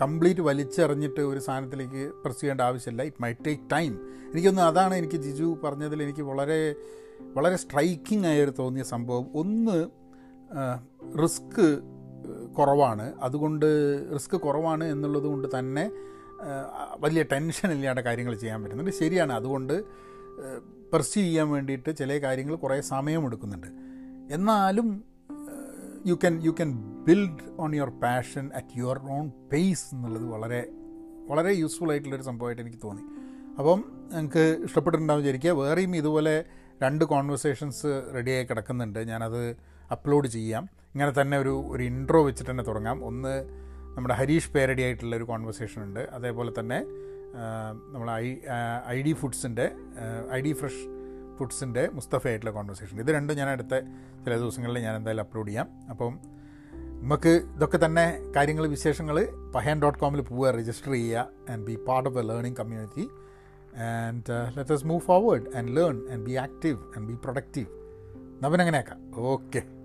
[0.00, 3.02] കംപ്ലീറ്റ് വലിച്ചെറിഞ്ഞിട്ട് ഒരു സാധനത്തിലേക്ക് പ്രസ് ചെയ്യേണ്ട ആവശ്യമില്ല.
[3.02, 3.92] ഇറ്റ് മൈ ടേക്ക് ടൈം
[4.32, 6.74] എനിക്കൊന്ന് അതാണ് എനിക്ക് ജിജു പറഞ്ഞതിൽ എനിക്ക് വളരെ
[7.36, 9.26] വളരെ സ്ട്രൈക്കിംഗ് ആയൊരു തോന്നിയ സംഭവം.
[9.34, 9.78] ഒന്ന്
[11.22, 11.66] റിസ്ക്
[12.58, 13.12] കുറവാണ്.
[13.20, 13.66] അതുകൊണ്ട്
[14.14, 15.90] റിസ്ക് കുറവാണ് എന്നുള്ളത് കൊണ്ട് തന്നെ
[16.98, 18.92] വലിയ ടെൻഷൻ ഇല്ലാണ്ട് കാര്യങ്ങൾ ചെയ്യാൻ പറ്റുന്നുണ്ട്.
[18.92, 19.32] ശരിയാണ്.
[19.32, 19.84] അതുകൊണ്ട്
[20.92, 23.66] പെർസ്യൂ ചെയ്യാൻ വേണ്ടിയിട്ട് ചില കാര്യങ്ങൾ കുറേ സമയമെടുക്കുന്നുണ്ട്.
[24.34, 25.04] എന്നാലും
[26.06, 26.70] you can you can
[27.04, 30.60] build on your passion at your own pace എന്നുള്ളത് വളരെ
[31.28, 33.02] വളരെ യൂസ്ഫുൾ ആയിട്ടുള്ളൊരു സംഭവമായിട്ട് എനിക്ക് തോന്നി.
[33.58, 35.50] അപ്പം നിങ്ങൾക്ക് ഇഷ്ടപ്പെട്ടിട്ടുണ്ടാവും വിചാരിക്കുക.
[35.50, 36.44] വേറെയും ഇതുപോലെ
[36.82, 38.98] രണ്ട് കോൺവെർസേഷൻസ് റെഡിയായി കിടക്കുന്നുണ്ട്.
[38.98, 39.56] ഞാനത്
[39.92, 40.68] അപ്ലോഡ് ചെയ്യാം.
[40.96, 43.04] ഇങ്ങനെ തന്നെ ഒരു ഒരു ഇൻട്രോ വെച്ചിട്ട് തന്നെ തുടങ്ങാം.
[43.04, 43.32] ഒന്ന്
[43.96, 46.00] നമ്മുടെ ഹരീഷ് പേരടി ആയിട്ടുള്ള ഒരു കോൺവെർസേഷൻ ഉണ്ട്.
[46.00, 46.78] അതേപോലെ തന്നെ
[47.92, 48.36] നമ്മൾ ഐ
[48.88, 49.66] ഐ ഡി ഫുഡ്സിന്റെ
[50.32, 50.84] ഐ ഡി ഫ്രഷ്
[51.38, 53.74] ഫുഡ്സിന്റെ മുസ്തഫ ആയിട്ടുള്ള കോൺവെർസേഷൻ ഇത് രണ്ടും ഞാൻ അടുത്ത
[54.24, 55.68] ചില ദിവസങ്ങളിൽ ഞാൻ എന്തായാലും അപ്ലോഡ് ചെയ്യാം.
[55.90, 56.14] അപ്പം
[57.02, 62.18] നമുക്ക് ഇതൊക്കെ തന്നെ കാര്യങ്ങൾ വിശേഷങ്ങൾ പഹയൻ ഡോട്ട് കോമിൽ പോവുക രജിസ്റ്റർ ചെയ്യുക and be part of
[62.18, 63.08] a learning community
[63.92, 67.66] and let us move forward and learn and be active and be productive
[68.44, 69.00] നവൻ അങ്ങനെയാക്കാം.
[69.16, 69.75] ഓക്കെ